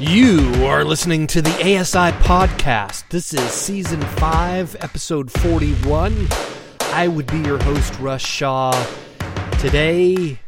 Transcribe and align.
You 0.00 0.66
are 0.66 0.84
listening 0.84 1.28
to 1.28 1.40
the 1.40 1.50
ASI 1.50 2.10
podcast. 2.24 3.08
This 3.10 3.32
is 3.32 3.40
season 3.50 4.00
5, 4.00 4.76
episode 4.80 5.30
41. 5.30 6.26
I 6.80 7.06
would 7.06 7.26
be 7.28 7.38
your 7.38 7.62
host, 7.62 7.98
Russ 8.00 8.20
Shaw. 8.20 8.72
Today, 9.60 10.40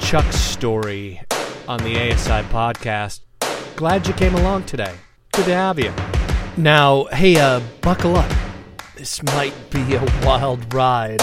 Chuck's 0.00 0.36
story 0.36 1.20
on 1.68 1.78
the 1.84 1.96
ASI 1.96 2.42
podcast. 2.50 3.20
Glad 3.76 4.06
you 4.08 4.14
came 4.14 4.34
along 4.34 4.64
today. 4.64 4.94
Good 5.32 5.46
to 5.46 5.54
have 5.54 5.78
you. 5.78 5.92
Now, 6.56 7.04
hey, 7.12 7.38
uh, 7.38 7.60
buckle 7.82 8.16
up. 8.16 8.30
This 8.96 9.22
might 9.22 9.54
be 9.70 9.94
a 9.94 10.04
wild 10.24 10.74
ride. 10.74 11.22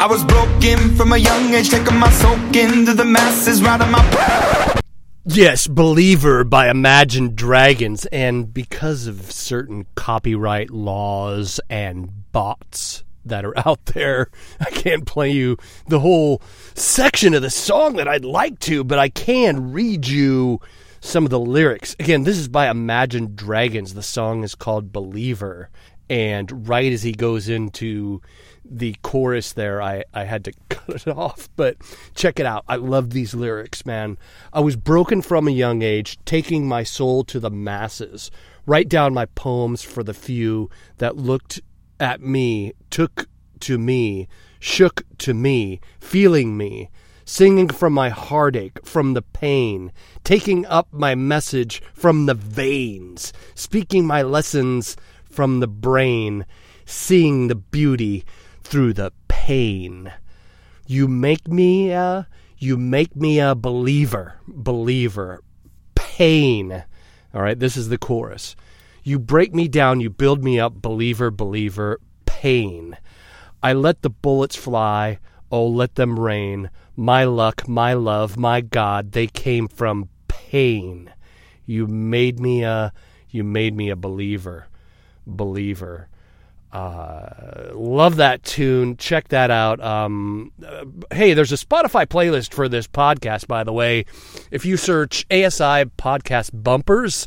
I 0.00 0.06
was 0.06 0.24
broken 0.24 0.94
from 0.94 1.12
a 1.12 1.16
young 1.16 1.52
age, 1.52 1.70
taking 1.70 1.98
my 1.98 2.08
soak 2.10 2.54
into 2.54 2.94
the 2.94 3.04
masses, 3.04 3.60
riding 3.60 3.90
my. 3.90 4.80
Yes, 5.24 5.66
Believer 5.66 6.44
by 6.44 6.70
Imagine 6.70 7.34
Dragons, 7.34 8.06
and 8.06 8.54
because 8.54 9.08
of 9.08 9.32
certain 9.32 9.86
copyright 9.96 10.70
laws 10.70 11.58
and 11.68 12.30
bots 12.30 13.02
that 13.24 13.44
are 13.44 13.58
out 13.66 13.86
there, 13.86 14.30
I 14.60 14.70
can't 14.70 15.04
play 15.04 15.32
you 15.32 15.56
the 15.88 15.98
whole 15.98 16.42
section 16.76 17.34
of 17.34 17.42
the 17.42 17.50
song 17.50 17.96
that 17.96 18.06
I'd 18.06 18.24
like 18.24 18.60
to, 18.60 18.84
but 18.84 19.00
I 19.00 19.08
can 19.08 19.72
read 19.72 20.06
you 20.06 20.60
some 21.00 21.24
of 21.24 21.30
the 21.30 21.40
lyrics. 21.40 21.96
Again, 21.98 22.22
this 22.22 22.38
is 22.38 22.46
by 22.46 22.70
Imagine 22.70 23.34
Dragons. 23.34 23.94
The 23.94 24.04
song 24.04 24.44
is 24.44 24.54
called 24.54 24.92
Believer, 24.92 25.70
and 26.08 26.68
right 26.68 26.92
as 26.92 27.02
he 27.02 27.10
goes 27.10 27.48
into 27.48 28.22
the 28.70 28.96
chorus 29.02 29.52
there, 29.52 29.80
I, 29.82 30.04
I 30.12 30.24
had 30.24 30.44
to 30.44 30.52
cut 30.68 31.06
it 31.06 31.08
off. 31.08 31.48
But 31.56 31.76
check 32.14 32.38
it 32.38 32.46
out. 32.46 32.64
I 32.68 32.76
love 32.76 33.10
these 33.10 33.34
lyrics, 33.34 33.86
man. 33.86 34.18
I 34.52 34.60
was 34.60 34.76
broken 34.76 35.22
from 35.22 35.48
a 35.48 35.52
young 35.52 35.82
age, 35.82 36.18
taking 36.24 36.68
my 36.68 36.82
soul 36.82 37.24
to 37.24 37.40
the 37.40 37.50
masses. 37.50 38.30
Write 38.66 38.88
down 38.88 39.14
my 39.14 39.26
poems 39.26 39.82
for 39.82 40.02
the 40.02 40.14
few 40.14 40.70
that 40.98 41.16
looked 41.16 41.60
at 41.98 42.20
me, 42.20 42.74
took 42.90 43.26
to 43.60 43.78
me, 43.78 44.28
shook 44.60 45.02
to 45.18 45.34
me, 45.34 45.80
feeling 46.00 46.56
me. 46.56 46.90
Singing 47.24 47.68
from 47.68 47.92
my 47.92 48.08
heartache, 48.08 48.86
from 48.86 49.12
the 49.12 49.20
pain, 49.20 49.92
taking 50.24 50.64
up 50.64 50.88
my 50.90 51.14
message 51.14 51.82
from 51.92 52.24
the 52.24 52.32
veins, 52.32 53.34
speaking 53.54 54.06
my 54.06 54.22
lessons 54.22 54.96
from 55.30 55.60
the 55.60 55.68
brain, 55.68 56.46
seeing 56.86 57.48
the 57.48 57.54
beauty 57.54 58.24
through 58.68 58.92
the 58.92 59.10
pain. 59.28 60.12
You 60.86 61.08
make 61.08 61.48
me 61.48 61.90
a, 61.90 62.28
you 62.58 62.76
make 62.76 63.16
me 63.16 63.40
a 63.40 63.54
believer, 63.54 64.34
believer. 64.46 65.42
Pain. 65.94 66.84
All 67.32 67.40
right, 67.40 67.58
this 67.58 67.78
is 67.78 67.88
the 67.88 67.96
chorus. 67.96 68.56
You 69.02 69.18
break 69.18 69.54
me 69.54 69.68
down, 69.68 70.00
you 70.00 70.10
build 70.10 70.44
me 70.44 70.60
up, 70.60 70.82
believer, 70.82 71.30
believer, 71.30 71.98
pain. 72.26 72.98
I 73.62 73.72
let 73.72 74.02
the 74.02 74.10
bullets 74.10 74.56
fly, 74.56 75.18
oh, 75.50 75.66
let 75.66 75.94
them 75.94 76.20
rain. 76.20 76.68
My 76.94 77.24
luck, 77.24 77.66
my 77.66 77.94
love, 77.94 78.36
my 78.36 78.60
God, 78.60 79.12
they 79.12 79.28
came 79.28 79.68
from 79.68 80.10
pain. 80.28 81.10
You 81.64 81.86
made 81.86 82.38
me 82.38 82.64
a, 82.64 82.92
you 83.30 83.44
made 83.44 83.74
me 83.74 83.88
a 83.88 83.96
believer, 83.96 84.66
believer. 85.26 86.08
Uh, 86.72 87.70
love 87.72 88.16
that 88.16 88.42
tune. 88.42 88.96
Check 88.96 89.28
that 89.28 89.50
out. 89.50 89.80
Um, 89.80 90.52
uh, 90.64 90.84
hey, 91.10 91.32
there's 91.32 91.52
a 91.52 91.56
Spotify 91.56 92.06
playlist 92.06 92.52
for 92.52 92.68
this 92.68 92.86
podcast, 92.86 93.46
by 93.46 93.64
the 93.64 93.72
way. 93.72 94.04
If 94.50 94.66
you 94.66 94.76
search 94.76 95.24
ASI 95.30 95.86
podcast 95.96 96.50
bumpers, 96.52 97.26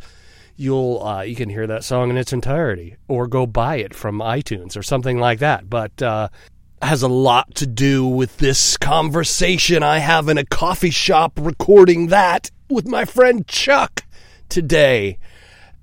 you'll 0.55 1.03
uh, 1.03 1.21
you 1.21 1.35
can 1.35 1.49
hear 1.49 1.65
that 1.67 1.83
song 1.83 2.11
in 2.11 2.17
its 2.17 2.33
entirety, 2.33 2.97
or 3.07 3.27
go 3.27 3.47
buy 3.47 3.77
it 3.77 3.95
from 3.95 4.19
iTunes 4.19 4.77
or 4.77 4.83
something 4.83 5.17
like 5.17 5.39
that. 5.39 5.67
But 5.69 5.99
uh, 6.01 6.29
has 6.81 7.01
a 7.01 7.07
lot 7.07 7.55
to 7.55 7.65
do 7.65 8.05
with 8.05 8.37
this 8.37 8.77
conversation 8.77 9.81
I 9.81 9.99
have 9.99 10.29
in 10.29 10.37
a 10.37 10.45
coffee 10.45 10.91
shop 10.91 11.39
recording 11.41 12.07
that 12.07 12.51
with 12.69 12.87
my 12.87 13.05
friend 13.05 13.47
Chuck 13.47 14.03
today. 14.49 15.17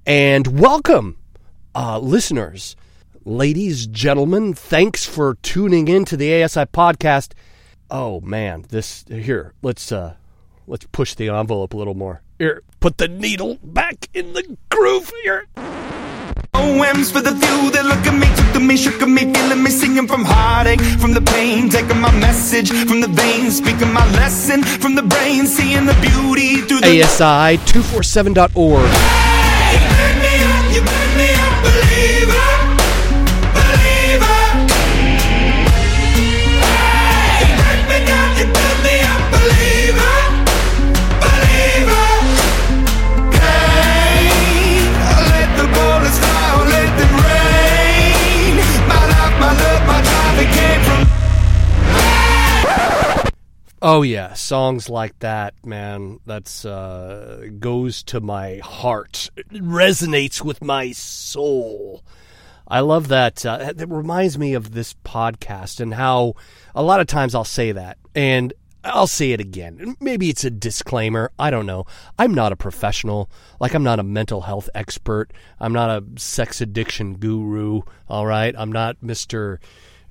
And 0.06 0.60
welcome, 0.60 1.18
uh, 1.74 1.98
listeners 1.98 2.76
ladies, 3.28 3.86
gentlemen, 3.86 4.54
thanks 4.54 5.04
for 5.04 5.34
tuning 5.42 5.86
in 5.86 6.04
to 6.06 6.16
the 6.16 6.42
ASI 6.42 6.64
podcast. 6.64 7.32
Oh 7.90 8.20
man, 8.22 8.64
this 8.70 9.04
here, 9.08 9.52
let's 9.62 9.92
uh 9.92 10.14
let's 10.66 10.86
push 10.86 11.14
the 11.14 11.28
envelope 11.28 11.74
a 11.74 11.76
little 11.76 11.94
more. 11.94 12.22
Here, 12.38 12.62
put 12.80 12.98
the 12.98 13.08
needle 13.08 13.58
back 13.62 14.08
in 14.14 14.32
the 14.32 14.56
groove 14.70 15.12
here. 15.22 15.46
Poems 16.52 17.10
for 17.10 17.20
the 17.20 17.32
few 17.32 17.70
that 17.70 17.84
look 17.84 18.06
at 18.06 18.18
me, 18.18 18.26
took 18.34 18.52
to 18.54 18.60
me, 18.60 18.76
shook 18.76 19.02
at 19.02 19.08
me, 19.08 19.32
feeling 19.32 19.62
me, 19.62 19.70
singing 19.70 20.08
from 20.08 20.24
heartache, 20.24 20.80
from 20.98 21.12
the 21.12 21.20
pain, 21.20 21.68
taking 21.68 22.00
my 22.00 22.12
message 22.18 22.70
from 22.70 23.00
the 23.00 23.08
veins, 23.08 23.58
speaking 23.58 23.92
my 23.92 24.10
lesson 24.12 24.62
from 24.62 24.94
the 24.94 25.02
brain, 25.02 25.46
seeing 25.46 25.86
the 25.86 25.94
beauty 26.00 26.62
through 26.62 26.80
the. 26.80 27.02
ASI247.org. 27.02 29.27
Oh 53.80 54.02
yeah, 54.02 54.32
songs 54.34 54.88
like 54.88 55.18
that, 55.20 55.54
man. 55.64 56.18
That's 56.26 56.64
uh 56.64 57.48
goes 57.60 58.02
to 58.04 58.20
my 58.20 58.58
heart. 58.58 59.30
It 59.36 59.48
resonates 59.50 60.42
with 60.42 60.62
my 60.62 60.92
soul. 60.92 62.02
I 62.66 62.80
love 62.80 63.08
that. 63.08 63.46
Uh, 63.46 63.72
it 63.78 63.88
reminds 63.88 64.36
me 64.36 64.54
of 64.54 64.72
this 64.72 64.94
podcast 65.04 65.80
and 65.80 65.94
how 65.94 66.34
a 66.74 66.82
lot 66.82 67.00
of 67.00 67.06
times 67.06 67.34
I'll 67.34 67.44
say 67.44 67.72
that 67.72 67.98
and 68.14 68.52
I'll 68.84 69.06
say 69.06 69.32
it 69.32 69.40
again. 69.40 69.96
Maybe 70.00 70.28
it's 70.28 70.44
a 70.44 70.50
disclaimer. 70.50 71.30
I 71.38 71.50
don't 71.50 71.66
know. 71.66 71.86
I'm 72.18 72.34
not 72.34 72.52
a 72.52 72.56
professional. 72.56 73.30
Like, 73.60 73.74
I'm 73.74 73.82
not 73.82 73.98
a 73.98 74.04
mental 74.04 74.42
health 74.42 74.68
expert. 74.74 75.32
I'm 75.58 75.72
not 75.72 75.90
a 75.90 76.20
sex 76.20 76.60
addiction 76.60 77.14
guru. 77.14 77.82
All 78.08 78.26
right. 78.26 78.54
I'm 78.56 78.70
not 78.70 79.00
Mr. 79.02 79.58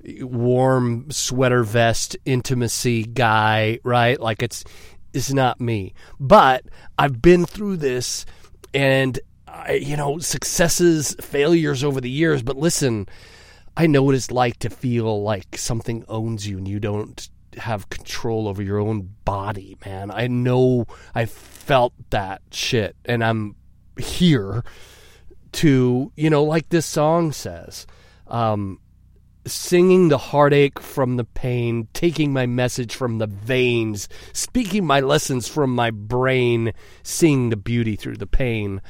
Warm 0.04 1.10
sweater 1.10 1.64
vest 1.64 2.16
intimacy 2.24 3.04
guy, 3.04 3.80
right? 3.82 4.20
Like, 4.20 4.42
it's, 4.42 4.64
it's 5.12 5.32
not 5.32 5.60
me. 5.60 5.94
But 6.20 6.64
I've 6.98 7.20
been 7.20 7.46
through 7.46 7.78
this 7.78 8.24
and, 8.72 9.18
I, 9.46 9.74
you 9.74 9.96
know, 9.96 10.18
successes, 10.18 11.16
failures 11.20 11.82
over 11.82 12.00
the 12.00 12.10
years. 12.10 12.42
But 12.42 12.56
listen, 12.56 13.08
I 13.76 13.86
know 13.86 14.02
what 14.02 14.14
it's 14.14 14.30
like 14.30 14.58
to 14.60 14.70
feel 14.70 15.22
like 15.22 15.56
something 15.56 16.04
owns 16.08 16.46
you 16.46 16.58
and 16.58 16.66
you 16.66 16.80
don't 16.80 17.28
have 17.56 17.88
control 17.88 18.48
over 18.48 18.62
your 18.62 18.78
own 18.78 19.14
body, 19.24 19.76
man. 19.84 20.10
I 20.10 20.26
know 20.26 20.86
I 21.14 21.26
felt 21.26 21.92
that 22.10 22.42
shit 22.50 22.96
and 23.04 23.22
I'm 23.24 23.56
here 23.98 24.64
to, 25.52 26.12
you 26.16 26.30
know, 26.30 26.44
like 26.44 26.68
this 26.68 26.86
song 26.86 27.32
says, 27.32 27.86
um, 28.26 28.80
singing 29.52 30.08
the 30.08 30.18
heartache 30.18 30.78
from 30.80 31.16
the 31.16 31.24
pain, 31.24 31.88
taking 31.92 32.32
my 32.32 32.46
message 32.46 32.94
from 32.94 33.18
the 33.18 33.26
veins, 33.26 34.08
speaking 34.32 34.86
my 34.86 35.00
lessons 35.00 35.48
from 35.48 35.74
my 35.74 35.90
brain, 35.90 36.72
seeing 37.02 37.50
the 37.50 37.56
beauty 37.56 37.96
through 37.96 38.16
the 38.16 38.26
pain. 38.26 38.80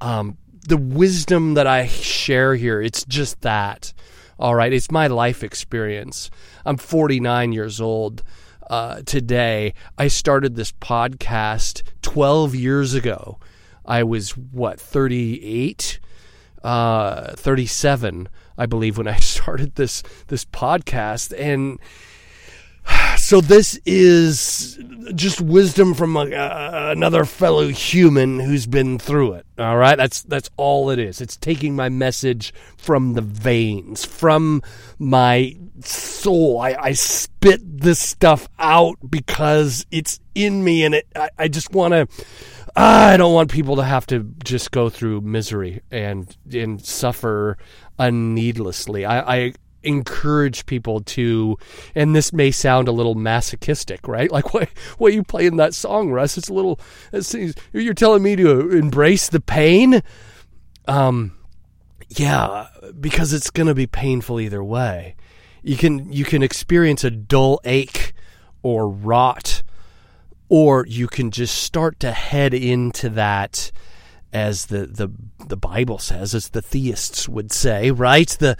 Um, 0.00 0.38
the 0.68 0.76
wisdom 0.76 1.54
that 1.54 1.66
I 1.66 1.86
share 1.86 2.54
here, 2.54 2.80
it's 2.80 3.04
just 3.04 3.40
that. 3.42 3.92
All 4.38 4.54
right, 4.54 4.72
it's 4.72 4.90
my 4.90 5.06
life 5.06 5.42
experience. 5.44 6.30
I'm 6.64 6.76
49 6.76 7.52
years 7.52 7.80
old. 7.80 8.22
uh, 8.70 9.02
today. 9.02 9.74
I 9.98 10.08
started 10.08 10.54
this 10.56 10.72
podcast 10.72 11.82
12 12.00 12.54
years 12.54 12.94
ago. 12.94 13.38
I 13.84 14.02
was, 14.02 14.30
what, 14.36 14.80
38? 14.80 16.00
Uh, 16.62 17.32
37, 17.34 18.28
I 18.56 18.66
believe, 18.66 18.98
when 18.98 19.08
I 19.08 19.16
started 19.20 19.74
this 19.76 20.02
this 20.28 20.44
podcast. 20.44 21.32
And 21.38 21.78
so 23.16 23.40
this 23.40 23.78
is 23.86 24.78
just 25.14 25.40
wisdom 25.40 25.94
from 25.94 26.16
a, 26.16 26.24
uh, 26.24 26.92
another 26.96 27.24
fellow 27.24 27.68
human 27.68 28.40
who's 28.40 28.66
been 28.66 28.98
through 28.98 29.34
it. 29.34 29.46
All 29.58 29.76
right, 29.76 29.96
that's 29.96 30.22
that's 30.22 30.50
all 30.56 30.90
it 30.90 30.98
is. 30.98 31.20
It's 31.20 31.36
taking 31.36 31.76
my 31.76 31.88
message 31.88 32.52
from 32.76 33.14
the 33.14 33.20
veins, 33.20 34.04
from 34.04 34.62
my 34.98 35.56
soul. 35.80 36.60
I, 36.60 36.74
I 36.74 36.92
spit 36.92 37.60
this 37.80 37.98
stuff 37.98 38.48
out 38.58 38.96
because 39.08 39.86
it's 39.90 40.20
in 40.34 40.64
me, 40.64 40.84
and 40.84 40.94
it. 40.94 41.06
I, 41.14 41.30
I 41.38 41.48
just 41.48 41.72
want 41.72 41.92
to. 41.92 42.08
I 42.74 43.18
don't 43.18 43.34
want 43.34 43.50
people 43.50 43.76
to 43.76 43.84
have 43.84 44.06
to 44.06 44.34
just 44.42 44.70
go 44.70 44.88
through 44.88 45.20
misery 45.20 45.82
and 45.90 46.34
and 46.50 46.82
suffer 46.82 47.58
unneedlessly. 47.98 49.04
I, 49.04 49.36
I 49.36 49.52
encourage 49.84 50.64
people 50.66 51.00
to 51.00 51.58
and 51.94 52.14
this 52.14 52.32
may 52.32 52.50
sound 52.50 52.88
a 52.88 52.92
little 52.92 53.14
masochistic 53.14 54.06
right? 54.06 54.30
Like 54.32 54.54
what 54.54 54.68
what 54.98 55.12
you 55.12 55.22
play 55.22 55.46
in 55.46 55.56
that 55.56 55.74
song 55.74 56.10
russ? 56.10 56.38
It's 56.38 56.48
a 56.48 56.54
little 56.54 56.80
you're 57.72 57.94
telling 57.94 58.22
me 58.22 58.36
to 58.36 58.70
embrace 58.70 59.28
the 59.28 59.40
pain? 59.40 60.02
Um 60.86 61.36
yeah 62.08 62.68
because 63.00 63.32
it's 63.32 63.50
going 63.50 63.68
to 63.68 63.74
be 63.74 63.86
painful 63.86 64.40
either 64.40 64.62
way. 64.62 65.16
You 65.62 65.76
can 65.76 66.12
you 66.12 66.24
can 66.24 66.42
experience 66.42 67.04
a 67.04 67.10
dull 67.10 67.60
ache 67.64 68.14
or 68.62 68.88
rot 68.88 69.62
or 70.48 70.86
you 70.86 71.08
can 71.08 71.30
just 71.30 71.62
start 71.62 71.98
to 72.00 72.12
head 72.12 72.54
into 72.54 73.08
that 73.10 73.72
as 74.32 74.66
the 74.66 74.86
the 74.86 75.08
the 75.46 75.56
bible 75.56 75.98
says 75.98 76.34
as 76.34 76.50
the 76.50 76.62
theists 76.62 77.28
would 77.28 77.52
say 77.52 77.90
right 77.90 78.36
the 78.40 78.56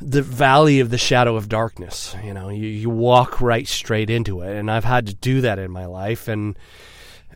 the 0.00 0.22
valley 0.22 0.80
of 0.80 0.90
the 0.90 0.98
shadow 0.98 1.36
of 1.36 1.48
darkness. 1.48 2.14
You 2.22 2.34
know, 2.34 2.48
you, 2.48 2.66
you 2.66 2.90
walk 2.90 3.40
right 3.40 3.66
straight 3.66 4.10
into 4.10 4.40
it, 4.42 4.56
and 4.56 4.70
I've 4.70 4.84
had 4.84 5.06
to 5.08 5.14
do 5.14 5.40
that 5.40 5.58
in 5.58 5.70
my 5.70 5.86
life, 5.86 6.28
and 6.28 6.58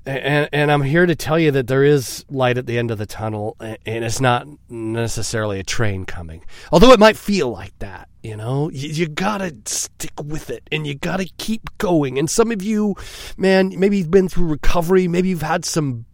and 0.04 0.48
and 0.52 0.70
I'm 0.70 0.82
here 0.82 1.06
to 1.06 1.14
tell 1.14 1.38
you 1.38 1.50
that 1.52 1.66
there 1.66 1.84
is 1.84 2.24
light 2.28 2.58
at 2.58 2.66
the 2.66 2.78
end 2.78 2.90
of 2.90 2.98
the 2.98 3.06
tunnel, 3.06 3.56
and 3.60 4.04
it's 4.04 4.20
not 4.20 4.46
necessarily 4.68 5.60
a 5.60 5.64
train 5.64 6.04
coming, 6.04 6.44
although 6.70 6.92
it 6.92 7.00
might 7.00 7.16
feel 7.16 7.50
like 7.50 7.76
that. 7.80 8.08
You 8.22 8.36
know, 8.36 8.70
you, 8.70 8.88
you 8.88 9.08
gotta 9.08 9.56
stick 9.64 10.12
with 10.22 10.50
it, 10.50 10.62
and 10.70 10.86
you 10.86 10.94
gotta 10.94 11.28
keep 11.38 11.76
going. 11.78 12.18
And 12.18 12.30
some 12.30 12.52
of 12.52 12.62
you, 12.62 12.94
man, 13.36 13.72
maybe 13.76 13.98
you've 13.98 14.10
been 14.10 14.28
through 14.28 14.46
recovery, 14.46 15.08
maybe 15.08 15.28
you've 15.28 15.42
had 15.42 15.64
some 15.64 16.06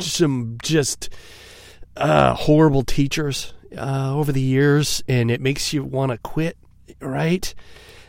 some 0.00 0.58
just 0.62 1.08
uh, 1.96 2.34
horrible 2.34 2.82
teachers 2.82 3.52
uh, 3.76 4.14
over 4.14 4.32
the 4.32 4.40
years, 4.40 5.02
and 5.08 5.30
it 5.30 5.40
makes 5.40 5.72
you 5.72 5.84
want 5.84 6.12
to 6.12 6.18
quit, 6.18 6.56
right? 7.00 7.54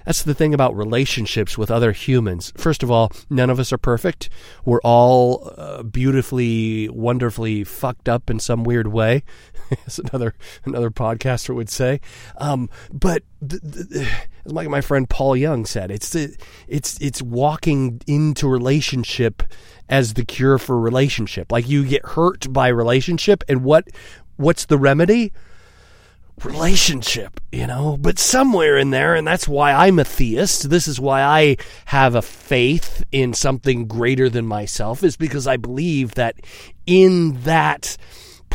That's 0.06 0.22
the 0.22 0.36
thing 0.36 0.54
about 0.54 0.76
relationships 0.76 1.58
with 1.58 1.72
other 1.72 1.92
humans. 1.92 2.54
First 2.56 2.84
of 2.84 2.92
all, 2.92 3.12
none 3.30 3.50
of 3.50 3.60
us 3.60 3.74
are 3.74 3.78
perfect. 3.78 4.30
We're 4.64 4.82
all 4.82 5.52
uh, 5.58 5.82
beautifully, 5.82 6.90
wonderfully 6.90 7.64
fucked 7.64 8.08
up 8.08 8.30
in 8.30 8.40
some 8.40 8.64
weird 8.64 8.88
way, 8.88 9.24
as 9.88 9.98
another 9.98 10.36
another 10.64 10.92
podcaster 10.92 11.56
would 11.56 11.70
say. 11.70 12.02
Um, 12.38 12.70
but 12.94 13.24
the, 13.42 13.58
the, 13.58 14.08
as 14.46 14.54
my 14.54 14.68
my 14.68 14.82
friend 14.82 15.10
Paul 15.10 15.36
Young 15.36 15.66
said, 15.66 15.92
it's 15.92 16.16
it's 16.16 17.00
it's 17.02 17.22
walking 17.22 18.02
into 18.08 18.48
relationship 18.48 19.44
as 19.90 20.14
the 20.14 20.26
cure 20.26 20.58
for 20.58 20.80
relationship. 20.80 21.52
Like 21.52 21.68
you 21.68 21.86
get 21.86 22.06
hurt 22.06 22.52
by 22.52 22.68
relationship, 22.68 23.44
and 23.48 23.64
what 23.64 23.88
what's 24.38 24.66
the 24.66 24.78
remedy? 24.78 25.34
relationship, 26.44 27.40
you 27.52 27.66
know, 27.66 27.98
but 27.98 28.20
somewhere 28.20 28.78
in 28.78 28.90
there, 28.90 29.16
and 29.16 29.26
that's 29.26 29.48
why 29.48 29.72
I'm 29.72 30.00
a 30.00 30.04
theist. 30.04 30.70
This 30.70 30.88
is 30.88 31.00
why 31.00 31.22
I 31.22 31.58
have 31.86 32.16
a 32.16 32.22
faith 32.22 33.06
in 33.12 33.34
something 33.34 33.88
greater 33.88 34.30
than 34.30 34.46
myself, 34.46 35.04
is 35.04 35.16
because 35.16 35.48
I 35.48 35.58
believe 35.58 36.16
that 36.16 36.36
in 36.86 37.42
that 37.44 37.98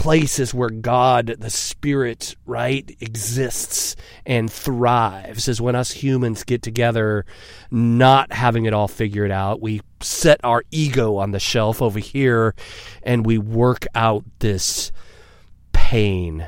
place 0.00 0.38
is 0.38 0.55
where 0.55 0.70
God, 0.70 1.26
the 1.41 1.50
Spirit, 1.50 2.35
right, 2.47 2.97
exists 3.00 3.97
and 4.25 4.50
thrives, 4.50 5.47
is 5.47 5.61
when 5.61 5.76
us 5.76 5.91
humans 5.91 6.43
get 6.43 6.62
together, 6.62 7.26
not 7.70 8.32
having 8.32 8.64
it 8.64 8.73
all 8.73 8.88
figured 8.88 9.31
out. 9.31 9.61
We 9.61 9.82
set 10.00 10.41
our 10.43 10.64
ego 10.70 11.17
on 11.17 11.32
the 11.32 11.38
shelf 11.38 11.82
over 11.82 11.99
here 11.99 12.55
and 13.02 13.26
we 13.26 13.37
work 13.37 13.87
out 13.94 14.25
this 14.38 14.91
pain 15.73 16.46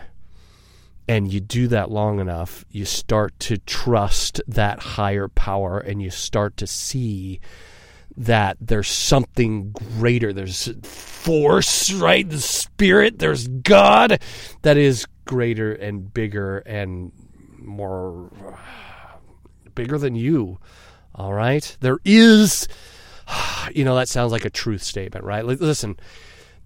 and 1.06 1.30
you 1.30 1.40
do 1.40 1.68
that 1.68 1.90
long 1.90 2.20
enough, 2.20 2.64
you 2.70 2.86
start 2.86 3.38
to 3.40 3.58
trust 3.58 4.40
that 4.48 4.78
higher 4.78 5.28
power 5.28 5.78
and 5.78 6.00
you 6.00 6.08
start 6.08 6.56
to 6.56 6.66
see 6.66 7.38
that 8.16 8.56
there's 8.60 8.88
something 8.88 9.72
greater. 9.72 10.32
There's 10.32 10.68
force, 10.86 11.92
right? 11.92 12.28
The 12.28 12.40
spirit, 12.40 13.18
there's 13.18 13.48
God 13.48 14.20
that 14.62 14.76
is 14.76 15.06
greater 15.24 15.72
and 15.72 16.12
bigger 16.12 16.58
and 16.58 17.12
more 17.58 18.30
bigger 19.74 19.98
than 19.98 20.14
you. 20.14 20.58
All 21.14 21.32
right? 21.32 21.76
There 21.80 21.98
is, 22.04 22.68
you 23.74 23.84
know, 23.84 23.96
that 23.96 24.08
sounds 24.08 24.32
like 24.32 24.44
a 24.44 24.50
truth 24.50 24.82
statement, 24.82 25.24
right? 25.24 25.44
Listen, 25.44 25.98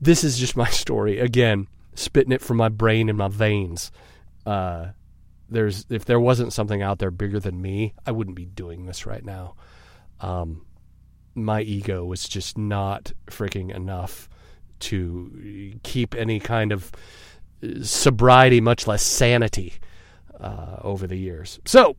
this 0.00 0.24
is 0.24 0.38
just 0.38 0.56
my 0.56 0.68
story. 0.70 1.18
Again, 1.18 1.66
spitting 1.94 2.32
it 2.32 2.42
from 2.42 2.56
my 2.56 2.68
brain 2.68 3.08
and 3.08 3.18
my 3.18 3.28
veins 3.28 3.90
uh, 4.46 4.86
there's 5.50 5.84
if 5.90 6.04
there 6.04 6.20
wasn't 6.20 6.52
something 6.52 6.80
out 6.80 6.98
there 6.98 7.10
bigger 7.10 7.40
than 7.40 7.60
me, 7.60 7.94
I 8.06 8.12
wouldn't 8.12 8.36
be 8.36 8.46
doing 8.46 8.86
this 8.86 9.04
right 9.04 9.24
now. 9.24 9.54
Um, 10.20 10.64
my 11.36 11.60
ego 11.60 12.04
was 12.04 12.28
just 12.28 12.56
not 12.56 13.12
freaking 13.26 13.74
enough 13.74 14.28
to 14.78 15.78
keep 15.82 16.14
any 16.14 16.40
kind 16.40 16.72
of 16.72 16.92
uh, 17.62 17.82
sobriety, 17.82 18.60
much 18.60 18.86
less 18.86 19.02
sanity, 19.02 19.74
uh, 20.40 20.76
over 20.82 21.06
the 21.06 21.16
years. 21.16 21.60
So 21.64 21.96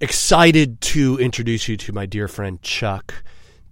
excited 0.00 0.80
to 0.80 1.18
introduce 1.18 1.68
you 1.68 1.76
to 1.76 1.92
my 1.92 2.06
dear 2.06 2.28
friend 2.28 2.60
Chuck 2.62 3.22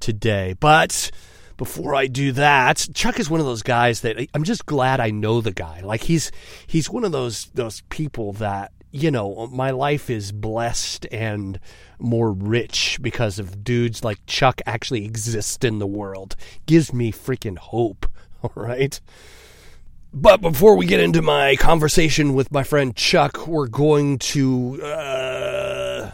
today, 0.01 0.55
but 0.59 1.11
before 1.57 1.95
I 1.95 2.07
do 2.07 2.33
that, 2.33 2.89
Chuck 2.95 3.19
is 3.19 3.29
one 3.29 3.41
of 3.41 3.47
those 3.47 3.63
guys 3.63 4.03
that 4.03 4.17
I'm 4.33 4.45
just 4.45 4.65
glad 4.65 5.01
I 5.01 5.11
know 5.11 5.41
the 5.41 5.53
guy. 5.53 5.81
Like 5.81 6.03
he's 6.03 6.31
he's 6.67 6.89
one 6.89 7.05
of 7.05 7.13
those 7.13 7.47
those 7.55 7.83
people 7.89 8.33
that 8.35 8.73
you 9.03 9.11
know 9.11 9.49
my 9.53 9.71
life 9.71 10.11
is 10.11 10.33
blessed 10.33 11.07
and 11.11 11.59
more 11.99 12.33
rich 12.33 12.99
because 13.01 13.39
of 13.39 13.65
dudes 13.65 14.05
like 14.05 14.19
Chuck 14.27 14.61
actually 14.67 15.05
exist 15.05 15.65
in 15.65 15.79
the 15.79 15.87
world. 15.87 16.37
Gives 16.67 16.93
me 16.93 17.13
freaking 17.13 17.59
hope. 17.59 18.07
All 18.43 18.53
right. 18.55 19.01
But 20.13 20.41
before 20.41 20.77
we 20.77 20.87
get 20.87 21.01
into 21.01 21.21
my 21.21 21.57
conversation 21.57 22.35
with 22.35 22.51
my 22.51 22.63
friend 22.63 22.97
Chuck, 22.97 23.47
we're 23.47 23.69
going 23.69 24.19
to 24.19 24.83
uh, 24.83 26.11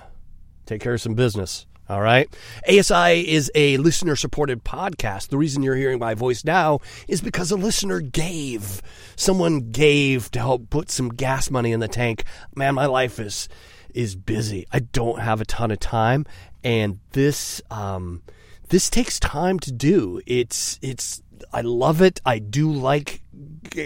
take 0.67 0.81
care 0.81 0.95
of 0.95 1.00
some 1.00 1.14
business. 1.14 1.67
All 1.88 2.00
right. 2.00 2.35
ASI 2.69 3.29
is 3.29 3.50
a 3.55 3.76
listener 3.76 4.17
supported 4.17 4.64
podcast. 4.64 5.29
The 5.29 5.37
reason 5.37 5.62
you're 5.62 5.76
hearing 5.76 5.99
my 5.99 6.14
voice 6.14 6.45
now 6.45 6.81
is 7.09 7.21
because 7.21 7.50
a 7.50 7.57
listener 7.57 8.00
gave. 8.00 8.81
Someone 9.17 9.71
gave 9.71 10.31
to 10.31 10.38
help 10.38 10.71
put 10.71 10.91
some 10.91 11.11
gas 11.11 11.50
money 11.50 11.73
in 11.73 11.81
the 11.81 11.88
tank. 11.88 12.25
Man, 12.55 12.75
my 12.75 12.87
life 12.87 13.19
is 13.19 13.49
is 13.93 14.17
busy. 14.17 14.67
I 14.73 14.81
don't 14.81 15.21
have 15.21 15.41
a 15.41 15.45
ton 15.45 15.71
of 15.71 15.79
time 15.79 16.26
and 16.64 16.99
this 17.12 17.62
um 17.71 18.23
this 18.71 18.88
takes 18.91 19.21
time 19.21 19.59
to 19.61 19.71
do. 19.71 20.21
It's 20.26 20.79
it's 20.83 21.23
I 21.53 21.61
love 21.61 22.00
it. 22.00 22.21
I 22.25 22.38
do 22.38 22.73
like 22.73 23.23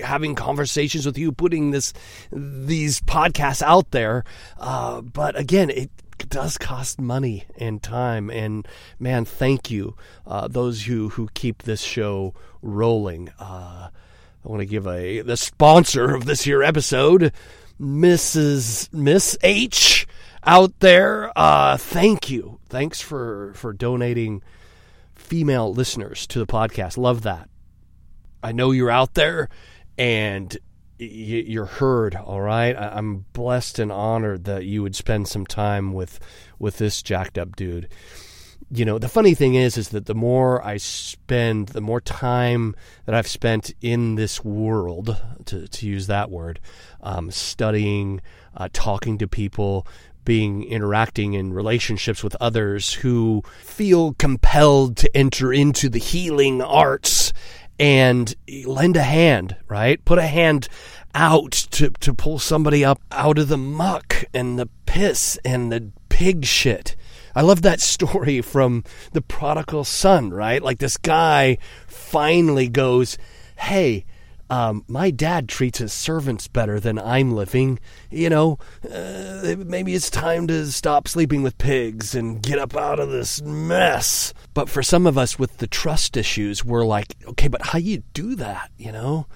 having 0.02 0.35
conversations 0.35 1.05
with 1.05 1.19
you, 1.19 1.33
putting 1.33 1.73
this 1.73 1.93
these 2.33 3.00
podcasts 3.00 3.62
out 3.62 3.90
there. 3.90 4.25
Uh, 4.57 5.00
but 5.00 5.38
again, 5.38 5.71
it 5.71 5.90
does 6.28 6.58
cost 6.58 7.00
money 7.00 7.44
and 7.56 7.82
time. 7.82 8.30
And 8.30 8.66
man, 8.98 9.25
thank 9.25 9.70
you, 9.70 9.96
uh, 10.26 10.48
those 10.48 10.84
who 10.84 11.10
who 11.10 11.28
keep 11.34 11.62
this 11.62 11.82
show 11.82 12.34
rolling. 12.62 13.30
Uh, 13.38 13.88
I 14.44 14.48
want 14.48 14.60
to 14.60 14.66
give 14.66 14.87
a 14.87 15.20
the 15.20 15.37
sponsor 15.37 16.14
of 16.14 16.25
this 16.25 16.42
here 16.42 16.62
episode, 16.62 17.32
Mrs. 17.80 18.92
Miss 18.92 19.37
H 19.42 20.06
out 20.44 20.78
there. 20.80 21.30
Uh, 21.37 21.76
thank 21.76 22.30
you. 22.30 22.58
Thanks 22.68 23.00
for 23.00 23.52
for 23.54 23.72
donating 23.72 24.42
female 25.14 25.72
listeners 25.72 26.26
to 26.28 26.38
the 26.38 26.46
podcast. 26.46 26.96
Love 26.96 27.22
that. 27.22 27.48
I 28.42 28.52
know 28.52 28.70
you're 28.70 28.90
out 28.90 29.14
there 29.14 29.48
and 29.98 30.56
you're 30.99 31.67
heard. 31.67 32.14
All 32.17 32.40
right, 32.40 32.76
I'm 32.76 33.25
blessed 33.33 33.78
and 33.78 33.93
honored 33.93 34.45
that 34.45 34.64
you 34.64 34.83
would 34.83 34.97
spend 34.97 35.28
some 35.28 35.47
time 35.47 35.93
with 35.93 36.21
with 36.59 36.78
this 36.78 37.02
jacked 37.02 37.38
up 37.38 37.57
dude. 37.57 37.88
You 38.71 38.85
know, 38.85 38.99
the 38.99 39.09
funny 39.09 39.35
thing 39.35 39.55
is, 39.55 39.78
is 39.78 39.90
that 39.90 40.05
the 40.05 40.14
more 40.14 40.62
I 40.62 40.76
spend, 40.76 41.69
the 41.69 41.81
more 41.81 42.02
time 42.02 42.76
that 43.07 43.14
I've 43.14 43.28
spent 43.28 43.73
in 43.81 44.17
this 44.17 44.45
world, 44.45 45.17
to, 45.47 45.67
to 45.67 45.87
use 45.87 46.07
that 46.09 46.31
word, 46.31 46.61
um, 47.00 47.31
studying, 47.31 48.21
uh, 48.55 48.69
talking 48.71 49.17
to 49.19 49.26
people, 49.28 49.87
being 50.28 50.62
interacting 50.64 51.33
in 51.33 51.55
relationships 51.55 52.23
with 52.23 52.37
others 52.38 52.93
who 52.93 53.43
feel 53.62 54.12
compelled 54.19 54.99
to 54.99 55.17
enter 55.17 55.50
into 55.50 55.88
the 55.88 55.99
healing 55.99 56.61
arts 56.61 57.33
and 57.78 58.35
lend 58.64 58.97
a 58.97 59.02
hand, 59.02 59.56
right? 59.68 60.04
Put 60.04 60.18
a 60.18 60.26
hand 60.26 60.68
out 61.14 61.52
to, 61.52 61.90
to 61.90 62.14
pull 62.14 62.38
somebody 62.38 62.85
up 62.85 63.00
out 63.12 63.38
of 63.38 63.49
the 63.49 63.56
muck 63.56 64.25
and 64.35 64.58
the 64.58 64.68
piss 64.87 65.38
and 65.44 65.70
the 65.70 65.90
pig 66.08 66.44
shit. 66.44 66.97
I 67.35 67.42
love 67.42 67.62
that 67.62 67.80
story 67.80 68.40
from 68.40 68.85
the 69.12 69.23
prodigal 69.23 69.85
son, 69.85 70.30
right? 70.30 70.62
Like 70.62 70.78
this 70.78 70.97
guy 70.97 71.58
finally 71.87 72.68
goes, 72.68 73.16
Hey, 73.56 74.04
um, 74.50 74.85
my 74.88 75.11
dad 75.11 75.49
treats 75.49 75.78
his 75.78 75.93
servants 75.93 76.49
better 76.49 76.81
than 76.81 76.99
I'm 76.99 77.33
living. 77.33 77.78
You 78.11 78.31
know, 78.31 78.59
uh, 78.90 79.57
maybe 79.59 79.95
it's 79.95 80.11
time 80.11 80.47
to 80.49 80.67
stop 80.67 81.09
sleeping 81.09 81.43
with 81.43 81.59
pigs 81.59 82.14
and 82.14 82.43
get 82.43 82.59
up 82.59 82.76
out 82.76 83.00
of 83.00 83.11
this 83.11 83.43
mess. 83.43 84.33
But 84.55 84.69
for 84.69 84.83
some 84.83 85.07
of 85.07 85.19
us 85.19 85.38
with 85.38 85.59
the 85.59 85.67
trust 85.67 86.17
issues, 86.17 86.64
we're 86.64 86.87
like, 86.87 87.14
okay, 87.26 87.49
but 87.49 87.67
how 87.67 87.78
you 87.78 88.02
do 88.14 88.35
that? 88.37 88.71
You 88.78 88.93
know, 88.93 89.26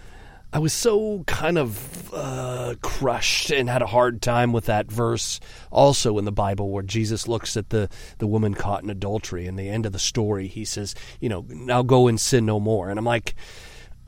I 0.54 0.58
was 0.58 0.74
so 0.74 1.24
kind 1.26 1.56
of 1.56 2.12
uh, 2.12 2.74
crushed 2.82 3.50
and 3.50 3.70
had 3.70 3.80
a 3.80 3.86
hard 3.86 4.20
time 4.20 4.52
with 4.52 4.66
that 4.66 4.90
verse 4.90 5.40
also 5.70 6.18
in 6.18 6.26
the 6.26 6.32
Bible 6.32 6.70
where 6.70 6.82
Jesus 6.82 7.26
looks 7.26 7.56
at 7.56 7.70
the, 7.70 7.88
the 8.18 8.26
woman 8.26 8.54
caught 8.54 8.82
in 8.82 8.90
adultery. 8.90 9.46
And 9.46 9.58
the 9.58 9.70
end 9.70 9.86
of 9.86 9.92
the 9.92 9.98
story, 9.98 10.48
he 10.48 10.66
says, 10.66 10.94
you 11.20 11.30
know, 11.30 11.46
now 11.48 11.82
go 11.82 12.06
and 12.06 12.20
sin 12.20 12.44
no 12.44 12.60
more. 12.60 12.90
And 12.90 12.98
I'm 12.98 13.04
like, 13.04 13.34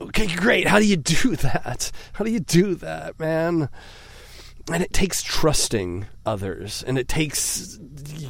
Okay, 0.01 0.27
great. 0.35 0.67
How 0.67 0.79
do 0.79 0.85
you 0.85 0.97
do 0.97 1.35
that? 1.37 1.91
How 2.13 2.25
do 2.25 2.31
you 2.31 2.39
do 2.39 2.75
that, 2.75 3.19
man? 3.19 3.69
And 4.71 4.81
it 4.81 4.93
takes 4.93 5.21
trusting 5.21 6.07
others, 6.25 6.83
and 6.87 6.97
it 6.97 7.07
takes 7.07 7.77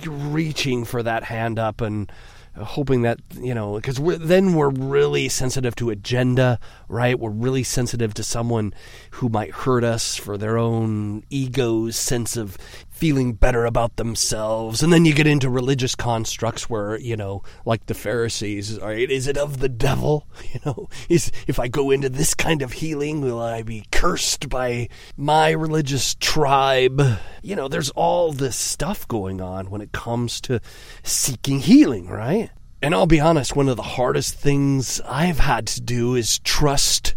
reaching 0.06 0.84
for 0.84 1.02
that 1.02 1.24
hand 1.24 1.58
up 1.58 1.80
and 1.80 2.12
hoping 2.58 3.02
that 3.02 3.20
you 3.34 3.54
know 3.54 3.76
because 3.76 4.00
we're, 4.00 4.18
then 4.18 4.54
we're 4.54 4.70
really 4.70 5.28
sensitive 5.28 5.76
to 5.76 5.90
agenda 5.90 6.60
right 6.88 7.20
we're 7.20 7.30
really 7.30 7.64
sensitive 7.64 8.14
to 8.14 8.24
someone 8.24 8.74
who 9.12 9.28
might 9.28 9.52
hurt 9.52 9.84
us 9.84 10.16
for 10.16 10.38
their 10.38 10.58
own 10.58 11.24
ego's 11.30 11.98
sense 11.98 12.38
of 12.38 12.58
feeling 12.96 13.34
better 13.34 13.66
about 13.66 13.98
themselves. 13.98 14.82
And 14.82 14.94
then 14.94 15.04
you 15.04 15.14
get 15.14 15.28
into 15.28 15.50
religious 15.50 15.96
constructs 15.96 16.70
where 16.70 16.98
you 16.98 17.18
know 17.18 17.44
like 17.66 17.86
the 17.88 17.94
pharisees 17.94 18.80
right 18.80 19.12
is 19.12 19.28
it 19.28 19.38
of 19.38 19.60
the 19.60 19.70
devil? 19.70 20.28
You 20.56 20.62
know 20.66 20.90
is 21.10 21.32
if 21.48 21.60
i 21.60 21.68
go 21.68 21.92
into 21.92 22.08
this 22.08 22.34
kind 22.34 22.62
of 22.62 22.72
healing 22.72 23.20
will 23.20 23.42
i 23.42 23.62
be 23.62 23.84
cursed 23.92 24.48
by 24.48 24.88
my 25.18 25.50
religious 25.50 26.16
tribe? 26.16 27.02
You 27.42 27.56
know 27.58 27.68
there's 27.68 27.90
all 27.90 28.32
this 28.32 28.56
stuff 28.56 29.06
going 29.08 29.42
on 29.42 29.70
when 29.70 29.82
it 29.82 29.92
comes 29.92 30.40
to 30.42 30.62
seeking 31.04 31.60
healing 31.60 32.08
right? 32.08 32.52
And 32.82 32.96
i'll 32.96 33.08
be 33.08 33.20
honest 33.20 33.56
one 33.56 33.68
of 33.68 33.76
the 33.76 33.84
hardest 33.84 34.36
things 34.36 35.02
i've 35.02 35.40
had 35.40 35.68
to 35.68 35.82
do 35.82 36.16
is 36.16 36.40
trust 36.40 37.16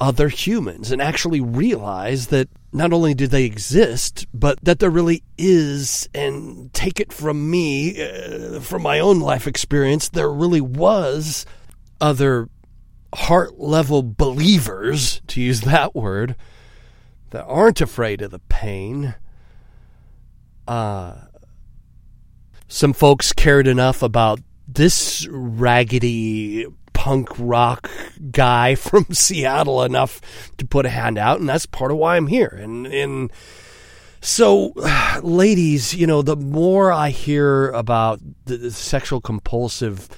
other 0.00 0.28
humans 0.28 0.90
and 0.90 1.00
actually 1.00 1.40
realize 1.40 2.28
that 2.28 2.48
not 2.72 2.92
only 2.92 3.14
do 3.14 3.26
they 3.26 3.44
exist, 3.44 4.26
but 4.34 4.58
that 4.64 4.80
there 4.80 4.90
really 4.90 5.22
is, 5.38 6.08
and 6.12 6.72
take 6.72 6.98
it 6.98 7.12
from 7.12 7.50
me, 7.50 8.02
uh, 8.02 8.58
from 8.60 8.82
my 8.82 8.98
own 8.98 9.20
life 9.20 9.46
experience, 9.46 10.08
there 10.08 10.30
really 10.30 10.60
was 10.60 11.46
other 12.00 12.48
heart 13.14 13.58
level 13.58 14.02
believers, 14.02 15.22
to 15.28 15.40
use 15.40 15.60
that 15.60 15.94
word, 15.94 16.34
that 17.30 17.44
aren't 17.44 17.80
afraid 17.80 18.20
of 18.22 18.32
the 18.32 18.40
pain. 18.40 19.14
Uh, 20.66 21.14
some 22.66 22.92
folks 22.92 23.32
cared 23.32 23.68
enough 23.68 24.02
about 24.02 24.40
this 24.66 25.28
raggedy 25.30 26.66
punk 27.04 27.28
rock 27.38 27.90
guy 28.30 28.74
from 28.74 29.04
Seattle 29.12 29.82
enough 29.82 30.22
to 30.56 30.64
put 30.64 30.86
a 30.86 30.88
hand 30.88 31.18
out, 31.18 31.38
and 31.38 31.46
that's 31.46 31.66
part 31.66 31.90
of 31.90 31.98
why 31.98 32.16
I'm 32.16 32.28
here. 32.28 32.48
And 32.48 32.86
and 32.86 33.30
so, 34.22 34.72
ladies, 35.22 35.94
you 35.94 36.06
know, 36.06 36.22
the 36.22 36.34
more 36.34 36.90
I 36.90 37.10
hear 37.10 37.68
about 37.72 38.20
the, 38.46 38.56
the 38.56 38.70
sexual 38.70 39.20
compulsive. 39.20 40.08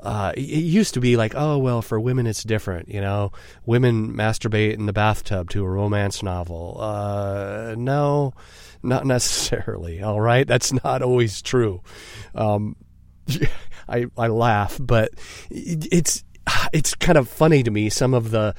Uh, 0.00 0.32
it 0.36 0.42
used 0.42 0.94
to 0.94 1.00
be 1.00 1.16
like, 1.16 1.34
oh 1.34 1.58
well, 1.58 1.82
for 1.82 1.98
women 1.98 2.28
it's 2.28 2.44
different. 2.44 2.88
You 2.88 3.00
know, 3.00 3.32
women 3.66 4.14
masturbate 4.14 4.74
in 4.74 4.86
the 4.86 4.92
bathtub 4.92 5.50
to 5.50 5.64
a 5.64 5.68
romance 5.68 6.22
novel. 6.22 6.76
Uh, 6.80 7.74
no, 7.76 8.32
not 8.80 9.04
necessarily. 9.06 10.00
All 10.04 10.20
right, 10.20 10.46
that's 10.46 10.72
not 10.84 11.02
always 11.02 11.42
true. 11.42 11.82
Um, 12.32 12.76
I 13.88 14.06
I 14.16 14.28
laugh, 14.28 14.78
but 14.80 15.10
it's 15.50 16.22
it's 16.72 16.94
kind 16.94 17.18
of 17.18 17.28
funny 17.28 17.62
to 17.62 17.70
me 17.70 17.88
some 17.88 18.14
of 18.14 18.30
the 18.30 18.54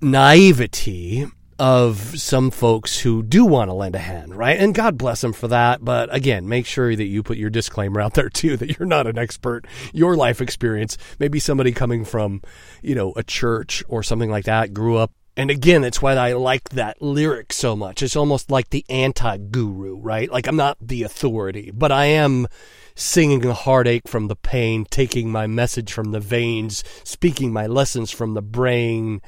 naivety 0.00 1.26
of 1.58 2.18
some 2.20 2.50
folks 2.50 2.98
who 2.98 3.22
do 3.22 3.44
want 3.44 3.68
to 3.68 3.74
lend 3.74 3.94
a 3.94 4.00
hand, 4.00 4.34
right? 4.34 4.58
And 4.58 4.74
God 4.74 4.98
bless 4.98 5.20
them 5.20 5.32
for 5.32 5.48
that. 5.48 5.84
But 5.84 6.14
again, 6.14 6.48
make 6.48 6.66
sure 6.66 6.94
that 6.94 7.04
you 7.04 7.22
put 7.22 7.38
your 7.38 7.50
disclaimer 7.50 8.00
out 8.00 8.14
there 8.14 8.28
too 8.30 8.56
that 8.56 8.78
you're 8.78 8.88
not 8.88 9.06
an 9.06 9.18
expert. 9.18 9.66
Your 9.92 10.16
life 10.16 10.40
experience, 10.40 10.98
maybe 11.18 11.38
somebody 11.38 11.72
coming 11.72 12.04
from, 12.04 12.42
you 12.82 12.94
know, 12.94 13.12
a 13.16 13.22
church 13.22 13.84
or 13.88 14.02
something 14.02 14.30
like 14.30 14.44
that, 14.44 14.74
grew 14.74 14.96
up. 14.96 15.12
And 15.36 15.50
again, 15.50 15.82
that's 15.82 16.00
why 16.00 16.12
I 16.14 16.32
like 16.34 16.70
that 16.70 17.02
lyric 17.02 17.52
so 17.52 17.74
much. 17.74 18.02
It's 18.02 18.14
almost 18.14 18.50
like 18.50 18.70
the 18.70 18.84
anti 18.88 19.36
guru, 19.36 19.96
right? 19.96 20.30
Like 20.30 20.46
I'm 20.46 20.56
not 20.56 20.78
the 20.80 21.02
authority, 21.02 21.72
but 21.72 21.90
I 21.90 22.06
am 22.06 22.46
singing 22.94 23.40
the 23.40 23.54
heartache 23.54 24.06
from 24.06 24.28
the 24.28 24.36
pain, 24.36 24.86
taking 24.88 25.30
my 25.30 25.46
message 25.46 25.92
from 25.92 26.12
the 26.12 26.20
veins, 26.20 26.84
speaking 27.02 27.52
my 27.52 27.66
lessons 27.66 28.12
from 28.12 28.34
the 28.34 28.42
brain, 28.42 29.20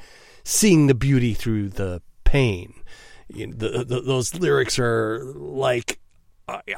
seeing 0.43 0.87
the 0.87 0.95
beauty 0.95 1.33
through 1.33 1.69
the 1.69 2.01
pain. 2.23 2.73
You 3.27 3.47
know, 3.47 3.55
the, 3.57 3.83
the, 3.83 4.01
those 4.01 4.33
lyrics 4.33 4.79
are 4.79 5.21
like, 5.35 5.99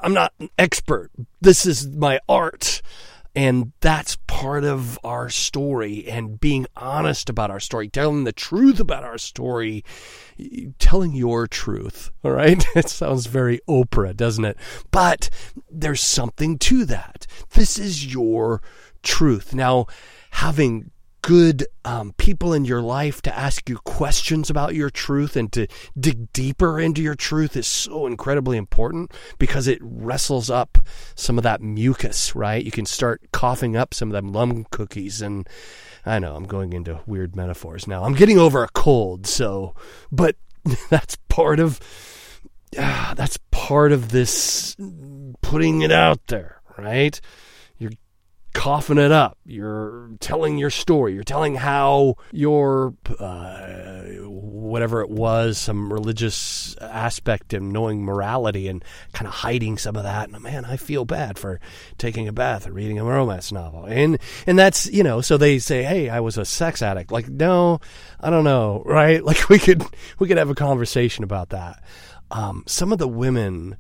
I'm 0.01 0.13
not 0.13 0.33
an 0.39 0.49
expert. 0.57 1.11
This 1.39 1.67
is 1.67 1.87
my 1.87 2.19
art. 2.27 2.81
And 3.39 3.71
that's 3.79 4.17
part 4.27 4.65
of 4.65 4.99
our 5.01 5.29
story 5.29 6.05
and 6.09 6.41
being 6.41 6.67
honest 6.75 7.29
about 7.29 7.49
our 7.49 7.61
story, 7.61 7.87
telling 7.87 8.25
the 8.25 8.33
truth 8.33 8.81
about 8.81 9.05
our 9.05 9.17
story, 9.17 9.85
telling 10.77 11.13
your 11.13 11.47
truth. 11.47 12.11
All 12.25 12.31
right. 12.31 12.61
It 12.75 12.89
sounds 12.89 13.27
very 13.27 13.61
Oprah, 13.65 14.13
doesn't 14.13 14.43
it? 14.43 14.57
But 14.91 15.29
there's 15.71 16.01
something 16.01 16.57
to 16.59 16.83
that. 16.83 17.27
This 17.51 17.79
is 17.79 18.13
your 18.13 18.61
truth. 19.03 19.53
Now, 19.53 19.85
having 20.31 20.91
good 21.21 21.65
um, 21.85 22.13
people 22.17 22.53
in 22.53 22.65
your 22.65 22.81
life 22.81 23.21
to 23.23 23.37
ask 23.37 23.69
you 23.69 23.77
questions 23.79 24.49
about 24.49 24.75
your 24.75 24.89
truth 24.89 25.35
and 25.35 25.51
to 25.53 25.67
dig 25.99 26.31
deeper 26.33 26.79
into 26.79 27.01
your 27.01 27.15
truth 27.15 27.55
is 27.55 27.67
so 27.67 28.05
incredibly 28.05 28.57
important 28.57 29.13
because 29.37 29.67
it 29.67 29.79
wrestles 29.81 30.49
up 30.49 30.77
some 31.15 31.37
of 31.37 31.43
that 31.43 31.61
mucus, 31.61 32.35
right? 32.35 32.63
You 32.63 32.71
can 32.71 32.85
start 32.85 33.21
coughing 33.31 33.75
up 33.75 33.93
some 33.93 34.09
of 34.09 34.13
them 34.13 34.31
lum 34.31 34.65
cookies. 34.71 35.21
And 35.21 35.47
I 36.05 36.19
know 36.19 36.35
I'm 36.35 36.45
going 36.45 36.73
into 36.73 37.01
weird 37.05 37.35
metaphors 37.35 37.87
now. 37.87 38.03
I'm 38.03 38.15
getting 38.15 38.39
over 38.39 38.63
a 38.63 38.69
cold, 38.69 39.27
so, 39.27 39.75
but 40.11 40.35
that's 40.89 41.17
part 41.27 41.59
of. 41.59 41.79
Uh, 42.77 43.15
that's 43.15 43.39
part 43.49 43.91
of 43.91 44.09
this 44.09 44.77
putting 45.41 45.81
it 45.81 45.91
out 45.91 46.19
there, 46.27 46.61
right? 46.77 47.19
Coughing 48.53 48.97
it 48.97 49.11
up. 49.11 49.37
You're 49.45 50.09
telling 50.19 50.57
your 50.57 50.69
story. 50.69 51.13
You're 51.13 51.23
telling 51.23 51.55
how 51.55 52.15
your 52.31 52.93
uh, 53.19 54.01
whatever 54.25 55.01
it 55.01 55.09
was, 55.09 55.57
some 55.57 55.91
religious 55.91 56.75
aspect 56.81 57.53
and 57.53 57.71
knowing 57.71 58.03
morality 58.03 58.67
and 58.67 58.83
kind 59.13 59.27
of 59.27 59.33
hiding 59.33 59.77
some 59.77 59.95
of 59.95 60.03
that. 60.03 60.29
And 60.29 60.41
man, 60.41 60.65
I 60.65 60.77
feel 60.77 61.05
bad 61.05 61.37
for 61.37 61.59
taking 61.97 62.27
a 62.27 62.33
bath 62.33 62.67
or 62.67 62.71
reading 62.71 62.99
a 62.99 63.03
romance 63.03 63.51
novel. 63.51 63.85
And 63.85 64.19
and 64.45 64.57
that's 64.57 64.91
you 64.91 65.03
know, 65.03 65.21
so 65.21 65.37
they 65.37 65.59
say, 65.59 65.83
hey, 65.83 66.09
I 66.09 66.19
was 66.19 66.37
a 66.37 66.45
sex 66.45 66.81
addict. 66.81 67.11
Like, 67.11 67.29
no, 67.29 67.79
I 68.19 68.29
don't 68.29 68.43
know, 68.43 68.83
right? 68.85 69.23
Like 69.29 69.47
we 69.47 69.59
could 69.59 69.83
we 70.17 70.27
could 70.27 70.37
have 70.37 70.49
a 70.49 70.55
conversation 70.55 71.23
about 71.23 71.49
that. 71.49 71.83
Um, 72.31 72.63
some 72.65 72.91
of 72.91 72.97
the 72.97 73.07
women 73.07 73.77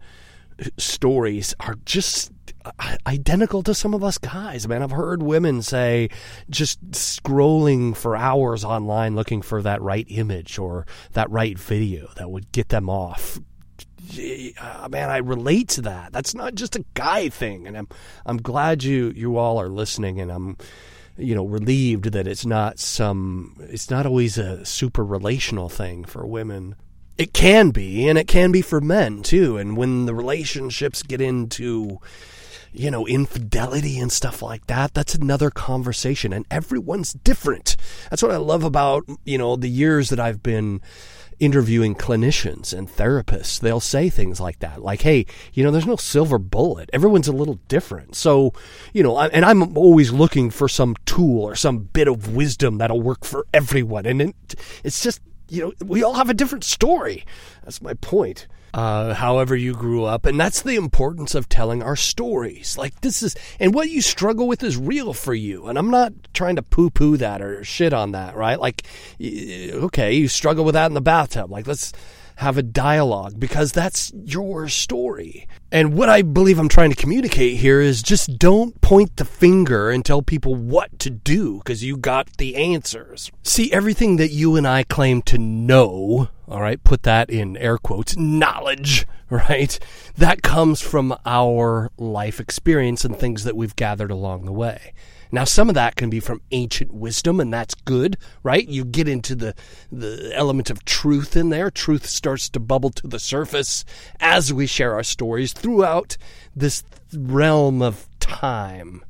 stories 0.77 1.55
are 1.59 1.75
just 1.85 2.31
identical 3.07 3.63
to 3.63 3.73
some 3.73 3.93
of 3.93 4.03
us 4.03 4.17
guys, 4.17 4.67
man. 4.67 4.83
I've 4.83 4.91
heard 4.91 5.23
women 5.23 5.61
say 5.61 6.09
just 6.49 6.91
scrolling 6.91 7.95
for 7.95 8.15
hours 8.15 8.63
online 8.63 9.15
looking 9.15 9.41
for 9.41 9.61
that 9.61 9.81
right 9.81 10.05
image 10.09 10.59
or 10.59 10.85
that 11.13 11.29
right 11.29 11.57
video 11.57 12.09
that 12.17 12.29
would 12.29 12.51
get 12.51 12.69
them 12.69 12.89
off. 12.89 13.39
Uh, 14.59 14.89
man, 14.89 15.09
I 15.09 15.17
relate 15.17 15.69
to 15.69 15.81
that. 15.83 16.11
That's 16.11 16.33
not 16.33 16.55
just 16.55 16.75
a 16.75 16.83
guy 16.95 17.29
thing, 17.29 17.67
and 17.67 17.77
I'm 17.77 17.87
I'm 18.25 18.37
glad 18.37 18.83
you 18.83 19.13
you 19.15 19.37
all 19.37 19.59
are 19.61 19.69
listening, 19.69 20.19
and 20.19 20.31
I'm 20.31 20.57
you 21.19 21.35
know 21.35 21.45
relieved 21.45 22.05
that 22.13 22.27
it's 22.27 22.45
not 22.45 22.79
some 22.79 23.55
it's 23.59 23.89
not 23.89 24.05
always 24.05 24.37
a 24.37 24.65
super 24.65 25.03
relational 25.03 25.69
thing 25.69 26.05
for 26.05 26.25
women 26.25 26.75
it 27.17 27.33
can 27.33 27.71
be 27.71 28.07
and 28.07 28.17
it 28.17 28.27
can 28.27 28.51
be 28.51 28.61
for 28.61 28.79
men 28.79 29.21
too 29.21 29.57
and 29.57 29.75
when 29.75 30.05
the 30.05 30.15
relationships 30.15 31.03
get 31.03 31.19
into 31.19 31.99
you 32.71 32.91
know, 32.91 33.07
infidelity 33.07 33.99
and 33.99 34.11
stuff 34.11 34.41
like 34.41 34.67
that, 34.67 34.93
that's 34.93 35.15
another 35.15 35.49
conversation. 35.49 36.33
And 36.33 36.45
everyone's 36.49 37.13
different. 37.13 37.75
That's 38.09 38.23
what 38.23 38.31
I 38.31 38.37
love 38.37 38.63
about, 38.63 39.05
you 39.25 39.37
know, 39.37 39.55
the 39.55 39.69
years 39.69 40.09
that 40.09 40.19
I've 40.19 40.43
been 40.43 40.81
interviewing 41.39 41.95
clinicians 41.95 42.77
and 42.77 42.89
therapists. 42.89 43.59
They'll 43.59 43.79
say 43.79 44.09
things 44.09 44.39
like 44.39 44.59
that, 44.59 44.81
like, 44.81 45.01
hey, 45.01 45.25
you 45.53 45.63
know, 45.63 45.71
there's 45.71 45.85
no 45.85 45.95
silver 45.95 46.37
bullet. 46.37 46.89
Everyone's 46.91 47.27
a 47.27 47.33
little 47.33 47.59
different. 47.67 48.15
So, 48.15 48.53
you 48.93 49.03
know, 49.03 49.17
and 49.17 49.45
I'm 49.45 49.77
always 49.77 50.11
looking 50.11 50.49
for 50.49 50.67
some 50.67 50.95
tool 51.05 51.43
or 51.43 51.55
some 51.55 51.79
bit 51.79 52.07
of 52.07 52.35
wisdom 52.35 52.77
that'll 52.77 53.01
work 53.01 53.25
for 53.25 53.47
everyone. 53.53 54.05
And 54.05 54.21
it, 54.21 54.35
it's 54.83 55.01
just, 55.01 55.21
you 55.47 55.63
know, 55.63 55.73
we 55.85 56.03
all 56.03 56.15
have 56.15 56.29
a 56.29 56.33
different 56.33 56.63
story. 56.63 57.25
That's 57.63 57.81
my 57.81 57.93
point 57.93 58.47
uh, 58.73 59.13
however 59.13 59.55
you 59.55 59.73
grew 59.73 60.03
up. 60.03 60.25
And 60.25 60.39
that's 60.39 60.61
the 60.61 60.75
importance 60.75 61.35
of 61.35 61.49
telling 61.49 61.81
our 61.81 61.95
stories. 61.95 62.77
Like, 62.77 63.01
this 63.01 63.23
is, 63.23 63.35
and 63.59 63.73
what 63.73 63.89
you 63.89 64.01
struggle 64.01 64.47
with 64.47 64.63
is 64.63 64.77
real 64.77 65.13
for 65.13 65.33
you. 65.33 65.67
And 65.67 65.77
I'm 65.77 65.89
not 65.89 66.13
trying 66.33 66.55
to 66.55 66.61
poo 66.61 66.89
poo 66.89 67.17
that 67.17 67.41
or 67.41 67.63
shit 67.63 67.93
on 67.93 68.11
that, 68.11 68.35
right? 68.35 68.59
Like, 68.59 68.83
okay, 69.21 70.13
you 70.13 70.27
struggle 70.27 70.65
with 70.65 70.73
that 70.73 70.87
in 70.87 70.93
the 70.93 71.01
bathtub. 71.01 71.51
Like, 71.51 71.67
let's, 71.67 71.93
have 72.39 72.57
a 72.57 72.63
dialogue 72.63 73.37
because 73.37 73.73
that's 73.73 74.13
your 74.15 74.69
story. 74.69 75.45
And 75.73 75.93
what 75.93 76.07
I 76.07 76.21
believe 76.21 76.57
I'm 76.57 76.69
trying 76.69 76.89
to 76.89 76.95
communicate 76.95 77.57
here 77.57 77.81
is 77.81 78.01
just 78.01 78.39
don't 78.39 78.79
point 78.79 79.17
the 79.17 79.25
finger 79.25 79.89
and 79.89 80.05
tell 80.05 80.21
people 80.21 80.55
what 80.55 80.99
to 80.99 81.09
do 81.09 81.57
because 81.57 81.83
you 81.83 81.97
got 81.97 82.37
the 82.37 82.55
answers. 82.55 83.29
See, 83.43 83.73
everything 83.73 84.15
that 84.15 84.31
you 84.31 84.55
and 84.55 84.65
I 84.65 84.83
claim 84.83 85.21
to 85.23 85.37
know, 85.37 86.29
all 86.47 86.61
right, 86.61 86.81
put 86.81 87.03
that 87.03 87.29
in 87.29 87.57
air 87.57 87.77
quotes, 87.77 88.15
knowledge, 88.15 89.05
right? 89.29 89.77
That 90.15 90.41
comes 90.41 90.79
from 90.79 91.17
our 91.25 91.91
life 91.97 92.39
experience 92.39 93.03
and 93.03 93.19
things 93.19 93.43
that 93.43 93.57
we've 93.57 93.75
gathered 93.75 94.11
along 94.11 94.45
the 94.45 94.53
way. 94.53 94.93
Now, 95.31 95.43
some 95.43 95.69
of 95.69 95.75
that 95.75 95.95
can 95.95 96.09
be 96.09 96.19
from 96.19 96.41
ancient 96.51 96.93
wisdom, 96.93 97.39
and 97.39 97.53
that's 97.53 97.75
good, 97.75 98.17
right? 98.41 98.67
You 98.67 98.83
get 98.83 99.07
into 99.07 99.35
the, 99.35 99.53
the 99.91 100.31
element 100.33 100.69
of 100.69 100.85
truth 100.85 101.37
in 101.37 101.49
there. 101.49 101.69
Truth 101.69 102.07
starts 102.07 102.49
to 102.49 102.59
bubble 102.59 102.89
to 102.91 103.07
the 103.07 103.19
surface 103.19 103.85
as 104.19 104.51
we 104.51 104.65
share 104.65 104.95
our 104.95 105.03
stories 105.03 105.53
throughout 105.53 106.17
this 106.55 106.83
realm 107.13 107.81
of 107.81 108.07
time. 108.19 109.03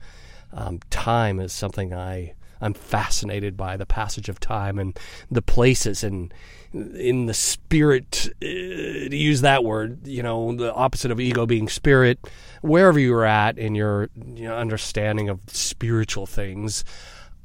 Um, 0.51 0.79
time 0.89 1.39
is 1.39 1.53
something 1.53 1.93
I 1.93 2.33
I'm 2.61 2.73
fascinated 2.73 3.55
by 3.55 3.77
the 3.77 3.85
passage 3.85 4.29
of 4.29 4.39
time 4.39 4.79
and 4.79 4.97
the 5.31 5.41
places 5.41 6.03
and 6.03 6.33
in 6.73 7.25
the 7.25 7.33
spirit 7.33 8.29
uh, 8.41 8.45
to 8.45 9.15
use 9.15 9.41
that 9.41 9.63
word 9.63 10.05
you 10.05 10.21
know 10.21 10.55
the 10.55 10.73
opposite 10.73 11.09
of 11.09 11.19
ego 11.19 11.45
being 11.45 11.67
spirit 11.67 12.19
wherever 12.61 12.99
you're 12.99 13.25
at 13.25 13.57
in 13.57 13.73
your 13.73 14.09
you 14.35 14.47
know, 14.47 14.55
understanding 14.55 15.29
of 15.29 15.39
spiritual 15.47 16.27
things 16.27 16.83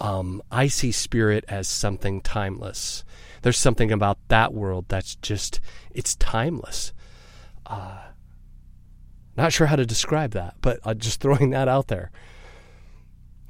um, 0.01 0.43
i 0.51 0.67
see 0.67 0.93
spirit 0.93 1.45
as 1.49 1.69
something 1.69 2.21
timeless. 2.21 3.05
There's 3.43 3.59
something 3.59 3.93
about 3.93 4.19
that 4.29 4.55
world 4.55 4.87
that's 4.89 5.17
just 5.17 5.61
it's 5.91 6.17
timeless. 6.17 6.93
Uh, 7.67 7.99
not 9.37 9.53
sure 9.53 9.67
how 9.67 9.77
to 9.77 9.87
describe 9.87 10.31
that 10.33 10.55
but 10.61 10.81
uh, 10.85 10.95
just 10.95 11.21
throwing 11.21 11.51
that 11.51 11.69
out 11.69 11.89
there. 11.89 12.11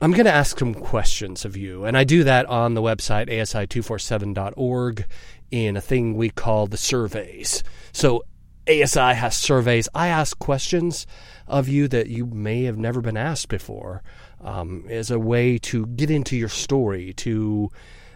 I'm 0.00 0.10
going 0.10 0.26
to 0.26 0.32
ask 0.32 0.58
some 0.58 0.74
questions 0.74 1.44
of 1.44 1.56
you, 1.56 1.84
and 1.84 1.96
I 1.96 2.04
do 2.04 2.24
that 2.24 2.46
on 2.46 2.74
the 2.74 2.82
website 2.82 3.30
asi247.org 3.30 5.06
in 5.54 5.76
a 5.76 5.80
thing 5.80 6.16
we 6.16 6.30
call 6.30 6.66
the 6.66 6.76
surveys. 6.76 7.62
So 7.92 8.24
ASI 8.68 9.14
has 9.14 9.36
surveys. 9.36 9.88
I 9.94 10.08
ask 10.08 10.36
questions 10.40 11.06
of 11.46 11.68
you 11.68 11.86
that 11.88 12.08
you 12.08 12.26
may 12.26 12.64
have 12.64 12.76
never 12.76 13.00
been 13.00 13.16
asked 13.16 13.48
before 13.48 14.02
um, 14.40 14.84
as 14.90 15.12
a 15.12 15.18
way 15.20 15.58
to 15.58 15.86
get 15.86 16.10
into 16.10 16.36
your 16.36 16.48
story, 16.48 17.12
to 17.18 17.70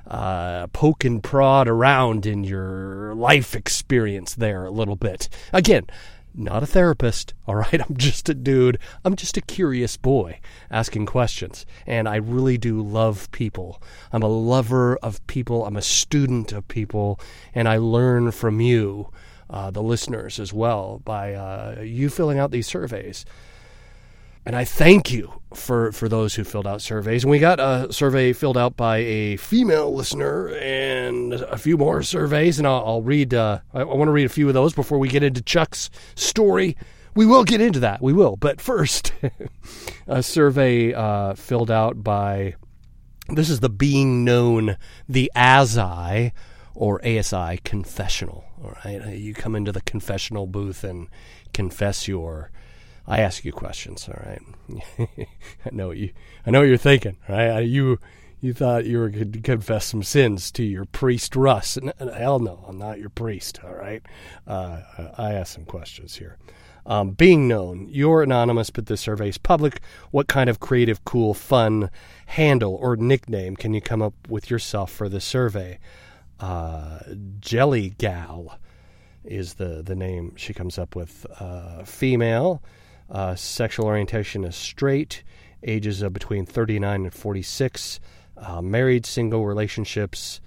uh, 0.09 0.67
poke 0.69 1.05
and 1.05 1.23
prod 1.23 1.69
around 1.69 2.27
in 2.27 2.43
your 2.43 3.15
life 3.15 3.55
experience 3.55 4.35
there 4.35 4.65
a 4.65 4.71
little 4.73 4.97
bit. 4.97 5.29
Again, 5.53 5.87
not 6.39 6.63
a 6.63 6.67
therapist, 6.67 7.35
all 7.47 7.57
right? 7.57 7.81
I'm 7.81 7.97
just 7.97 8.29
a 8.29 8.35
dude. 8.35 8.79
I'm 9.05 9.17
just 9.17 9.37
a 9.37 9.43
curious 9.43 9.97
boy 9.97 10.41
asking 10.71 11.07
questions. 11.07 11.67
And 11.87 12.09
I 12.09 12.17
really 12.17 12.57
do 12.57 12.81
love 12.81 13.31
people. 13.33 13.83
I'm 14.13 14.23
a 14.23 14.29
lover 14.29 14.97
of 14.99 15.27
people. 15.27 15.67
I'm 15.67 15.77
a 15.77 15.83
student 15.83 16.53
of 16.53 16.69
people. 16.69 17.21
And 17.55 17.69
I 17.69 17.79
learn 17.79 18.31
from 18.31 18.61
you, 18.61 19.11
uh, 19.51 19.71
the 19.71 19.83
listeners, 19.83 20.39
as 20.39 20.53
well, 20.53 21.01
by 21.05 21.35
uh, 21.35 21.81
you 21.83 22.09
filling 22.09 22.39
out 22.39 22.51
these 22.51 22.67
surveys. 22.67 23.25
And 24.47 24.57
I 24.57 24.65
thank 24.65 25.13
you 25.13 25.39
for, 25.55 25.93
for 25.93 26.09
those 26.09 26.35
who 26.35 26.45
filled 26.45 26.67
out 26.67 26.83
surveys. 26.83 27.25
And 27.25 27.31
we 27.31 27.39
got 27.39 27.61
a 27.61 27.93
survey 27.93 28.33
filled 28.33 28.57
out 28.59 28.77
by 28.77 28.99
a 28.99 29.37
female 29.37 29.95
listener 29.95 30.49
and 30.57 31.35
a 31.35 31.59
few 31.59 31.77
more 31.77 32.03
surveys. 32.03 32.59
And 32.59 32.67
I'll, 32.67 32.85
I'll 32.85 33.03
read, 33.03 33.35
uh, 33.35 33.61
I, 33.73 33.81
I 33.81 33.85
want 33.85 34.09
to 34.09 34.13
read 34.13 34.27
a 34.27 34.31
few 34.31 34.49
of 34.49 34.55
those 34.55 34.75
before 34.75 34.99
we 34.99 35.09
get 35.09 35.23
into 35.23 35.43
Chuck's 35.43 35.91
story. 36.15 36.77
We 37.15 37.27
will 37.27 37.45
get 37.45 37.61
into 37.61 37.81
that. 37.81 38.03
We 38.03 38.13
will. 38.13 38.37
But 38.37 38.61
first, 38.61 39.13
a 40.07 40.23
survey 40.23 40.93
uh, 40.93 41.35
filled 41.35 41.71
out 41.71 42.03
by, 42.05 42.55
this 43.29 43.51
is 43.51 43.61
the 43.61 43.69
being 43.69 44.25
known, 44.25 44.77
the 45.09 45.31
ASI 45.35 46.33
or 46.75 47.05
ASI 47.05 47.59
confessional. 47.65 48.45
All 48.63 48.77
right. 48.85 49.17
You 49.17 49.35
come 49.35 49.57
into 49.57 49.73
the 49.73 49.81
confessional 49.81 50.47
booth 50.47 50.85
and 50.85 51.09
confess 51.53 52.07
your 52.07 52.51
I 53.09 53.21
ask 53.21 53.43
you 53.45 53.53
questions, 53.53 54.07
all 54.07 54.23
right? 54.25 54.43
I 55.65 55.71
know 55.73 55.89
what 55.89 55.97
you 55.97 56.11
I 56.47 56.51
know 56.51 56.61
what 56.61 56.69
you're 56.69 56.77
thinking, 56.77 57.17
right? 57.27 57.61
You 57.61 57.99
you 58.41 58.53
thought 58.53 58.85
you 58.85 58.99
were 58.99 59.09
going 59.09 59.33
to 59.33 59.41
confess 59.41 59.87
some 59.87 60.03
sins 60.03 60.51
to 60.53 60.63
your 60.63 60.85
priest 60.85 61.35
Russ. 61.35 61.79
Hell 61.99 62.39
no, 62.39 62.65
I'm 62.69 62.79
not 62.79 63.01
your 63.01 63.09
priest, 63.09 63.61
all 63.65 63.75
right? 63.75 64.03
Uh, 64.47 64.83
I 65.17 65.33
ask 65.33 65.55
some 65.55 65.65
questions 65.65 66.17
here. 66.17 66.37
Um, 66.87 67.11
being 67.11 67.49
known, 67.49 67.89
you're 67.91 68.23
anonymous, 68.23 68.71
but 68.71 68.87
the 68.87 68.97
survey's 68.97 69.39
public. 69.39 69.81
What 70.11 70.29
kind 70.29 70.49
of 70.49 70.61
creative, 70.61 71.05
cool, 71.05 71.35
fun 71.35 71.91
handle 72.27 72.75
or 72.77 72.97
nickname 72.97 73.57
can 73.57 73.75
you 73.75 73.81
come 73.81 74.03
up 74.03 74.15
with 74.29 74.51
yourself 74.51 74.93
for 74.93 75.09
the 75.09 75.21
survey? 75.21 75.79
Uh, 76.39 77.01
Jelly 77.41 77.91
Gal 77.99 78.59
is 79.25 79.55
the, 79.55 79.83
the 79.83 79.97
name 79.97 80.35
she 80.37 80.55
comes 80.55 80.79
up 80.79 80.95
with. 80.95 81.27
Uh, 81.41 81.85
female, 81.85 82.63
uh, 83.11 83.35
sexual 83.35 83.87
orientation 83.87 84.45
is 84.45 84.57
straight, 84.57 85.23
ages 85.63 86.03
of 86.03 86.13
between 86.13 86.47
39 86.47 87.05
and 87.05 87.15
46, 87.15 88.01
uh, 88.37 88.63
married, 88.63 89.07
single 89.07 89.47
relationships, 89.47 90.41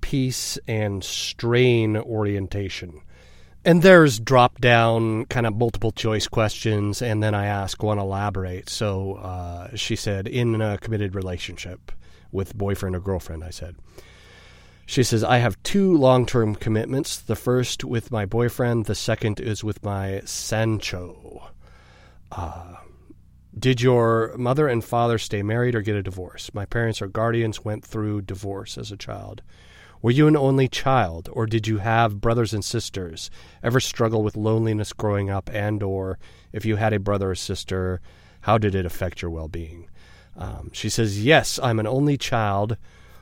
peace, 0.00 0.58
and 0.68 1.02
strain 1.02 1.96
orientation. 1.96 3.00
And 3.64 3.82
there's 3.82 4.18
drop 4.18 4.60
down 4.60 5.26
kind 5.26 5.46
of 5.46 5.56
multiple 5.56 5.92
choice 5.92 6.26
questions, 6.26 7.00
and 7.00 7.22
then 7.22 7.34
I 7.34 7.46
ask 7.46 7.82
one 7.82 7.98
elaborate. 7.98 8.68
So 8.68 9.14
uh, 9.14 9.76
she 9.76 9.94
said, 9.94 10.26
in 10.26 10.60
a 10.60 10.78
committed 10.78 11.14
relationship 11.14 11.92
with 12.32 12.56
boyfriend 12.56 12.96
or 12.96 13.00
girlfriend, 13.00 13.44
I 13.44 13.50
said. 13.50 13.76
She 14.84 15.04
says, 15.04 15.22
I 15.22 15.38
have 15.38 15.62
two 15.62 15.96
long 15.96 16.26
term 16.26 16.56
commitments. 16.56 17.18
The 17.18 17.36
first 17.36 17.84
with 17.84 18.10
my 18.10 18.26
boyfriend, 18.26 18.86
the 18.86 18.96
second 18.96 19.38
is 19.38 19.62
with 19.62 19.82
my 19.84 20.22
Sancho. 20.24 21.51
Uh, 22.34 22.76
did 23.58 23.82
your 23.82 24.34
mother 24.38 24.66
and 24.66 24.82
father 24.82 25.18
stay 25.18 25.42
married 25.42 25.74
or 25.74 25.82
get 25.82 25.96
a 25.96 26.02
divorce? 26.02 26.52
My 26.54 26.64
parents 26.64 27.02
or 27.02 27.06
guardians 27.06 27.64
went 27.64 27.84
through 27.84 28.22
divorce 28.22 28.78
as 28.78 28.90
a 28.90 28.96
child. 28.96 29.42
Were 30.00 30.10
you 30.10 30.26
an 30.26 30.36
only 30.36 30.66
child 30.66 31.28
or 31.32 31.46
did 31.46 31.66
you 31.66 31.78
have 31.78 32.20
brothers 32.20 32.54
and 32.54 32.64
sisters? 32.64 33.30
Ever 33.62 33.78
struggle 33.78 34.22
with 34.22 34.36
loneliness 34.36 34.92
growing 34.92 35.30
up 35.30 35.50
and 35.52 35.82
or 35.82 36.18
if 36.52 36.64
you 36.64 36.76
had 36.76 36.92
a 36.92 36.98
brother 36.98 37.30
or 37.30 37.34
sister, 37.34 38.00
how 38.40 38.58
did 38.58 38.74
it 38.74 38.86
affect 38.86 39.22
your 39.22 39.30
well-being? 39.30 39.88
Um, 40.34 40.70
she 40.72 40.88
says, 40.88 41.22
"Yes, 41.22 41.60
I'm 41.62 41.78
an 41.78 41.86
only 41.86 42.16
child. 42.16 42.78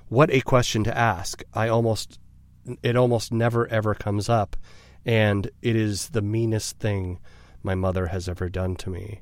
What 0.08 0.30
a 0.30 0.40
question 0.40 0.84
to 0.84 0.96
ask. 0.96 1.42
I 1.52 1.68
almost 1.68 2.18
it 2.82 2.96
almost 2.96 3.32
never 3.32 3.66
ever 3.66 3.94
comes 3.94 4.28
up 4.28 4.56
and 5.04 5.50
it 5.62 5.76
is 5.76 6.10
the 6.10 6.22
meanest 6.22 6.78
thing 6.78 7.18
my 7.62 7.74
mother 7.74 8.06
has 8.08 8.28
ever 8.28 8.48
done 8.48 8.76
to 8.76 8.90
me. 8.90 9.20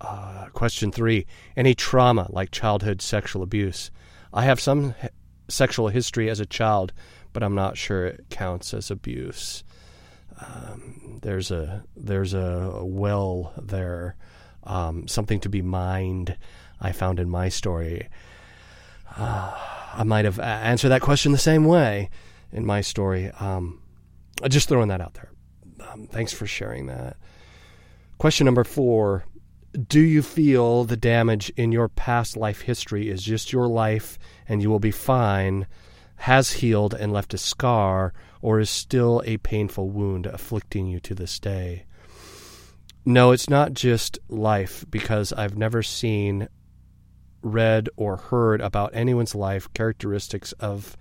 Uh, 0.00 0.46
question 0.52 0.90
three 0.90 1.26
Any 1.56 1.74
trauma 1.74 2.26
like 2.30 2.50
childhood 2.50 3.02
sexual 3.02 3.42
abuse? 3.42 3.90
I 4.32 4.44
have 4.44 4.60
some 4.60 4.94
h- 5.02 5.10
sexual 5.48 5.88
history 5.88 6.30
as 6.30 6.40
a 6.40 6.46
child, 6.46 6.92
but 7.32 7.42
I'm 7.42 7.54
not 7.54 7.76
sure 7.76 8.06
it 8.06 8.26
counts 8.30 8.72
as 8.72 8.90
abuse. 8.90 9.62
Um, 10.40 11.18
there's 11.22 11.50
a 11.50 11.84
there's 11.96 12.32
a 12.32 12.80
well 12.82 13.52
there, 13.60 14.16
um, 14.64 15.06
something 15.06 15.40
to 15.40 15.48
be 15.48 15.62
mined. 15.62 16.36
I 16.80 16.92
found 16.92 17.20
in 17.20 17.28
my 17.28 17.50
story. 17.50 18.08
Uh, 19.16 19.54
I 19.92 20.04
might 20.04 20.24
have 20.24 20.38
answered 20.38 20.90
that 20.90 21.02
question 21.02 21.32
the 21.32 21.38
same 21.38 21.64
way 21.64 22.08
in 22.52 22.64
my 22.64 22.80
story. 22.80 23.30
Um, 23.38 23.82
just 24.48 24.68
throwing 24.68 24.88
that 24.88 25.00
out 25.00 25.14
there. 25.14 25.30
Um, 25.90 26.06
thanks 26.06 26.32
for 26.32 26.46
sharing 26.46 26.86
that. 26.86 27.16
Question 28.20 28.44
number 28.44 28.64
four 28.64 29.24
Do 29.88 29.98
you 29.98 30.20
feel 30.20 30.84
the 30.84 30.94
damage 30.94 31.48
in 31.56 31.72
your 31.72 31.88
past 31.88 32.36
life 32.36 32.60
history 32.60 33.08
is 33.08 33.22
just 33.22 33.50
your 33.50 33.66
life 33.66 34.18
and 34.46 34.60
you 34.60 34.68
will 34.68 34.78
be 34.78 34.90
fine, 34.90 35.66
has 36.16 36.52
healed 36.52 36.92
and 36.92 37.14
left 37.14 37.32
a 37.32 37.38
scar, 37.38 38.12
or 38.42 38.60
is 38.60 38.68
still 38.68 39.22
a 39.24 39.38
painful 39.38 39.88
wound 39.88 40.26
afflicting 40.26 40.86
you 40.86 41.00
to 41.00 41.14
this 41.14 41.40
day? 41.40 41.86
No, 43.06 43.30
it's 43.30 43.48
not 43.48 43.72
just 43.72 44.18
life 44.28 44.84
because 44.90 45.32
I've 45.32 45.56
never 45.56 45.82
seen, 45.82 46.46
read, 47.40 47.88
or 47.96 48.18
heard 48.18 48.60
about 48.60 48.94
anyone's 48.94 49.34
life 49.34 49.72
characteristics 49.72 50.52
of 50.60 50.94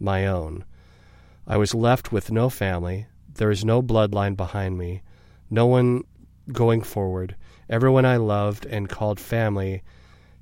my 0.00 0.26
own. 0.26 0.64
I 1.46 1.58
was 1.58 1.74
left 1.74 2.12
with 2.12 2.32
no 2.32 2.48
family. 2.48 3.08
There 3.34 3.50
is 3.50 3.62
no 3.62 3.82
bloodline 3.82 4.38
behind 4.38 4.78
me. 4.78 5.02
No 5.50 5.66
one 5.66 6.04
going 6.50 6.82
forward. 6.82 7.36
Everyone 7.68 8.04
I 8.04 8.16
loved 8.16 8.66
and 8.66 8.88
called 8.88 9.20
family 9.20 9.82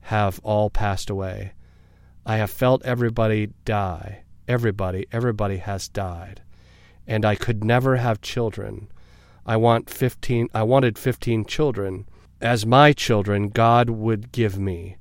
have 0.02 0.40
all 0.42 0.70
passed 0.70 1.10
away. 1.10 1.52
I 2.24 2.36
have 2.36 2.50
felt 2.50 2.84
everybody 2.84 3.50
die. 3.64 4.22
Everybody, 4.48 5.06
everybody 5.12 5.58
has 5.58 5.88
died. 5.88 6.42
And 7.06 7.24
I 7.24 7.34
could 7.34 7.64
never 7.64 7.96
have 7.96 8.20
children. 8.20 8.90
I 9.46 9.56
want 9.56 9.90
15 9.90 10.48
I 10.54 10.62
wanted 10.62 10.98
15 10.98 11.44
children. 11.44 12.08
As 12.40 12.64
my 12.64 12.92
children 12.92 13.48
God 13.48 13.90
would 13.90 14.32
give 14.32 14.58
me. 14.58 14.96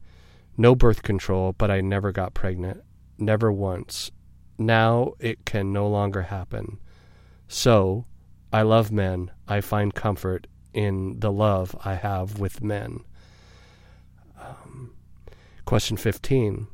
No 0.57 0.75
birth 0.75 1.03
control, 1.03 1.53
but 1.53 1.71
I 1.71 1.81
never 1.81 2.12
got 2.12 2.33
pregnant. 2.33 2.81
Never 3.17 3.51
once. 3.51 4.12
Now 4.57 5.13
it 5.19 5.45
can 5.45 5.71
no 5.71 5.88
longer 5.88 6.23
happen. 6.23 6.79
So, 7.47 8.05
I 8.51 8.63
love 8.63 8.91
men. 8.91 9.31
I 9.47 9.62
find 9.62 9.93
comfort 9.93 10.47
in 10.73 11.19
the 11.19 11.32
love 11.32 11.75
I 11.84 11.95
have 11.95 12.39
with 12.39 12.62
men. 12.62 13.01
Um, 14.39 14.93
question 15.65 15.97
15 15.97 16.67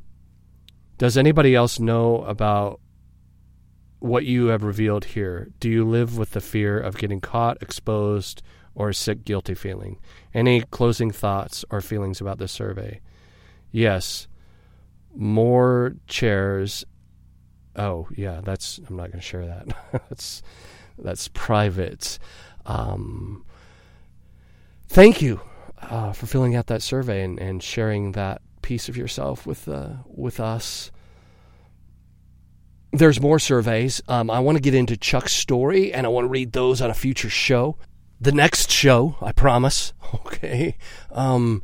Does 0.98 1.16
anybody 1.16 1.54
else 1.54 1.78
know 1.78 2.22
about 2.24 2.80
what 3.98 4.24
you 4.24 4.46
have 4.46 4.62
revealed 4.62 5.06
here? 5.06 5.50
Do 5.60 5.70
you 5.70 5.84
live 5.84 6.18
with 6.18 6.30
the 6.30 6.40
fear 6.40 6.78
of 6.78 6.98
getting 6.98 7.20
caught, 7.20 7.62
exposed, 7.62 8.42
or 8.74 8.90
a 8.90 8.94
sick, 8.94 9.24
guilty 9.24 9.54
feeling? 9.54 9.98
Any 10.34 10.60
closing 10.60 11.10
thoughts 11.10 11.64
or 11.70 11.80
feelings 11.80 12.20
about 12.20 12.38
this 12.38 12.52
survey? 12.52 13.00
Yes. 13.70 14.28
More 15.14 15.96
chairs 16.06 16.84
oh 17.76 18.08
yeah 18.14 18.40
that's 18.42 18.78
i'm 18.88 18.96
not 18.96 19.10
going 19.10 19.20
to 19.20 19.26
share 19.26 19.46
that 19.46 19.66
that's 20.08 20.42
that's 20.98 21.28
private 21.28 22.18
um, 22.64 23.44
thank 24.88 25.22
you 25.22 25.40
uh, 25.82 26.12
for 26.12 26.26
filling 26.26 26.56
out 26.56 26.66
that 26.66 26.82
survey 26.82 27.22
and, 27.22 27.38
and 27.38 27.62
sharing 27.62 28.12
that 28.12 28.42
piece 28.62 28.88
of 28.88 28.96
yourself 28.96 29.46
with 29.46 29.68
uh, 29.68 29.90
with 30.06 30.40
us. 30.40 30.90
There's 32.92 33.20
more 33.20 33.38
surveys. 33.38 34.02
Um, 34.08 34.30
i 34.30 34.40
want 34.40 34.56
to 34.56 34.62
get 34.62 34.74
into 34.74 34.96
chuck's 34.96 35.32
story 35.32 35.92
and 35.92 36.06
i 36.06 36.08
want 36.08 36.24
to 36.24 36.28
read 36.28 36.52
those 36.52 36.80
on 36.80 36.90
a 36.90 36.94
future 36.94 37.30
show. 37.30 37.76
The 38.20 38.32
next 38.32 38.70
show 38.70 39.16
i 39.20 39.32
promise 39.32 39.92
okay? 40.14 40.76
Um, 41.12 41.62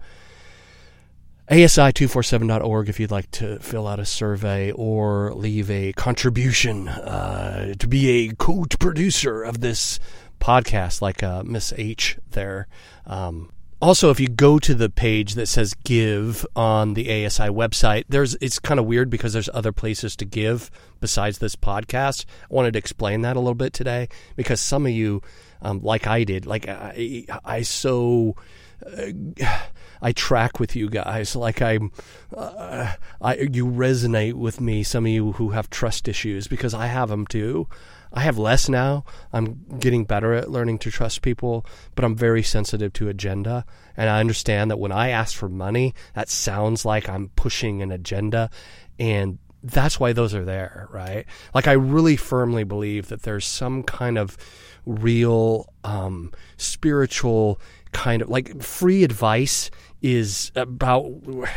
ASI247.org 1.51 2.89
if 2.89 3.01
you'd 3.01 3.11
like 3.11 3.31
to 3.33 3.59
fill 3.59 3.87
out 3.87 3.99
a 3.99 4.07
survey 4.07 4.71
or 4.73 5.35
leave 5.35 5.71
a 5.71 5.93
contribution 5.93 6.89
uh, 6.89 7.75
to 7.79 7.89
be 7.89 8.27
a 8.27 8.35
co 8.35 8.65
producer 8.79 9.43
of 9.43 9.61
this 9.61 9.99
podcast, 10.43 11.01
like 11.01 11.23
uh, 11.23 11.43
Miss 11.45 11.73
H 11.77 12.19
there. 12.33 12.67
Um, 13.07 13.51
also, 13.81 14.11
if 14.11 14.21
you 14.21 14.29
go 14.29 14.59
to 14.59 14.75
the 14.75 14.91
page 14.91 15.35
that 15.35 15.47
says 15.47 15.75
give 15.85 16.47
on 16.55 16.95
the 16.95 17.27
ASI 17.27 17.49
website, 17.49 18.05
there's 18.09 18.37
it's 18.41 18.59
kind 18.59 18.79
of 18.79 18.87
weird 18.87 19.09
because 19.09 19.33
there's 19.33 19.49
other 19.55 19.73
places 19.73 20.15
to 20.17 20.25
give 20.25 20.71
besides 21.01 21.39
this 21.39 21.57
podcast. 21.57 22.25
I 22.45 22.55
wanted 22.55 22.73
to 22.73 22.79
explain 22.79 23.23
that 23.23 23.37
a 23.37 23.41
little 23.41 23.55
bit 23.55 23.73
today 23.73 24.09
because 24.37 24.61
some 24.61 24.87
of 24.87 24.93
you, 24.93 25.23
um, 25.63 25.81
like 25.83 26.07
I 26.07 26.25
did, 26.25 26.47
like 26.47 26.69
I, 26.69 27.25
I 27.45 27.63
so. 27.63 28.37
Uh, 28.85 29.13
I 30.05 30.11
track 30.11 30.59
with 30.59 30.75
you 30.75 30.91
guys. 30.91 31.37
Like 31.37 31.63
I'm, 31.63 31.93
uh, 32.37 32.95
I 33.21 33.37
you 33.37 33.67
resonate 33.67 34.33
with 34.33 34.61
me. 34.61 34.83
Some 34.83 35.07
of 35.07 35.13
you 35.13 35.31
who 35.31 35.51
have 35.51 35.71
trust 35.71 36.09
issues 36.09 36.49
because 36.49 36.75
I 36.75 36.87
have 36.87 37.09
them 37.09 37.25
too. 37.25 37.69
I 38.13 38.21
have 38.21 38.39
less 38.39 38.69
now. 38.69 39.05
I'm 39.33 39.79
getting 39.79 40.05
better 40.05 40.35
at 40.35 40.51
learning 40.51 40.79
to 40.81 40.91
trust 40.91 41.23
people, 41.23 41.65
but 41.95 42.05
I'm 42.05 42.15
very 42.15 42.43
sensitive 42.43 42.93
to 42.95 43.09
agenda. 43.09 43.65
And 43.97 44.11
I 44.11 44.21
understand 44.21 44.71
that 44.71 44.79
when 44.79 44.93
I 44.93 45.09
ask 45.11 45.37
for 45.37 45.49
money, 45.49 45.95
that 46.15 46.29
sounds 46.29 46.85
like 46.85 47.09
I'm 47.09 47.31
pushing 47.37 47.83
an 47.83 47.91
agenda. 47.91 48.51
And 48.99 49.39
that's 49.63 49.99
why 49.99 50.13
those 50.13 50.35
are 50.35 50.45
there, 50.45 50.89
right? 50.91 51.25
Like, 51.55 51.69
I 51.69 51.73
really 51.73 52.17
firmly 52.17 52.65
believe 52.65 53.09
that 53.09 53.23
there's 53.23 53.47
some 53.47 53.83
kind 53.83 54.19
of 54.19 54.37
real 54.85 55.73
um, 55.85 56.33
spiritual 56.57 57.61
kind 57.93 58.23
of 58.23 58.29
like 58.29 58.63
free 58.63 59.05
advice 59.05 59.71
is 60.01 60.51
about 60.57 61.05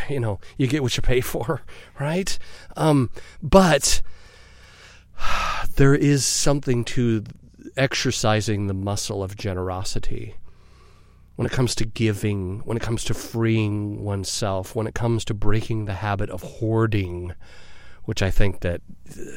you 0.10 0.20
know 0.20 0.40
you 0.58 0.68
get 0.68 0.84
what 0.84 0.96
you 0.96 1.02
pay 1.02 1.22
for 1.22 1.62
right 2.00 2.38
um, 2.76 3.10
but 3.42 4.02
there 5.76 5.96
is 5.96 6.26
something 6.26 6.84
to 6.86 7.24
exercising 7.78 8.68
the 8.68 8.74
muscle 8.74 9.24
of 9.24 9.36
generosity 9.36 10.36
when 11.36 11.46
it 11.46 11.52
comes 11.52 11.76
to 11.76 11.86
giving 11.86 12.60
when 12.60 12.78
it 12.78 12.84
comes 12.84 13.04
to 13.04 13.14
freeing 13.14 14.04
oneself 14.04 14.76
when 14.76 14.88
it 14.88 14.94
comes 14.94 15.26
to 15.26 15.34
breaking 15.34 15.86
the 15.86 15.94
habit 15.94 16.30
of 16.30 16.42
hoarding 16.42 17.34
which 18.06 18.22
I 18.22 18.30
think 18.30 18.60
that 18.60 18.82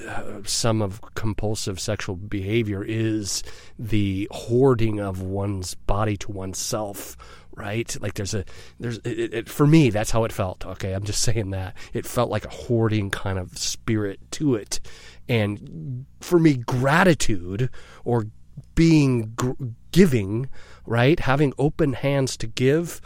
uh, 0.09 0.43
some 0.45 0.83
of 0.83 1.01
compulsive 1.15 1.81
sexual 1.81 2.17
behavior 2.17 2.85
is 2.85 3.43
the 3.79 4.29
hoarding 4.31 5.01
of 5.01 5.23
one's 5.23 5.75
body 5.75 6.17
to 6.19 6.31
oneself 6.31 7.17
right? 7.59 7.97
Like 8.01 8.15
there's 8.15 8.35
a 8.35 8.45
there's 8.79 8.99
it, 8.99 9.35
it, 9.35 9.49
for 9.49 9.67
me 9.67 9.91
that's 9.91 10.13
how 10.13 10.25
it 10.25 10.33
felt. 10.33 10.65
Okay, 10.65 10.93
I'm 10.93 11.03
just 11.03 11.23
saying 11.23 11.51
that 11.51 11.75
it 11.93 12.07
felt 12.07 12.31
like 12.31 12.45
a 12.45 12.51
hoarding 12.51 13.11
kind 13.11 13.39
of 13.39 13.59
spirit 13.59 14.21
to 14.33 14.55
it, 14.55 14.81
and 15.29 16.07
for 16.21 16.39
me, 16.39 16.55
gratitude 16.55 17.71
or 18.05 18.27
being 18.75 19.33
gr- 19.37 19.53
giving, 19.93 20.49
right, 20.87 21.21
having 21.21 21.53
open 21.59 21.93
hands 21.93 22.37
to 22.39 22.47
give. 22.47 23.01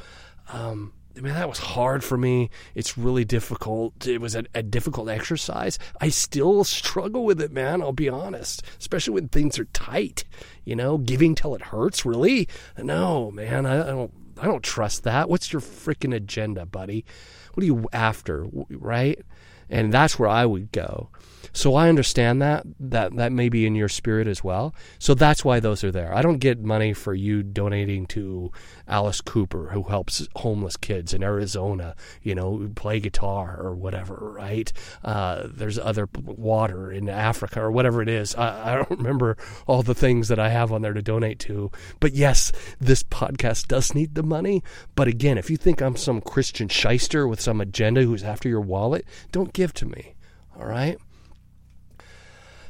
Um, 0.53 0.93
I 1.17 1.21
mean, 1.21 1.35
that 1.35 1.49
was 1.49 1.59
hard 1.59 2.03
for 2.03 2.17
me. 2.17 2.49
It's 2.75 2.97
really 2.97 3.25
difficult. 3.25 4.07
It 4.07 4.21
was 4.21 4.35
a, 4.35 4.45
a, 4.55 4.63
difficult 4.63 5.11
exercise. 5.11 5.79
I 6.01 6.09
still 6.09 6.65
struggle 6.65 7.25
with 7.25 7.41
it, 7.41 7.53
man. 7.53 7.83
I'll 7.83 7.93
be 7.93 8.09
honest, 8.09 8.63
especially 8.79 9.15
when 9.15 9.29
things 9.29 9.59
are 9.59 9.67
tight. 9.67 10.25
You 10.65 10.75
know, 10.75 10.97
giving 10.97 11.35
till 11.35 11.55
it 11.55 11.63
hurts. 11.63 12.07
Really? 12.07 12.49
No, 12.79 13.31
man. 13.31 13.67
I, 13.67 13.83
I 13.83 13.87
don't. 13.87 14.13
I 14.41 14.47
don't 14.47 14.65
trust 14.65 15.05
that. 15.05 15.29
What's 15.29 15.53
your 15.53 15.61
freaking 15.61 16.15
agenda, 16.15 16.67
buddy? 16.67 17.05
What 17.53 17.63
are 17.63 17.67
you 17.67 17.87
after, 17.93 18.47
right? 18.71 19.21
And 19.69 19.93
that's 19.93 20.19
where 20.19 20.29
I 20.29 20.47
would 20.47 20.73
go. 20.73 21.11
So 21.53 21.75
I 21.75 21.89
understand 21.89 22.41
that 22.43 22.65
that 22.79 23.17
that 23.17 23.33
may 23.33 23.49
be 23.49 23.67
in 23.67 23.75
your 23.75 23.89
spirit 23.89 24.27
as 24.27 24.45
well. 24.45 24.75
So 24.99 25.15
that's 25.15 25.45
why 25.45 25.61
those 25.61 25.83
are 25.85 25.91
there. 25.91 26.15
I 26.15 26.23
don't 26.23 26.39
get 26.39 26.61
money 26.61 26.93
for 26.93 27.15
you 27.15 27.43
donating 27.43 28.07
to 28.09 28.53
Alice 28.87 29.21
Cooper, 29.21 29.71
who 29.73 29.85
helps 29.85 30.29
homeless 30.37 30.77
kids 30.77 31.13
in 31.15 31.23
Arizona, 31.23 31.95
you 32.23 32.35
know, 32.35 32.71
play 32.75 33.01
guitar 33.01 33.57
or 33.59 33.75
whatever, 33.75 34.15
right? 34.15 34.73
Uh, 35.05 35.47
there's 35.47 35.79
other 35.79 36.09
water 36.23 36.93
in 36.93 37.09
Africa 37.09 37.61
or 37.61 37.71
whatever 37.71 38.03
it 38.03 38.09
is. 38.09 38.35
I, 38.35 38.73
I 38.73 38.77
don't 38.77 38.91
remember 38.91 39.37
all 39.67 39.83
the 39.83 39.95
things 39.95 40.29
that 40.29 40.39
I 40.39 40.51
have 40.51 40.73
on 40.73 40.83
there 40.83 40.93
to 40.93 41.03
donate 41.03 41.39
to. 41.41 41.71
But 42.01 42.13
yes, 42.13 42.53
this 42.81 43.03
podcast 43.03 43.69
does 43.69 43.95
need 43.95 44.15
the 44.15 44.23
money. 44.23 44.63
But 44.95 45.09
again, 45.09 45.39
if 45.39 45.51
you 45.51 45.57
think 45.57 45.81
I'm 45.81 45.97
some 45.97 46.21
Christian 46.21 46.69
shyster 46.69 47.27
with 47.27 47.41
some 47.41 47.61
agenda 47.61 48.03
who's 48.03 48.23
after 48.25 48.49
your 48.49 48.61
wallet, 48.61 49.07
don't 49.31 49.53
give 49.53 49.73
to 49.75 49.87
me. 49.87 50.15
All 50.59 50.67
right? 50.67 50.99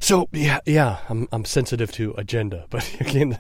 So 0.03 0.29
yeah, 0.33 0.59
yeah, 0.67 0.99
I'm 1.09 1.29
I'm 1.31 1.45
sensitive 1.45 1.93
to 1.93 2.13
agenda, 2.19 2.67
but 2.71 3.01
again, 3.01 3.39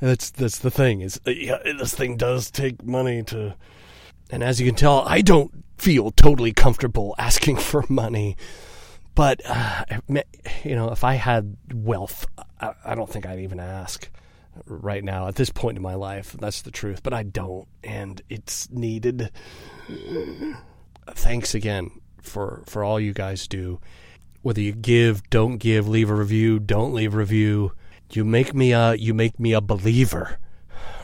that's 0.00 0.30
that's 0.30 0.60
the 0.60 0.70
thing 0.70 1.00
is 1.00 1.20
uh, 1.26 1.30
yeah, 1.32 1.58
this 1.64 1.92
thing 1.92 2.16
does 2.16 2.52
take 2.52 2.84
money 2.84 3.24
to, 3.24 3.56
and 4.30 4.44
as 4.44 4.60
you 4.60 4.66
can 4.66 4.76
tell, 4.76 5.00
I 5.00 5.22
don't 5.22 5.64
feel 5.78 6.12
totally 6.12 6.52
comfortable 6.52 7.16
asking 7.18 7.56
for 7.68 7.84
money. 7.88 8.36
But 9.16 9.42
uh, 9.44 9.84
you 10.62 10.76
know, 10.76 10.92
if 10.92 11.02
I 11.02 11.14
had 11.14 11.56
wealth, 11.74 12.26
I, 12.60 12.74
I 12.84 12.94
don't 12.94 13.10
think 13.10 13.26
I'd 13.26 13.40
even 13.40 13.58
ask 13.58 14.08
right 14.66 15.02
now 15.02 15.26
at 15.26 15.34
this 15.34 15.50
point 15.50 15.78
in 15.78 15.82
my 15.82 15.96
life. 15.96 16.36
That's 16.38 16.62
the 16.62 16.70
truth, 16.70 17.02
but 17.02 17.12
I 17.12 17.24
don't, 17.24 17.66
and 17.82 18.22
it's 18.28 18.70
needed. 18.70 19.32
Thanks 21.10 21.56
again 21.56 21.90
for 22.22 22.62
for 22.66 22.84
all 22.84 23.00
you 23.00 23.12
guys 23.12 23.48
do. 23.48 23.80
Whether 24.42 24.60
you 24.60 24.72
give, 24.72 25.28
don't 25.30 25.58
give, 25.58 25.88
leave 25.88 26.10
a 26.10 26.14
review, 26.14 26.58
don't 26.58 26.92
leave 26.92 27.14
a 27.14 27.18
review, 27.18 27.72
you 28.10 28.24
make 28.24 28.54
me 28.54 28.72
a 28.72 28.94
you 28.94 29.14
make 29.14 29.38
me 29.40 29.52
a 29.52 29.60
believer. 29.60 30.38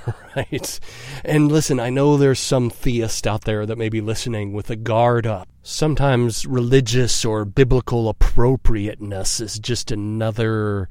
Right? 0.35 0.81
And 1.23 1.53
listen, 1.53 1.79
I 1.79 1.91
know 1.91 2.17
there's 2.17 2.39
some 2.39 2.71
theist 2.71 3.27
out 3.27 3.45
there 3.45 3.67
that 3.67 3.77
may 3.77 3.91
be 3.91 4.01
listening 4.01 4.55
with 4.55 4.71
a 4.71 4.77
guard 4.77 5.27
up. 5.27 5.49
Sometimes 5.63 6.47
religious 6.47 7.27
or 7.27 7.45
biblical 7.45 8.09
appropriateness 8.09 9.41
is 9.41 9.59
just 9.59 9.91
another 9.91 10.89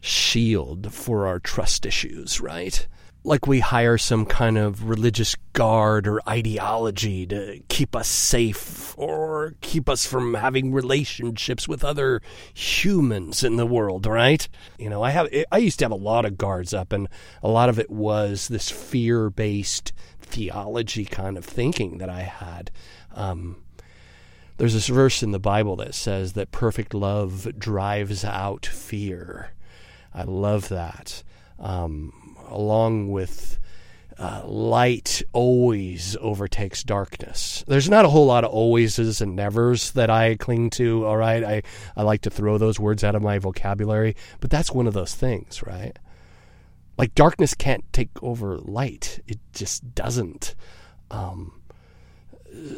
shield 0.00 0.92
for 0.92 1.26
our 1.26 1.38
trust 1.38 1.86
issues, 1.86 2.40
right? 2.40 2.88
Like 3.24 3.46
we 3.46 3.60
hire 3.60 3.98
some 3.98 4.24
kind 4.24 4.56
of 4.56 4.88
religious 4.88 5.34
guard 5.52 6.06
or 6.06 6.20
ideology 6.26 7.26
to 7.26 7.60
keep 7.68 7.94
us 7.94 8.08
safe 8.08 8.96
or 8.96 9.54
keep 9.60 9.88
us 9.88 10.06
from 10.06 10.34
having 10.34 10.72
relationships 10.72 11.68
with 11.68 11.84
other 11.84 12.22
humans 12.54 13.42
in 13.44 13.56
the 13.56 13.66
world, 13.66 14.06
right? 14.06 14.48
You 14.78 14.88
know, 14.88 15.02
I 15.02 15.10
have 15.10 15.28
I 15.50 15.58
used 15.58 15.80
to 15.80 15.84
have 15.84 15.92
a 15.92 15.96
lot 15.96 16.24
of 16.24 16.38
guards 16.38 16.72
up 16.72 16.92
and 16.92 17.08
a 17.42 17.48
lot 17.48 17.68
of 17.68 17.78
it 17.78 17.90
was 17.90 18.48
this 18.48 18.70
fear-based 18.70 19.92
theology 20.20 21.04
kind 21.04 21.36
of 21.36 21.44
thinking 21.44 21.98
that 21.98 22.08
I 22.08 22.20
had. 22.22 22.70
Um, 23.14 23.56
there's 24.58 24.74
this 24.74 24.88
verse 24.88 25.22
in 25.22 25.30
the 25.30 25.38
Bible 25.38 25.76
that 25.76 25.94
says 25.94 26.32
that 26.32 26.50
perfect 26.50 26.94
love 26.94 27.48
drives 27.58 28.24
out 28.24 28.66
fear. 28.66 29.52
I 30.12 30.24
love 30.24 30.68
that. 30.68 31.22
Um, 31.58 32.36
along 32.48 33.10
with 33.10 33.58
uh, 34.18 34.42
light 34.44 35.22
always 35.32 36.16
overtakes 36.20 36.82
darkness. 36.82 37.64
There's 37.68 37.88
not 37.88 38.04
a 38.04 38.08
whole 38.08 38.26
lot 38.26 38.44
of 38.44 38.52
alwayses 38.52 39.20
and 39.20 39.36
nevers 39.36 39.92
that 39.92 40.10
I 40.10 40.34
cling 40.36 40.70
to. 40.70 41.06
All 41.06 41.16
right, 41.16 41.44
I 41.44 41.62
I 41.96 42.02
like 42.02 42.22
to 42.22 42.30
throw 42.30 42.58
those 42.58 42.80
words 42.80 43.04
out 43.04 43.14
of 43.14 43.22
my 43.22 43.38
vocabulary, 43.38 44.16
but 44.40 44.50
that's 44.50 44.72
one 44.72 44.86
of 44.88 44.94
those 44.94 45.14
things, 45.14 45.62
right? 45.62 45.96
Like 46.96 47.14
darkness 47.14 47.54
can't 47.54 47.84
take 47.92 48.10
over 48.22 48.58
light; 48.58 49.20
it 49.28 49.38
just 49.52 49.94
doesn't. 49.94 50.56
Um, 51.10 51.57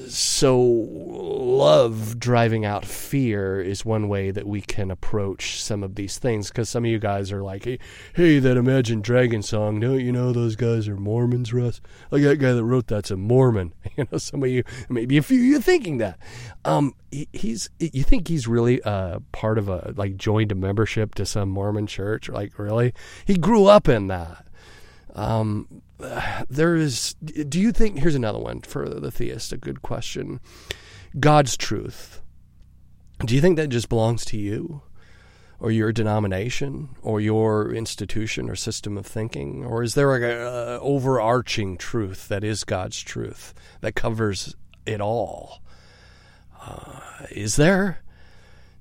so 0.08 0.60
love 0.60 2.18
driving 2.18 2.64
out 2.64 2.84
fear 2.84 3.60
is 3.60 3.84
one 3.84 4.08
way 4.08 4.30
that 4.30 4.46
we 4.46 4.60
can 4.60 4.90
approach 4.90 5.62
some 5.62 5.82
of 5.82 5.94
these 5.94 6.18
things 6.18 6.48
because 6.48 6.68
some 6.68 6.84
of 6.84 6.90
you 6.90 6.98
guys 6.98 7.30
are 7.30 7.42
like 7.42 7.64
hey, 7.64 7.78
hey 8.14 8.38
that 8.38 8.56
imagine 8.56 9.00
dragon 9.00 9.42
song. 9.42 9.78
Don't 9.80 10.00
you 10.00 10.12
know 10.12 10.32
those 10.32 10.56
guys 10.56 10.88
are 10.88 10.96
mormons 10.96 11.52
russ? 11.52 11.80
Like 12.10 12.22
that 12.22 12.36
guy 12.36 12.52
that 12.52 12.64
wrote 12.64 12.88
that's 12.88 13.10
a 13.10 13.16
mormon. 13.16 13.72
You 13.96 14.06
know 14.10 14.18
some 14.18 14.42
of 14.42 14.48
you 14.48 14.62
maybe 14.88 15.16
a 15.16 15.22
few 15.22 15.38
of 15.38 15.44
you 15.44 15.58
are 15.58 15.62
thinking 15.62 15.98
that. 15.98 16.18
Um 16.64 16.94
he, 17.10 17.28
he's 17.32 17.68
you 17.78 18.02
think 18.02 18.28
he's 18.28 18.46
really 18.46 18.82
uh 18.82 19.18
part 19.32 19.58
of 19.58 19.68
a 19.68 19.92
like 19.96 20.16
joined 20.16 20.52
a 20.52 20.54
membership 20.54 21.14
to 21.16 21.26
some 21.26 21.50
mormon 21.50 21.86
church? 21.86 22.28
Like 22.28 22.58
really? 22.58 22.94
He 23.24 23.36
grew 23.36 23.66
up 23.66 23.88
in 23.88 24.06
that. 24.08 24.46
Um 25.14 25.82
there 26.48 26.76
is 26.76 27.14
do 27.14 27.60
you 27.60 27.72
think 27.72 27.98
here's 27.98 28.14
another 28.14 28.38
one 28.38 28.60
for 28.60 28.88
the 28.88 29.10
theist 29.10 29.52
a 29.52 29.56
good 29.56 29.82
question. 29.82 30.40
God's 31.18 31.56
truth. 31.56 32.22
Do 33.24 33.34
you 33.34 33.40
think 33.40 33.56
that 33.56 33.68
just 33.68 33.88
belongs 33.88 34.24
to 34.26 34.38
you 34.38 34.82
or 35.58 35.70
your 35.70 35.92
denomination 35.92 36.90
or 37.02 37.20
your 37.20 37.74
institution 37.74 38.48
or 38.48 38.56
system 38.56 38.96
of 38.96 39.06
thinking? 39.06 39.64
Or 39.64 39.82
is 39.82 39.94
there 39.94 40.14
a, 40.16 40.76
a 40.76 40.80
overarching 40.80 41.76
truth 41.76 42.28
that 42.28 42.42
is 42.42 42.64
god's 42.64 43.00
truth 43.02 43.52
that 43.80 43.94
covers 43.94 44.54
it 44.86 45.00
all? 45.00 45.62
Uh, 46.62 47.00
is 47.30 47.56
there? 47.56 48.02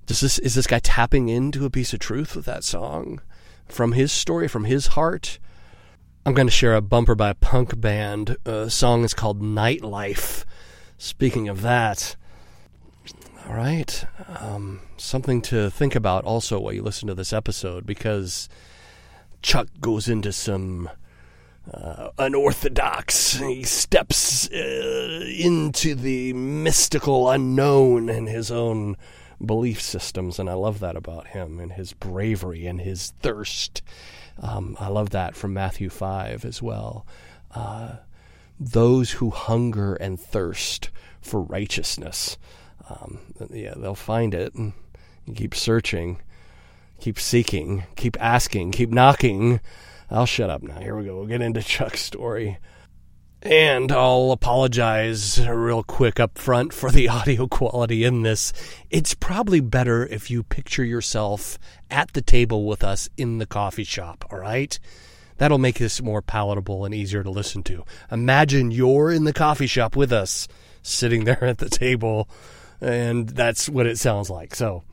Does 0.05 0.21
this 0.21 0.39
is 0.39 0.55
this 0.55 0.67
guy 0.67 0.79
tapping 0.79 1.29
into 1.29 1.65
a 1.65 1.69
piece 1.69 1.93
of 1.93 1.99
truth 1.99 2.35
with 2.35 2.45
that 2.45 2.63
song 2.63 3.21
from 3.67 3.91
his 3.91 4.11
story 4.11 4.47
from 4.47 4.63
his 4.63 4.87
heart 4.87 5.37
I'm 6.25 6.33
going 6.33 6.47
to 6.47 6.51
share 6.51 6.75
a 6.75 6.81
bumper 6.81 7.15
by 7.15 7.29
a 7.29 7.35
punk 7.35 7.79
band. 7.79 8.35
A 8.45 8.69
song 8.69 9.03
is 9.03 9.13
called 9.13 9.41
Nightlife. 9.41 10.43
Speaking 10.97 11.47
of 11.47 11.61
that, 11.61 12.17
all 13.47 13.55
right, 13.55 14.05
um, 14.39 14.81
something 14.97 15.41
to 15.43 15.69
think 15.69 15.95
about 15.95 16.25
also 16.25 16.59
while 16.59 16.73
you 16.73 16.83
listen 16.83 17.07
to 17.07 17.15
this 17.15 17.31
episode 17.31 17.85
because 17.85 18.49
Chuck 19.41 19.69
goes 19.79 20.09
into 20.09 20.33
some 20.33 20.89
uh, 21.73 22.09
unorthodox. 22.17 23.35
He 23.35 23.63
steps 23.63 24.51
uh, 24.51 25.25
into 25.25 25.95
the 25.95 26.33
mystical 26.33 27.29
unknown 27.29 28.09
in 28.09 28.27
his 28.27 28.51
own 28.51 28.97
belief 29.43 29.81
systems, 29.81 30.37
and 30.37 30.49
I 30.49 30.53
love 30.53 30.79
that 30.79 30.97
about 30.97 31.27
him 31.27 31.61
and 31.61 31.71
his 31.71 31.93
bravery 31.93 32.65
and 32.67 32.81
his 32.81 33.13
thirst 33.21 33.81
um, 34.41 34.75
I 34.79 34.87
love 34.87 35.11
that 35.11 35.35
from 35.35 35.53
Matthew 35.53 35.89
5 35.89 36.45
as 36.45 36.61
well. 36.61 37.05
Uh, 37.53 37.97
those 38.59 39.11
who 39.11 39.29
hunger 39.29 39.95
and 39.95 40.19
thirst 40.19 40.89
for 41.21 41.41
righteousness, 41.41 42.37
um, 42.89 43.19
yeah, 43.51 43.73
they'll 43.75 43.95
find 43.95 44.33
it. 44.33 44.53
And 44.55 44.73
keep 45.35 45.55
searching, 45.55 46.21
keep 46.99 47.19
seeking, 47.19 47.83
keep 47.95 48.19
asking, 48.19 48.71
keep 48.71 48.89
knocking. 48.89 49.59
I'll 50.09 50.25
shut 50.25 50.49
up 50.49 50.63
now. 50.63 50.79
Here 50.79 50.95
we 50.95 51.05
go. 51.05 51.17
We'll 51.17 51.27
get 51.27 51.41
into 51.41 51.61
Chuck's 51.61 52.01
story. 52.01 52.57
And 53.41 53.89
I'll 53.89 54.31
apologize 54.31 55.39
real 55.47 55.81
quick 55.81 56.19
up 56.19 56.37
front 56.37 56.73
for 56.73 56.91
the 56.91 57.07
audio 57.09 57.47
quality 57.47 58.03
in 58.03 58.23
this. 58.23 58.51
It's 58.89 59.13
probably 59.13 59.61
better 59.61 60.05
if 60.05 60.29
you 60.29 60.43
picture 60.43 60.83
yourself 60.83 61.57
at 61.89 62.11
the 62.11 62.21
table 62.21 62.65
with 62.65 62.83
us 62.83 63.09
in 63.15 63.37
the 63.37 63.45
coffee 63.45 63.85
shop, 63.85 64.25
all 64.29 64.39
right? 64.39 64.77
That'll 65.37 65.57
make 65.57 65.79
this 65.79 66.01
more 66.01 66.21
palatable 66.21 66.83
and 66.83 66.93
easier 66.93 67.23
to 67.23 67.29
listen 67.29 67.63
to. 67.63 67.85
Imagine 68.11 68.71
you're 68.71 69.09
in 69.09 69.23
the 69.23 69.31
coffee 69.31 69.67
shop 69.67 69.95
with 69.95 70.11
us, 70.11 70.49
sitting 70.83 71.23
there 71.23 71.45
at 71.45 71.59
the 71.59 71.69
table, 71.69 72.27
and 72.81 73.29
that's 73.29 73.69
what 73.69 73.87
it 73.87 73.97
sounds 73.97 74.29
like. 74.29 74.53
So, 74.53 74.83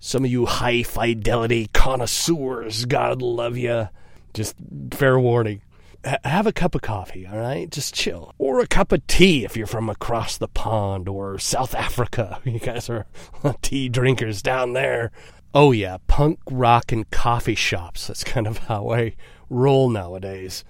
some 0.00 0.24
of 0.24 0.30
you 0.30 0.46
high 0.46 0.82
fidelity 0.82 1.70
connoisseurs, 1.72 2.84
God 2.84 3.22
love 3.22 3.56
you. 3.56 3.88
Just 4.34 4.56
fair 4.90 5.20
warning 5.20 5.62
have 6.04 6.46
a 6.46 6.52
cup 6.52 6.74
of 6.74 6.82
coffee, 6.82 7.26
all 7.26 7.38
right? 7.38 7.70
Just 7.70 7.94
chill. 7.94 8.34
Or 8.38 8.60
a 8.60 8.66
cup 8.66 8.92
of 8.92 9.06
tea 9.06 9.44
if 9.44 9.56
you're 9.56 9.66
from 9.66 9.88
across 9.88 10.36
the 10.36 10.48
pond 10.48 11.08
or 11.08 11.38
South 11.38 11.74
Africa. 11.74 12.40
You 12.52 12.58
guys 12.58 12.90
are 12.90 13.06
tea 13.62 13.88
drinkers 13.88 14.42
down 14.42 14.74
there. 14.74 15.10
Oh, 15.54 15.72
yeah, 15.72 15.98
punk 16.06 16.38
rock 16.50 16.92
and 16.92 17.10
coffee 17.10 17.54
shops. 17.54 18.06
That's 18.06 18.24
kind 18.24 18.46
of 18.46 18.58
how 18.58 18.90
I 18.90 19.14
roll 19.48 19.88
nowadays. 19.88 20.64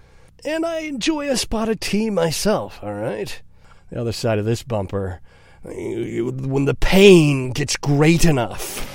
And 0.44 0.64
I 0.66 0.80
enjoy 0.80 1.28
a 1.28 1.36
spot 1.36 1.68
of 1.68 1.80
tea 1.80 2.10
myself, 2.10 2.78
all 2.82 2.94
right? 2.94 3.40
The 3.90 4.00
other 4.00 4.12
side 4.12 4.38
of 4.38 4.44
this 4.44 4.62
bumper, 4.62 5.20
when 5.64 6.64
the 6.64 6.74
pain 6.74 7.50
gets 7.52 7.76
great 7.76 8.24
enough, 8.24 8.88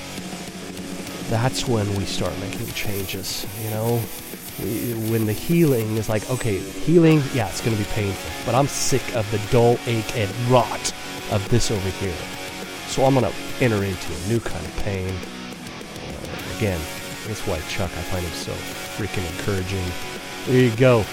that's 1.30 1.68
when 1.68 1.88
we 1.96 2.06
start 2.06 2.38
making 2.40 2.68
changes, 2.68 3.46
you 3.64 3.70
know? 3.70 4.02
When 4.58 5.26
the 5.26 5.34
healing 5.34 5.98
is 5.98 6.10
like, 6.10 6.30
okay, 6.32 6.58
healing, 6.58 7.22
yeah, 7.34 7.48
it's 7.48 7.62
going 7.62 7.76
to 7.76 7.82
be 7.82 7.90
painful, 7.92 8.32
but 8.46 8.56
I'm 8.56 8.68
sick 8.68 9.16
of 9.16 9.30
the 9.32 9.40
dull 9.52 9.78
ache 9.86 10.16
and 10.16 10.30
rot 10.50 10.94
of 11.32 11.48
this 11.50 11.70
over 11.70 11.90
here. 11.90 12.16
So 12.88 13.06
I'm 13.06 13.14
going 13.14 13.32
to 13.32 13.64
enter 13.64 13.84
into 13.84 14.14
a 14.14 14.28
new 14.28 14.40
kind 14.40 14.66
of 14.66 14.76
pain. 14.78 15.10
Uh, 15.10 16.58
again, 16.58 16.80
that's 17.28 17.46
why 17.46 17.60
Chuck, 17.70 17.92
I 17.92 18.02
find 18.10 18.26
him 18.26 18.32
so 18.34 18.52
freaking 18.98 19.26
encouraging. 19.38 19.84
There 20.48 20.62
you 20.62 20.76
go. 20.76 21.06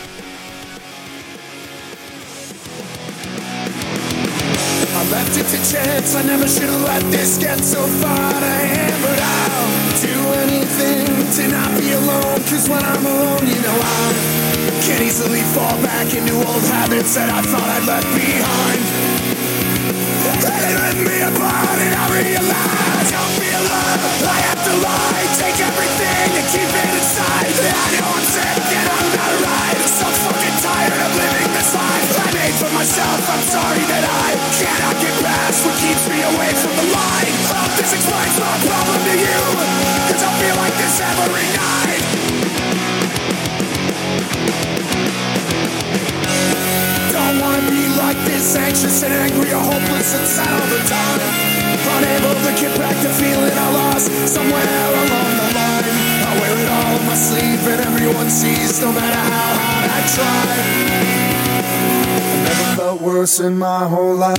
I 4.96 5.10
left 5.10 5.36
it 5.36 5.44
to 5.44 5.70
chance. 5.70 6.14
I 6.14 6.22
never 6.22 6.48
should 6.48 6.62
have 6.70 6.82
let 6.82 7.02
this 7.10 7.36
get 7.36 7.58
so 7.58 7.84
far 7.84 8.16
out 8.16 8.34
of 8.34 8.42
hand, 8.42 9.43
anything 10.32 11.06
to 11.36 11.42
not 11.48 11.70
be 11.78 11.92
alone. 11.92 12.40
Cause 12.48 12.68
when 12.68 12.82
I'm 12.82 13.04
alone, 13.04 13.46
you 13.46 13.60
know 13.60 13.76
I 13.76 14.12
can 14.86 15.02
easily 15.02 15.42
fall 15.52 15.76
back 15.82 16.12
into 16.14 16.34
old 16.34 16.64
habits 16.68 17.14
that 17.16 17.28
I 17.28 17.42
thought 17.42 17.68
I'd 17.68 17.86
left 17.86 18.08
behind. 18.14 18.80
It 20.64 20.76
ripped 20.80 21.04
me 21.04 21.20
apart, 21.20 21.76
and 21.76 21.92
I 21.92 22.04
realized 22.14 23.10
don't 23.12 23.36
be 23.36 23.50
alone. 23.52 24.00
I 24.24 24.38
have 24.48 24.60
to 24.64 24.74
lie. 24.80 25.24
Take 25.36 25.58
everything 25.60 26.28
and 26.40 26.46
keep 26.48 26.70
it 26.70 26.88
inside. 26.96 27.52
I 27.52 27.86
know 28.00 28.08
I'm 28.08 28.24
sick 28.24 28.64
and 28.64 28.86
I'm 28.88 29.08
not 29.12 29.34
right. 29.44 29.78
So 29.84 30.06
fucking 30.08 30.56
tired 30.64 31.00
of 31.04 31.12
living 31.20 31.50
this 31.52 31.70
life 31.76 32.08
I 32.16 32.26
made 32.32 32.56
for 32.56 32.70
myself. 32.72 33.20
I'm 33.28 33.44
sorry 33.44 33.84
that 33.92 34.04
I 34.08 34.28
cannot 34.56 34.96
get 35.04 35.14
past 35.20 35.68
what 35.68 35.76
keeps 35.84 36.04
me 36.08 36.18
away 36.22 36.50
from 36.56 36.72
the 36.80 36.86
line. 36.96 37.34
Hope 37.52 37.74
this 37.76 37.92
explains 37.92 38.36
my 38.40 38.56
problem 38.64 38.98
to 39.04 39.14
you. 39.20 39.83
In 57.00 57.06
my 57.06 57.14
sleeve, 57.14 57.66
and 57.68 57.80
everyone 57.80 58.28
sees 58.30 58.80
no 58.80 58.92
matter 58.92 59.16
how 59.16 59.58
hard 59.58 59.90
I 59.90 60.06
try. 60.16 60.56
Never 62.44 62.76
felt 62.76 63.00
worse 63.00 63.40
in 63.40 63.58
my 63.58 63.86
whole 63.86 64.16
life. 64.16 64.38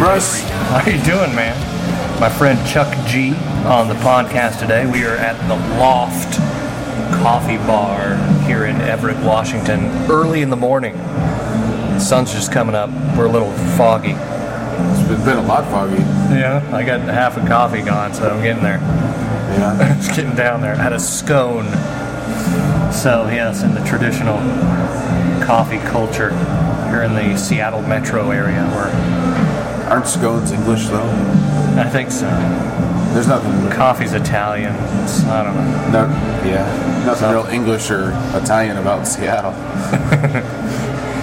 Russ, 0.00 0.40
how 0.40 0.78
you 0.86 0.96
doing, 1.02 1.34
man? 1.34 1.54
My 2.18 2.30
friend 2.30 2.58
Chuck 2.66 2.88
G 3.06 3.34
on 3.66 3.86
the 3.86 3.94
podcast 3.96 4.58
today. 4.58 4.90
We 4.90 5.04
are 5.04 5.14
at 5.14 5.36
the 5.46 5.56
Loft 5.78 6.38
Coffee 7.22 7.58
Bar 7.58 8.16
here 8.46 8.64
in 8.64 8.80
Everett, 8.80 9.18
Washington, 9.18 9.84
early 10.10 10.40
in 10.40 10.48
the 10.48 10.56
morning. 10.56 10.96
The 10.96 11.98
sun's 11.98 12.32
just 12.32 12.50
coming 12.50 12.74
up. 12.74 12.88
We're 13.14 13.26
a 13.26 13.30
little 13.30 13.52
foggy. 13.76 14.12
It's 14.12 15.22
been 15.22 15.36
a 15.36 15.42
lot 15.42 15.64
foggy. 15.66 16.00
Yeah, 16.34 16.66
I 16.72 16.82
got 16.82 17.00
half 17.00 17.36
a 17.36 17.46
coffee 17.46 17.82
gone, 17.82 18.14
so 18.14 18.30
I'm 18.30 18.42
getting 18.42 18.62
there. 18.62 18.78
Yeah. 18.78 19.98
It's 19.98 20.08
getting 20.08 20.34
down 20.34 20.62
there. 20.62 20.76
I 20.76 20.82
had 20.82 20.94
a 20.94 20.98
scone. 20.98 21.66
So 22.90 23.28
yes, 23.28 23.62
in 23.62 23.74
the 23.74 23.84
traditional 23.84 24.38
coffee 25.44 25.78
culture 25.78 26.30
here 26.88 27.02
in 27.02 27.14
the 27.14 27.36
Seattle 27.36 27.82
metro 27.82 28.30
area, 28.30 28.64
where 28.70 29.19
Aren't 29.90 30.06
scones 30.06 30.52
English 30.52 30.86
though? 30.86 31.10
I 31.76 31.88
think 31.90 32.10
so. 32.10 32.26
There's 33.12 33.26
nothing. 33.26 33.70
Coffee's 33.70 34.12
Italian. 34.12 34.72
It's, 35.02 35.24
I 35.24 35.42
don't 35.42 35.56
know. 35.56 36.06
No, 36.06 36.48
yeah, 36.48 37.04
nothing 37.04 37.30
real 37.30 37.46
English 37.46 37.90
or 37.90 38.10
Italian 38.34 38.76
about 38.76 39.06
Seattle. 39.06 39.52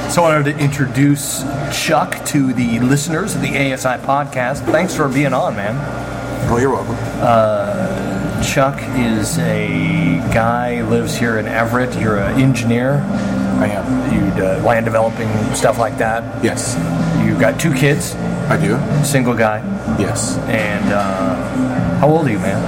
So 0.08 0.24
I 0.24 0.38
wanted 0.40 0.58
to 0.58 0.64
introduce 0.64 1.44
Chuck 1.74 2.26
to 2.28 2.54
the 2.54 2.80
listeners 2.80 3.36
of 3.36 3.42
the 3.42 3.50
ASI 3.50 4.02
podcast. 4.06 4.66
Thanks 4.72 4.96
for 4.96 5.10
being 5.10 5.34
on, 5.34 5.58
man. 5.58 5.76
Well, 6.50 6.62
you're 6.62 6.72
welcome. 6.72 6.96
Chuck 8.42 8.80
is 8.96 9.38
a 9.40 10.18
guy 10.34 10.82
lives 10.84 11.18
here 11.18 11.38
in 11.38 11.46
Everett. 11.46 11.94
You're 12.00 12.20
an 12.20 12.40
engineer. 12.40 13.02
I 13.60 13.68
am. 13.68 14.14
You 14.14 14.44
uh, 14.44 14.62
land 14.64 14.86
developing 14.86 15.28
stuff 15.54 15.78
like 15.78 15.98
that. 15.98 16.42
Yes, 16.42 16.78
You've 17.28 17.40
got 17.42 17.60
two 17.60 17.74
kids, 17.74 18.16
I 18.50 18.58
do. 18.58 18.78
single 19.04 19.34
guy, 19.34 19.60
Yes, 20.00 20.38
and 20.48 20.94
uh, 20.94 21.98
how 22.00 22.08
old 22.10 22.28
are 22.28 22.32
you, 22.32 22.40
man? 22.40 22.62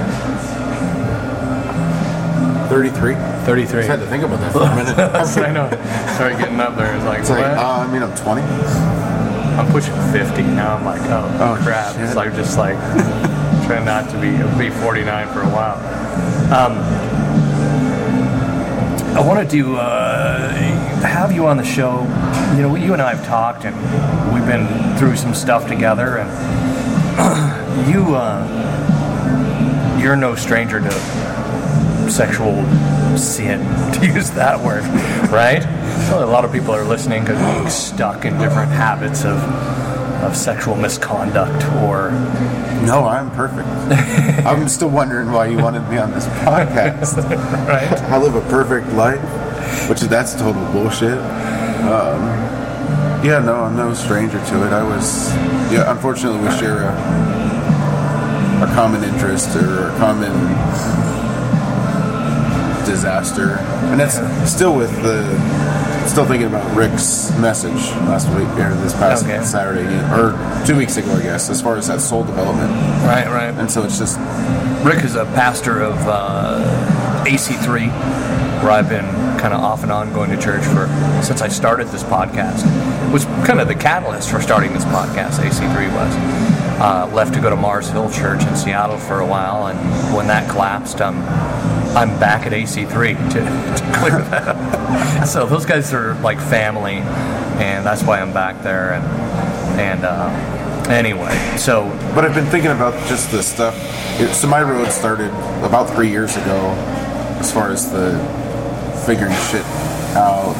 33. 2.68 3.14
Thirty-three. 3.46 3.80
I 3.82 3.86
had 3.86 3.98
to 4.00 4.06
think 4.06 4.22
about 4.22 4.38
that 4.40 4.52
for 4.52 4.62
a 4.62 4.76
minute. 4.76 4.96
I 5.48 5.50
know. 5.50 5.66
Started 6.14 6.38
getting 6.38 6.60
up 6.60 6.76
there. 6.76 6.94
It's 6.94 7.04
like, 7.04 7.20
It's 7.20 7.30
like, 7.30 7.40
what? 7.40 7.58
uh, 7.58 7.84
I 7.88 7.90
mean, 7.92 8.02
I'm 8.02 8.14
20. 8.14 8.42
I'm 8.42 9.66
pushing 9.72 9.94
50 10.12 10.42
now. 10.42 10.76
I'm 10.76 10.84
like, 10.84 11.00
oh, 11.10 11.26
Oh, 11.40 11.62
crap. 11.64 11.94
shit. 11.94 12.02
It's 12.04 12.14
like 12.14 12.32
just 12.34 12.56
like 12.58 12.76
trying 13.66 13.84
not 13.84 14.08
to 14.10 14.20
be 14.20 14.30
be 14.58 14.70
49 14.70 15.28
for 15.32 15.40
a 15.40 15.48
while. 15.48 15.78
Um, 16.54 16.78
I 19.16 19.20
want 19.26 19.40
to 19.40 19.46
do. 19.56 19.76
uh, 19.76 20.52
have 21.02 21.32
you 21.32 21.46
on 21.46 21.56
the 21.56 21.64
show. 21.64 22.02
You 22.56 22.62
know, 22.62 22.74
you 22.76 22.92
and 22.92 23.02
I 23.02 23.14
have 23.14 23.26
talked, 23.26 23.64
and 23.64 23.74
we've 24.34 24.46
been 24.46 24.66
through 24.98 25.16
some 25.16 25.34
stuff 25.34 25.66
together, 25.68 26.18
and 26.18 27.88
you 27.88 28.14
uh, 28.14 29.98
you're 30.00 30.16
no 30.16 30.34
stranger 30.34 30.80
to 30.80 30.90
sexual 32.10 32.64
sin, 33.16 33.60
to 34.00 34.06
use 34.06 34.30
that 34.32 34.60
word, 34.64 34.82
right? 35.30 35.64
Well, 36.10 36.24
a 36.24 36.30
lot 36.30 36.44
of 36.44 36.52
people 36.52 36.72
are 36.74 36.84
listening 36.84 37.22
because 37.24 37.38
being 37.54 37.68
stuck 37.68 38.24
in 38.24 38.38
different 38.38 38.70
habits 38.72 39.24
of 39.24 39.38
of 40.22 40.36
sexual 40.36 40.76
misconduct 40.76 41.64
or 41.82 42.10
No, 42.84 43.06
I'm 43.06 43.30
perfect. 43.30 43.66
I'm 44.46 44.68
still 44.68 44.90
wondering 44.90 45.32
why 45.32 45.46
you 45.46 45.56
wanted 45.56 45.88
me 45.88 45.96
on 45.96 46.10
this 46.10 46.26
podcast. 46.26 47.16
right. 47.66 47.90
I 48.02 48.18
live 48.18 48.34
a 48.34 48.42
perfect 48.42 48.88
life, 48.92 49.18
which 49.88 50.00
that's 50.02 50.34
total 50.34 50.64
bullshit. 50.72 51.18
Um, 51.18 52.22
yeah, 53.24 53.38
no, 53.44 53.54
I'm 53.64 53.76
no 53.76 53.92
stranger 53.94 54.38
to 54.38 54.66
it. 54.66 54.72
I 54.72 54.82
was, 54.82 55.28
yeah, 55.72 55.90
unfortunately, 55.90 56.40
we 56.40 56.50
share 56.58 56.84
a, 56.84 56.92
a 58.62 58.72
common 58.74 59.04
interest 59.04 59.54
or 59.56 59.88
a 59.88 59.96
common 59.98 60.32
disaster, 62.86 63.56
and 63.90 64.00
that's 64.00 64.16
still 64.50 64.74
with 64.74 64.90
the, 65.02 65.22
still 66.08 66.24
thinking 66.26 66.48
about 66.48 66.74
Rick's 66.76 67.30
message 67.38 67.90
last 68.08 68.26
week 68.30 68.48
or 68.58 68.74
this 68.82 68.94
past 68.94 69.24
Okay. 69.24 69.42
Saturday 69.44 69.86
or 70.14 70.32
two 70.66 70.76
weeks 70.76 70.96
ago, 70.96 71.12
I 71.14 71.22
guess, 71.22 71.50
as 71.50 71.60
far 71.60 71.76
as 71.76 71.86
that 71.88 72.00
soul 72.00 72.24
development, 72.24 72.70
Right, 73.04 73.26
right. 73.28 73.54
and 73.54 73.70
so 73.70 73.84
it's 73.84 73.98
just 73.98 74.18
Rick 74.84 75.04
is 75.04 75.14
a 75.14 75.26
pastor 75.26 75.80
of 75.82 75.94
uh, 76.06 77.24
AC3, 77.26 77.88
where 78.62 78.70
I've 78.72 78.88
been 78.88 79.04
kind 79.38 79.54
of 79.54 79.60
off 79.60 79.82
and 79.82 79.90
on 79.92 80.12
going 80.12 80.30
to 80.30 80.36
church 80.36 80.62
for 80.64 80.86
since 81.22 81.40
I 81.40 81.48
started 81.48 81.88
this 81.88 82.02
podcast. 82.02 82.64
It 83.08 83.12
was 83.12 83.24
kind 83.46 83.60
of 83.60 83.68
the 83.68 83.74
catalyst 83.74 84.30
for 84.30 84.40
starting 84.40 84.72
this 84.72 84.84
podcast. 84.84 85.38
AC3 85.40 85.92
was. 85.94 86.50
Uh, 86.80 87.10
left 87.12 87.34
to 87.34 87.40
go 87.40 87.50
to 87.50 87.56
Mars 87.56 87.90
Hill 87.90 88.10
Church 88.10 88.42
in 88.42 88.56
Seattle 88.56 88.96
for 88.96 89.20
a 89.20 89.26
while, 89.26 89.66
and 89.66 89.78
when 90.16 90.26
that 90.28 90.48
collapsed, 90.50 91.02
um, 91.02 91.16
I'm 91.94 92.18
back 92.18 92.46
at 92.46 92.52
AC3 92.52 92.88
to, 93.32 93.34
to 93.40 93.98
clear 93.98 94.18
that 94.30 94.48
up. 94.48 95.26
So 95.28 95.44
those 95.44 95.66
guys 95.66 95.92
are 95.92 96.14
like 96.22 96.38
family, 96.38 96.94
and 97.62 97.84
that's 97.84 98.02
why 98.02 98.20
I'm 98.20 98.32
back 98.32 98.62
there. 98.62 98.94
And 98.94 99.04
and 99.78 100.04
uh, 100.04 100.86
anyway, 100.90 101.34
so 101.58 101.88
But 102.14 102.24
I've 102.24 102.34
been 102.34 102.46
thinking 102.46 102.70
about 102.70 102.94
just 103.08 103.30
the 103.30 103.42
stuff. 103.42 103.74
it- 104.18 104.32
So 104.34 104.48
my 104.48 104.62
road 104.62 104.90
started 104.90 105.28
about 105.62 105.90
three 105.90 106.08
years 106.10 106.34
ago, 106.36 106.56
as 107.40 107.52
far 107.52 107.70
as 107.70 107.90
the 107.92 108.12
figuring 109.10 109.34
shit 109.50 109.64
out, 110.14 110.54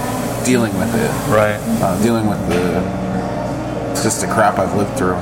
dealing 0.44 0.76
with 0.76 0.92
it, 0.96 1.10
right. 1.30 1.54
uh, 1.80 2.02
dealing 2.02 2.26
with 2.26 2.40
the 2.48 2.80
just 4.02 4.20
the 4.20 4.26
crap 4.26 4.58
I've 4.58 4.74
lived 4.74 4.98
through. 4.98 5.18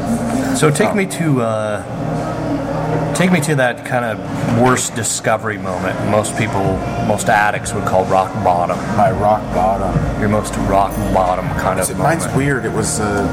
So 0.57 0.71
take 0.71 0.95
me 0.95 1.05
to 1.19 1.43
uh, 1.43 3.15
take 3.15 3.31
me 3.31 3.43
to 3.43 3.55
that 3.57 3.85
kind 3.85 4.07
of 4.07 4.19
worst 4.63 4.95
discovery 4.95 5.59
moment. 5.59 6.11
Most 6.11 6.39
people, 6.39 6.79
most 7.07 7.29
addicts 7.29 7.75
would 7.75 7.85
call 7.85 8.07
rock 8.07 8.33
bottom. 8.43 8.79
My 8.97 9.11
rock 9.11 9.43
bottom. 9.55 9.93
Your 10.21 10.31
most 10.31 10.57
rock 10.57 10.97
bottom 11.13 11.47
kind 11.61 11.81
of 11.81 11.87
moment. 11.99 12.21
mine's 12.21 12.35
weird. 12.35 12.65
It 12.65 12.73
was 12.73 12.99
uh, 12.99 13.29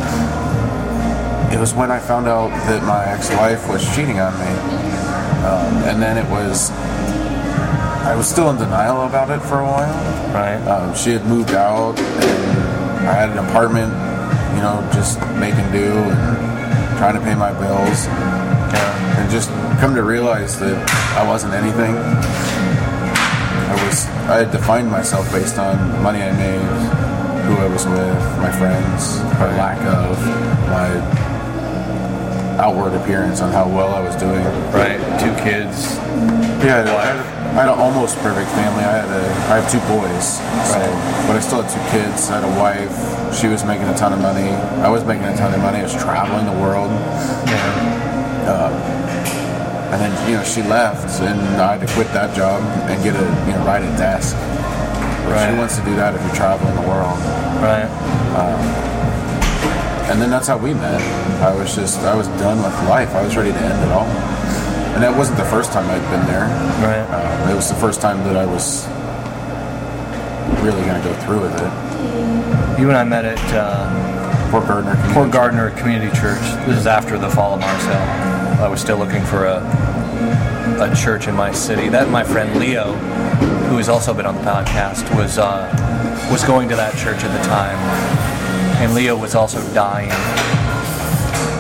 it 1.54 1.58
was 1.58 1.74
when 1.74 1.90
I 1.90 2.00
found 2.00 2.28
out 2.28 2.50
that 2.68 2.84
my 2.84 3.06
ex-wife 3.06 3.70
was 3.70 3.86
cheating 3.96 4.20
on 4.20 4.34
me, 4.40 4.52
um, 5.46 5.88
and 5.88 6.02
then 6.02 6.18
it 6.18 6.30
was. 6.30 6.70
I 8.06 8.16
was 8.16 8.30
still 8.30 8.52
in 8.52 8.58
denial 8.58 9.02
about 9.02 9.32
it 9.32 9.42
for 9.42 9.60
a 9.60 9.66
while. 9.66 10.34
right? 10.34 10.62
Um, 10.68 10.94
she 10.96 11.10
had 11.10 11.26
moved 11.26 11.52
out, 11.52 11.98
and 11.98 13.08
I 13.08 13.14
had 13.14 13.30
an 13.32 13.40
apartment, 13.40 13.92
you 14.54 14.62
know, 14.62 14.88
just 14.94 15.20
making 15.42 15.66
do 15.72 15.90
and 15.90 16.98
trying 17.00 17.16
to 17.16 17.22
pay 17.22 17.34
my 17.34 17.52
bills, 17.52 18.06
yeah. 18.06 19.20
and 19.20 19.32
just 19.32 19.50
come 19.82 19.96
to 19.96 20.04
realize 20.04 20.60
that 20.60 20.78
I 21.18 21.28
wasn't 21.28 21.54
anything. 21.54 21.96
I 21.98 23.74
was, 23.88 24.06
I 24.30 24.38
had 24.46 24.52
defined 24.52 24.90
myself 24.92 25.32
based 25.32 25.58
on 25.58 25.76
money 26.04 26.22
I 26.22 26.32
made, 26.32 26.62
who 27.50 27.56
I 27.58 27.68
was 27.68 27.86
with, 27.88 28.22
my 28.38 28.52
friends, 28.52 29.18
or 29.42 29.50
lack 29.58 29.82
of, 29.82 30.16
my 30.70 31.25
outward 32.60 32.94
appearance 32.94 33.42
on 33.42 33.52
how 33.52 33.68
well 33.68 33.94
I 33.94 34.00
was 34.00 34.16
doing. 34.16 34.44
Right. 34.72 35.00
Two 35.20 35.34
kids. 35.44 35.96
Yeah, 36.64 36.82
I 36.82 37.06
had, 37.06 37.20
I 37.56 37.64
had 37.66 37.70
an 37.70 37.80
almost 37.80 38.18
perfect 38.20 38.50
family. 38.52 38.84
I 38.84 39.04
had 39.04 39.10
a, 39.12 39.24
I 39.52 39.60
have 39.60 39.68
two 39.70 39.80
boys, 39.92 40.40
so, 40.72 40.80
but 41.28 41.36
I 41.36 41.40
still 41.40 41.62
had 41.62 41.70
two 41.70 41.84
kids. 41.92 42.30
I 42.30 42.42
had 42.42 42.46
a 42.48 42.54
wife. 42.60 43.36
She 43.36 43.48
was 43.48 43.64
making 43.64 43.88
a 43.88 43.96
ton 43.96 44.14
of 44.14 44.22
money. 44.22 44.50
I 44.82 44.90
was 44.90 45.04
making 45.04 45.26
a 45.26 45.36
ton 45.36 45.54
of 45.54 45.60
money. 45.62 45.80
I 45.80 45.84
was 45.84 45.94
traveling 45.94 46.46
the 46.46 46.60
world, 46.62 46.90
Yeah. 47.46 48.46
Uh, 48.48 48.72
and 49.92 50.02
then 50.02 50.30
you 50.30 50.36
know 50.38 50.44
she 50.44 50.62
left, 50.64 51.22
and 51.22 51.40
I 51.62 51.78
had 51.78 51.88
to 51.88 51.94
quit 51.94 52.08
that 52.14 52.36
job 52.36 52.62
and 52.90 53.04
get 53.04 53.16
a 53.16 53.26
you 53.48 53.54
know 53.54 53.64
ride 53.66 53.84
a 53.84 53.92
desk. 53.98 54.36
Right. 55.28 55.50
Who 55.50 55.58
wants 55.58 55.78
to 55.78 55.86
do 55.86 55.96
that 55.96 56.14
if 56.16 56.22
you're 56.22 56.36
traveling 56.36 56.76
the 56.76 56.88
world? 56.88 57.18
Right. 57.62 57.90
And 60.10 60.22
then 60.22 60.30
that's 60.30 60.48
how 60.48 60.58
we 60.58 60.74
met. 60.74 61.02
I 61.42 61.54
was 61.54 61.76
just 61.76 62.00
I 62.00 62.16
was 62.16 62.28
done 62.40 62.58
with 62.58 62.74
life. 62.88 63.10
I 63.16 63.24
was 63.24 63.36
ready 63.36 63.52
to 63.52 63.58
end 63.58 63.84
it 63.84 63.92
all. 63.92 64.06
And 64.96 65.04
that 65.04 65.16
wasn't 65.16 65.38
the 65.38 65.46
first 65.46 65.72
time 65.74 65.90
I'd 65.90 66.10
been 66.10 66.26
there. 66.28 66.46
Right. 66.80 67.04
Um, 67.10 67.50
it 67.50 67.56
was 67.56 67.68
the 67.70 67.76
first 67.76 68.02
time 68.02 68.20
that 68.24 68.38
I 68.38 68.46
was 68.46 68.88
really 70.64 70.82
going 70.86 71.02
to 71.02 71.08
go 71.08 71.14
through 71.26 71.42
with 71.42 71.56
it. 71.56 72.80
You 72.80 72.90
and 72.90 72.98
I 72.98 73.04
met 73.04 73.26
at 73.26 73.40
uh, 73.54 74.52
Port 74.52 74.68
Gardner. 74.68 74.96
Community 74.96 75.32
Gardner 75.32 75.72
Community 75.72 76.16
Church. 76.18 76.42
This 76.66 76.78
is 76.78 76.88
after 76.88 77.18
the 77.18 77.30
fall 77.30 77.56
of 77.56 77.60
Mars 77.60 77.84
Hill. 77.84 77.96
I 78.64 78.68
was 78.70 78.80
still 78.80 78.98
looking 78.98 79.24
for 79.26 79.46
a 79.46 79.60
a 80.80 80.96
church 80.96 81.28
in 81.28 81.36
my 81.36 81.52
city. 81.52 81.90
That 81.90 82.10
my 82.10 82.24
friend 82.24 82.60
Leo, 82.60 82.94
who 83.70 83.78
has 83.78 83.90
also 83.90 84.14
been 84.14 84.26
on 84.26 84.36
the 84.36 84.42
podcast, 84.42 85.14
was 85.16 85.38
uh, 85.38 85.70
was 86.32 86.44
going 86.44 86.70
to 86.70 86.76
that 86.76 86.96
church 86.98 87.24
at 87.24 87.38
the 87.38 87.44
time, 87.48 87.78
and 88.82 88.94
Leo 88.94 89.16
was 89.18 89.36
also 89.36 89.60
dying. 89.74 90.10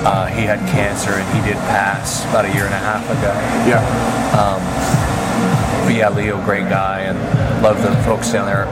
Uh, 0.05 0.28
he 0.28 0.43
had 0.43 0.59
cancer 0.70 1.11
and 1.11 1.26
he 1.36 1.41
did 1.49 1.57
pass 1.66 2.24
about 2.30 2.45
a 2.45 2.53
year 2.53 2.66
and 2.66 2.74
a 2.74 2.78
half 2.78 3.03
ago. 3.09 3.34
Yeah. 3.68 3.82
But 5.86 5.93
yeah, 5.93 6.09
Leo, 6.09 6.43
great 6.45 6.68
guy, 6.68 7.01
and 7.01 7.61
love 7.61 7.80
the 7.84 7.95
folks 8.03 8.32
down 8.32 8.47
there, 8.47 8.66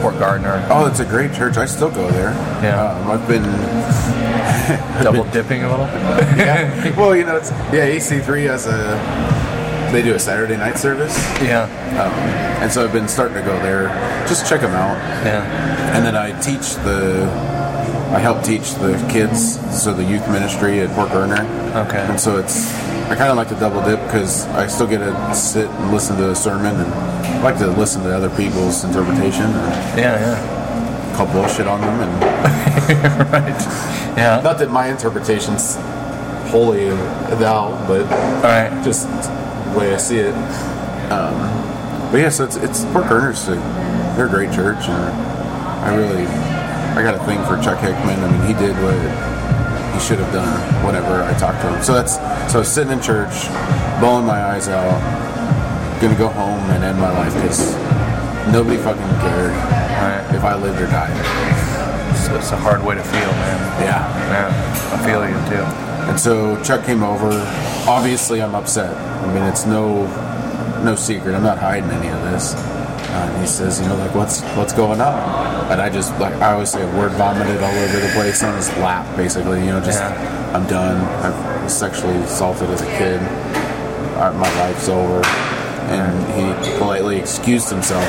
Port 0.00 0.18
Gardner. 0.18 0.66
Oh, 0.70 0.86
it's 0.86 0.98
a 0.98 1.04
great 1.04 1.32
church. 1.32 1.56
I 1.56 1.66
still 1.66 1.90
go 1.90 2.10
there. 2.10 2.30
Yeah. 2.64 2.90
Um, 2.92 3.10
I've 3.12 3.28
been. 3.28 3.42
Double 5.04 5.22
dipping 5.30 5.62
a 5.62 5.70
little. 5.70 5.86
Yeah. 6.36 6.96
well, 6.98 7.14
you 7.14 7.24
know, 7.24 7.36
it's 7.36 7.50
yeah. 7.72 7.86
AC3 7.88 8.46
has 8.48 8.66
a. 8.66 9.92
They 9.92 10.02
do 10.02 10.14
a 10.14 10.18
Saturday 10.18 10.56
night 10.56 10.78
service, 10.78 11.14
Yeah, 11.42 11.64
um, 12.00 12.12
and 12.62 12.72
so 12.72 12.82
I've 12.82 12.94
been 12.94 13.06
starting 13.08 13.36
to 13.36 13.42
go 13.42 13.60
there. 13.62 13.88
Just 14.26 14.48
check 14.48 14.62
them 14.62 14.70
out. 14.72 14.96
yeah, 15.24 15.94
And 15.94 16.02
then 16.04 16.16
I 16.16 16.32
teach 16.40 16.74
the, 16.76 17.26
I 18.12 18.18
help 18.18 18.42
teach 18.44 18.74
the 18.74 18.92
kids, 19.10 19.58
so 19.82 19.92
the 19.94 20.04
youth 20.04 20.26
ministry 20.28 20.80
at 20.80 20.90
Port 20.90 21.08
Gardner. 21.10 21.42
Okay. 21.86 22.00
And 22.00 22.20
so 22.20 22.36
it's, 22.38 22.72
I 23.08 23.16
kind 23.16 23.30
of 23.30 23.36
like 23.36 23.48
to 23.48 23.54
double 23.54 23.82
dip 23.82 24.00
because 24.04 24.46
I 24.48 24.66
still 24.66 24.86
get 24.86 24.98
to 24.98 25.34
sit 25.34 25.68
and 25.68 25.92
listen 25.92 26.16
to 26.18 26.30
a 26.30 26.34
sermon 26.34 26.76
and 26.76 26.92
I 26.92 27.42
like 27.42 27.58
to 27.58 27.68
listen 27.68 28.02
to 28.02 28.14
other 28.14 28.30
people's 28.30 28.84
interpretation 28.84 29.44
and 29.44 29.98
yeah, 29.98 30.20
yeah. 30.20 31.16
call 31.16 31.26
bullshit 31.32 31.66
on 31.66 31.80
them. 31.80 32.00
And 32.00 32.22
right. 33.32 33.60
Yeah. 34.16 34.40
not 34.44 34.58
that 34.58 34.70
my 34.70 34.88
interpretation's 34.88 35.76
wholly 36.50 36.90
thou, 37.40 37.70
but 37.88 38.02
All 38.02 38.42
right. 38.42 38.84
just 38.84 39.08
the 39.08 39.78
way 39.78 39.94
I 39.94 39.96
see 39.96 40.18
it. 40.18 40.34
Um, 41.10 42.10
but 42.12 42.18
yeah, 42.18 42.28
so 42.28 42.44
it's, 42.44 42.56
it's 42.56 42.84
Port 42.86 43.08
Gardner's, 43.08 43.48
a, 43.48 43.54
they're 44.16 44.26
a 44.26 44.28
great 44.28 44.52
church 44.52 44.84
and 44.86 45.32
I 45.82 45.94
really, 45.96 46.26
I 46.96 47.02
got 47.02 47.14
a 47.14 47.24
thing 47.24 47.38
for 47.44 47.56
Chuck 47.62 47.78
Hickman. 47.80 48.20
I 48.20 48.30
mean, 48.30 48.42
he 48.46 48.54
did 48.54 48.76
what 48.82 48.94
he 49.94 50.00
should 50.00 50.18
have 50.18 50.32
done 50.32 50.52
whenever 50.84 51.22
I 51.22 51.32
talked 51.38 51.60
to 51.62 51.68
him. 51.72 51.82
So 51.82 51.94
that's 51.94 52.16
so 52.52 52.62
sitting 52.62 52.92
in 52.92 53.00
church, 53.00 53.32
bawling 54.00 54.26
my 54.26 54.42
eyes 54.42 54.68
out, 54.68 55.00
gonna 56.00 56.16
go 56.18 56.28
home 56.28 56.60
and 56.70 56.84
end 56.84 56.98
my 56.98 57.10
life 57.10 57.32
because 57.34 57.74
nobody 58.52 58.76
fucking 58.76 59.02
cared 59.20 59.52
Right. 60.02 60.34
if 60.34 60.42
I 60.42 60.54
lived 60.56 60.80
or 60.80 60.86
died. 60.86 61.14
It's, 62.10 62.26
it's 62.28 62.50
a 62.52 62.56
hard 62.56 62.82
way 62.84 62.96
to 62.96 63.02
feel, 63.02 63.20
man. 63.20 63.82
Yeah. 63.82 64.02
Yeah, 64.28 64.92
I 64.92 65.06
feel 65.06 65.22
you 65.28 65.34
too. 65.48 65.62
And 66.10 66.18
so 66.18 66.60
Chuck 66.64 66.84
came 66.84 67.02
over. 67.04 67.30
Obviously, 67.88 68.42
I'm 68.42 68.54
upset. 68.54 68.94
I 68.96 69.32
mean, 69.32 69.44
it's 69.44 69.64
no 69.64 70.06
no 70.82 70.96
secret. 70.96 71.34
I'm 71.34 71.44
not 71.44 71.58
hiding 71.58 71.90
any 71.90 72.08
of 72.08 72.20
this. 72.32 72.54
Uh, 73.12 73.28
and 73.30 73.40
he 73.40 73.46
says, 73.46 73.80
you 73.80 73.86
know, 73.86 73.96
like 73.96 74.14
what's 74.14 74.40
what's 74.56 74.72
going 74.72 75.00
on? 75.00 75.70
And 75.70 75.80
I 75.80 75.90
just 75.90 76.18
like 76.18 76.34
I 76.34 76.52
always 76.52 76.70
say 76.70 76.84
word 76.98 77.12
vomited 77.12 77.62
all 77.62 77.74
over 77.74 78.00
the 78.00 78.10
place 78.14 78.42
on 78.42 78.56
his 78.56 78.68
lap, 78.78 79.04
basically. 79.16 79.60
You 79.60 79.72
know, 79.72 79.80
just 79.80 80.00
Yeah. 80.00 80.52
I'm 80.54 80.66
done. 80.66 80.96
I 81.24 81.62
was 81.62 81.76
sexually 81.76 82.16
assaulted 82.16 82.70
as 82.70 82.80
a 82.80 82.86
kid. 82.98 83.20
Uh, 84.16 84.32
my 84.34 84.50
life's 84.60 84.88
over. 84.88 85.22
And 85.92 86.14
he 86.32 86.78
politely 86.78 87.18
excused 87.18 87.68
himself 87.68 88.06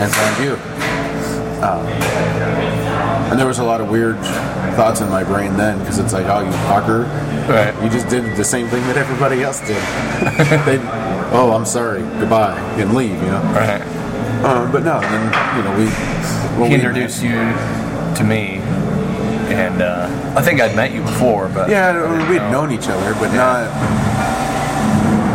and 0.00 0.10
thank 0.10 0.40
you. 0.40 0.54
Um, 1.62 1.86
and 3.30 3.38
there 3.38 3.46
was 3.46 3.58
a 3.58 3.64
lot 3.64 3.82
of 3.82 3.90
weird 3.90 4.16
thoughts 4.76 5.02
in 5.02 5.10
my 5.10 5.22
brain 5.22 5.56
then 5.58 5.78
because 5.78 5.98
it's 5.98 6.14
like, 6.14 6.24
oh, 6.26 6.40
you 6.40 6.50
fucker. 6.72 7.04
Right. 7.48 7.74
You 7.84 7.90
just 7.90 8.08
did 8.08 8.34
the 8.36 8.44
same 8.44 8.66
thing 8.68 8.82
that 8.84 8.96
everybody 8.96 9.42
else 9.42 9.60
did. 9.60 9.76
they, 10.64 10.78
oh, 11.32 11.52
I'm 11.52 11.64
sorry, 11.66 12.00
goodbye, 12.18 12.58
and 12.80 12.94
leave, 12.94 13.10
you 13.22 13.30
know. 13.30 13.42
Right. 13.54 13.82
Um, 14.44 14.70
but 14.72 14.82
no, 14.84 15.00
then 15.00 15.24
you 15.56 15.62
know 15.64 15.76
we. 15.78 15.84
well, 16.58 16.64
He 16.64 16.70
we- 16.70 16.74
introduced 16.74 17.22
you 17.22 17.30
to 17.32 18.24
me, 18.24 18.56
and 19.52 19.82
uh, 19.82 20.08
I 20.36 20.42
think 20.42 20.60
I'd 20.60 20.74
met 20.76 20.92
you 20.92 21.02
before, 21.02 21.48
but 21.48 21.68
Yeah, 21.68 21.92
we'd 22.28 22.36
No. 22.38 22.50
known 22.52 22.72
each 22.72 22.88
other, 22.88 23.14
but 23.14 23.32
not 23.34 23.68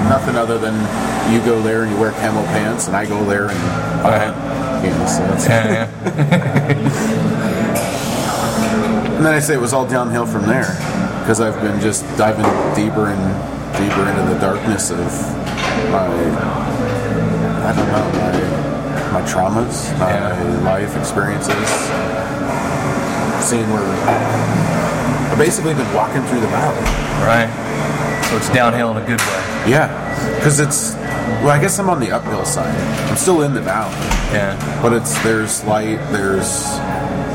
nothing 0.09 0.35
other 0.35 0.57
than 0.57 0.75
you 1.33 1.39
go 1.45 1.61
there 1.61 1.83
and 1.83 1.91
you 1.91 1.97
wear 1.99 2.11
camel 2.13 2.43
pants, 2.45 2.87
and 2.87 2.95
I 2.95 3.05
go 3.05 3.23
there 3.25 3.49
and 3.49 3.59
Right. 4.03 4.83
you 4.83 4.89
know, 4.91 5.05
so 5.05 5.21
that's- 5.27 5.47
Yeah, 5.47 5.87
yeah. 6.05 6.91
And 9.15 9.25
then 9.25 9.33
I 9.33 9.39
say 9.39 9.53
it 9.53 9.61
was 9.61 9.71
all 9.73 9.87
downhill 9.87 10.25
from 10.25 10.45
there 10.45 10.65
because 11.21 11.39
I've 11.39 11.59
been 11.61 11.79
just 11.79 12.03
diving 12.17 12.43
deeper 12.75 13.07
and 13.07 13.77
deeper 13.77 14.07
into 14.09 14.33
the 14.33 14.39
darkness 14.39 14.91
of 14.91 14.99
my, 15.95 17.65
I 17.65 17.67
don't 17.75 17.87
know, 17.87 18.07
my, 18.19 18.31
my 19.21 19.27
traumas, 19.27 19.75
my 19.99 20.09
Yeah. 20.09 20.61
life 20.63 20.95
experiences. 20.97 21.69
Seeing 23.43 23.69
where 23.71 23.83
I've 25.31 25.37
basically 25.37 25.73
been 25.73 25.91
walking 25.93 26.21
through 26.23 26.39
the 26.41 26.47
valley. 26.47 26.81
right. 27.25 27.49
So 28.29 28.37
it's 28.37 28.49
downhill 28.49 28.91
in 28.91 28.97
a 29.03 29.05
good 29.05 29.21
way. 29.21 29.43
Yeah, 29.69 29.87
because 30.35 30.59
it's, 30.59 30.95
well, 31.43 31.51
I 31.51 31.59
guess 31.61 31.77
I'm 31.79 31.89
on 31.89 31.99
the 31.99 32.11
uphill 32.11 32.43
side. 32.45 32.75
I'm 33.09 33.17
still 33.17 33.41
in 33.43 33.53
the 33.53 33.61
valley. 33.61 33.93
Yeah. 34.33 34.55
But 34.81 34.93
it's 34.93 35.15
there's 35.23 35.63
light, 35.65 35.99
there's 36.11 36.65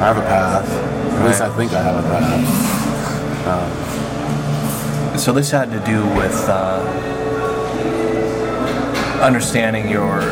I 0.01 0.05
have 0.09 0.17
a 0.19 0.23
path. 0.23 0.69
At 0.69 1.25
least 1.27 1.41
I 1.43 1.49
think 1.57 1.73
I 1.73 1.83
have 1.83 2.05
a 2.05 2.09
path. 2.09 2.47
So 5.21 5.33
this 5.33 5.51
had 5.51 5.71
to 5.71 5.81
do 5.81 6.03
with 6.17 6.49
uh, 6.49 6.81
understanding 9.21 9.89
your, 9.89 10.23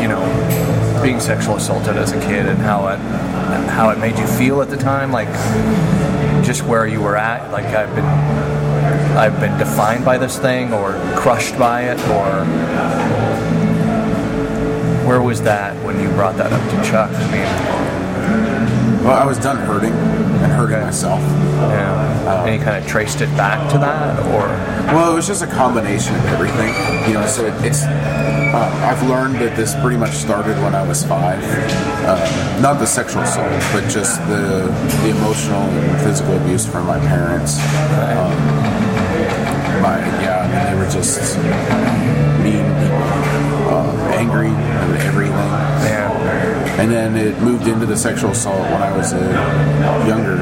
you 0.00 0.08
know, 0.08 1.00
being 1.02 1.20
sexual 1.20 1.56
assaulted 1.56 1.96
as 1.96 2.12
a 2.12 2.20
kid 2.20 2.46
and 2.46 2.58
how 2.58 2.88
it 2.88 2.98
how 3.70 3.90
it 3.90 3.98
made 3.98 4.18
you 4.18 4.26
feel 4.26 4.62
at 4.62 4.70
the 4.70 4.76
time, 4.76 5.12
like 5.12 5.28
just 6.44 6.62
where 6.64 6.86
you 6.86 7.00
were 7.00 7.16
at. 7.16 7.50
Like 7.52 7.66
I've 7.66 7.94
been 7.94 8.04
I've 9.16 9.40
been 9.40 9.56
defined 9.58 10.04
by 10.04 10.18
this 10.18 10.38
thing 10.38 10.72
or 10.72 10.92
crushed 11.16 11.58
by 11.58 11.82
it 11.82 11.98
or 12.08 12.44
where 15.06 15.22
was 15.22 15.42
that 15.42 15.74
when 15.84 16.00
you 16.00 16.08
brought 16.10 16.36
that 16.36 16.52
up 16.52 16.70
to 16.70 16.90
Chuck? 16.90 17.10
I 17.10 17.32
mean, 17.32 17.77
Well, 19.08 19.16
I 19.16 19.24
was 19.24 19.38
done 19.38 19.56
hurting 19.56 19.92
and 19.94 20.52
hurting 20.52 20.76
Okay. 20.76 20.84
myself. 20.84 21.20
yeah. 21.20 22.44
and 22.44 22.54
you 22.54 22.60
kind 22.62 22.76
of 22.76 22.86
traced 22.86 23.22
it 23.22 23.34
back 23.38 23.70
to 23.72 23.78
that, 23.78 24.18
or 24.34 24.46
Well, 24.94 25.10
it 25.10 25.14
was 25.14 25.26
just 25.26 25.42
a 25.42 25.46
combination 25.46 26.14
of 26.14 26.26
everything. 26.26 26.74
You 27.08 27.14
know, 27.14 27.26
so 27.26 27.46
it, 27.46 27.54
it's. 27.64 27.84
Uh, 27.84 28.84
I've 28.84 29.02
learned 29.08 29.36
that 29.36 29.56
this 29.56 29.74
pretty 29.80 29.96
much 29.96 30.12
started 30.12 30.56
when 30.62 30.74
I 30.74 30.86
was 30.86 31.04
five. 31.04 31.40
Uh, 32.04 32.60
not 32.60 32.78
the 32.80 32.86
sexual 32.86 33.22
assault, 33.22 33.48
but 33.72 33.88
just 33.88 34.20
the 34.28 34.68
the 35.02 35.08
emotional 35.16 35.62
and 35.62 36.00
physical 36.02 36.36
abuse 36.36 36.66
from 36.66 36.86
my 36.86 36.98
parents. 37.00 37.58
Um, 37.58 38.32
my 39.80 39.96
yeah, 40.20 40.44
I 40.44 40.46
mean 40.52 40.64
they 40.68 40.76
were 40.84 40.90
just 40.90 41.38
mean 42.44 42.64
people, 42.82 43.72
uh, 43.72 44.12
angry 44.20 44.48
at 44.48 45.00
everything. 45.06 45.27
And 46.78 46.90
then 46.92 47.16
it 47.16 47.38
moved 47.40 47.66
into 47.66 47.86
the 47.86 47.96
sexual 47.96 48.30
assault 48.30 48.60
when 48.70 48.82
I 48.82 48.96
was 48.96 49.12
a 49.12 49.18
younger, 50.06 50.38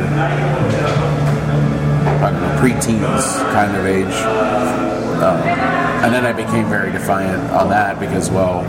I 2.23 2.31
don't 2.31 2.41
know, 2.43 2.61
preteens 2.61 3.25
kind 3.53 3.75
of 3.77 3.87
age. 3.87 4.15
Um, 5.23 5.41
and 6.05 6.13
then 6.15 6.27
I 6.27 6.33
became 6.33 6.69
very 6.69 6.93
defiant 6.93 7.51
on 7.53 7.71
that 7.71 7.99
because, 7.99 8.31
well, 8.31 8.63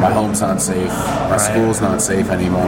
my 0.00 0.10
home's 0.12 0.40
not 0.42 0.60
safe, 0.60 0.88
my 0.90 1.30
Right. 1.30 1.40
school's 1.40 1.80
not 1.80 2.02
safe 2.02 2.28
anymore. 2.30 2.62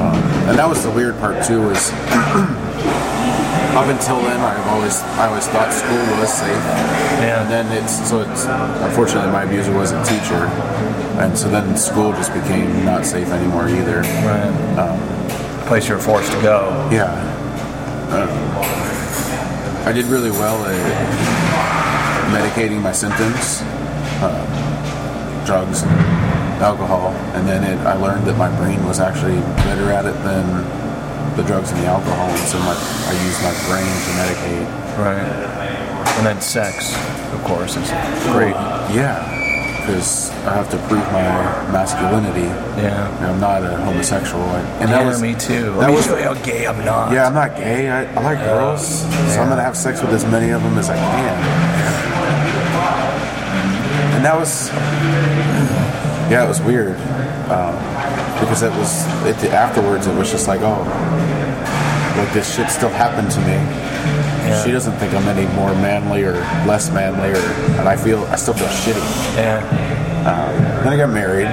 Um, 0.00 0.16
and 0.48 0.58
that 0.58 0.66
was 0.68 0.82
the 0.82 0.90
weird 0.90 1.18
part 1.18 1.44
too. 1.44 1.60
Was 1.68 1.92
up 3.76 3.86
until 3.86 4.20
then, 4.22 4.40
I've 4.40 4.66
always 4.68 5.00
I 5.20 5.28
always 5.28 5.46
thought 5.48 5.70
school 5.72 6.00
was 6.18 6.32
safe. 6.32 6.48
Yeah. 7.20 7.42
And 7.42 7.50
then 7.50 7.66
it's 7.76 8.08
so 8.08 8.22
it's 8.22 8.46
unfortunately 8.82 9.30
my 9.32 9.42
abuser 9.44 9.72
was 9.76 9.92
a 9.92 10.02
teacher, 10.04 10.48
and 11.20 11.36
so 11.36 11.48
then 11.48 11.76
school 11.76 12.12
just 12.12 12.32
became 12.32 12.84
not 12.84 13.04
safe 13.04 13.28
anymore 13.28 13.68
either. 13.68 14.00
Right. 14.00 15.66
Place 15.66 15.88
you're 15.88 15.98
forced 15.98 16.32
to 16.32 16.40
go. 16.42 16.88
Yeah. 16.92 17.12
Um, 18.12 18.28
I 19.86 19.92
did 19.92 20.06
really 20.06 20.30
well 20.30 20.64
at 20.64 21.42
medicating 22.30 22.80
my 22.80 22.92
symptoms, 22.92 23.62
uh, 24.22 25.44
drugs, 25.46 25.82
and 25.82 25.90
alcohol, 26.62 27.08
and 27.34 27.48
then 27.48 27.64
it, 27.64 27.78
I 27.86 27.94
learned 27.94 28.26
that 28.26 28.36
my 28.36 28.54
brain 28.58 28.84
was 28.86 29.00
actually 29.00 29.40
better 29.64 29.90
at 29.90 30.04
it 30.04 30.14
than 30.22 30.46
the 31.36 31.42
drugs 31.42 31.72
and 31.72 31.80
the 31.80 31.86
alcohol, 31.86 32.28
and 32.28 32.48
so 32.48 32.58
my, 32.60 32.76
I 32.76 33.12
used 33.24 33.42
my 33.42 33.54
brain 33.66 33.88
to 33.88 34.12
medicate. 34.20 34.68
Right. 34.98 35.52
And 36.18 36.26
then 36.26 36.40
sex, 36.40 36.94
of 37.32 37.42
course, 37.42 37.76
is 37.76 37.88
great. 38.30 38.54
Yeah, 38.94 39.41
because 39.82 40.30
I 40.46 40.54
have 40.54 40.70
to 40.70 40.78
prove 40.86 41.04
my 41.10 41.26
masculinity. 41.74 42.46
Yeah. 42.78 43.18
And 43.18 43.26
I'm 43.26 43.40
not 43.40 43.64
a 43.64 43.76
homosexual, 43.78 44.44
and 44.44 44.88
yeah, 44.88 44.98
that 44.98 45.04
was 45.04 45.20
me 45.20 45.34
too. 45.34 45.74
That 45.74 45.76
Let 45.76 45.90
me 45.90 45.96
was 45.96 46.06
show 46.06 46.16
you 46.16 46.24
how 46.24 46.34
gay 46.34 46.66
I'm 46.66 46.84
not. 46.84 47.12
Yeah, 47.12 47.26
I'm 47.26 47.34
not 47.34 47.56
gay. 47.56 47.90
I, 47.90 48.04
I 48.14 48.20
like 48.22 48.38
girls, 48.38 49.02
so 49.02 49.42
I'm 49.42 49.48
gonna 49.48 49.62
have 49.62 49.76
sex 49.76 50.00
with 50.00 50.12
as 50.12 50.24
many 50.24 50.50
of 50.50 50.62
them 50.62 50.78
as 50.78 50.88
I 50.88 50.96
can. 50.96 51.42
And 54.14 54.24
that 54.24 54.36
was, 54.36 54.68
yeah, 56.30 56.44
it 56.44 56.48
was 56.48 56.60
weird 56.60 56.96
um, 57.50 57.74
because 58.38 58.62
it 58.62 58.70
was 58.78 59.04
it, 59.26 59.50
afterwards. 59.50 60.06
It 60.06 60.16
was 60.16 60.30
just 60.30 60.46
like, 60.46 60.60
oh, 60.62 60.82
like 62.16 62.32
this 62.32 62.54
shit 62.54 62.70
still 62.70 62.90
happened 62.90 63.32
to 63.32 63.40
me. 63.40 63.58
Yeah. 64.52 64.64
She 64.64 64.70
doesn't 64.72 64.92
think 64.98 65.14
I'm 65.14 65.26
any 65.28 65.46
more 65.54 65.72
manly 65.74 66.22
or 66.24 66.34
less 66.68 66.90
manly, 66.90 67.30
or 67.30 67.42
and 67.80 67.88
I 67.88 67.96
feel 67.96 68.24
I 68.26 68.36
still 68.36 68.54
feel 68.54 68.68
shitty. 68.68 69.00
Yeah. 69.36 69.58
Um, 70.28 70.84
then 70.84 70.92
I 70.92 70.96
got 70.96 71.10
married, 71.10 71.46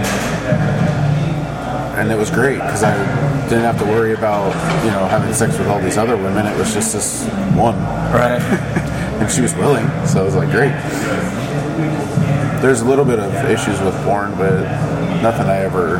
and 1.98 2.12
it 2.12 2.18
was 2.18 2.30
great 2.30 2.56
because 2.60 2.84
I 2.84 2.94
didn't 3.50 3.64
have 3.64 3.80
to 3.80 3.86
worry 3.86 4.14
about 4.14 4.54
you 4.84 4.92
know 4.92 5.06
having 5.08 5.34
sex 5.34 5.58
with 5.58 5.68
all 5.68 5.80
these 5.82 5.98
other 5.98 6.16
women. 6.18 6.46
It 6.46 6.58
was 6.58 6.74
just 6.74 6.94
this 6.94 7.26
one, 7.56 7.76
Right. 8.14 8.42
and 9.22 9.30
she 9.32 9.42
was 9.42 9.56
willing, 9.56 9.88
so 10.06 10.22
I 10.22 10.24
was 10.24 10.36
like 10.36 10.50
great. 10.52 10.74
There's 12.62 12.82
a 12.82 12.86
little 12.86 13.06
bit 13.06 13.20
of 13.20 13.34
issues 13.50 13.80
with 13.82 13.96
porn, 14.04 14.36
but 14.36 14.62
nothing 15.22 15.48
I 15.48 15.60
ever. 15.60 15.98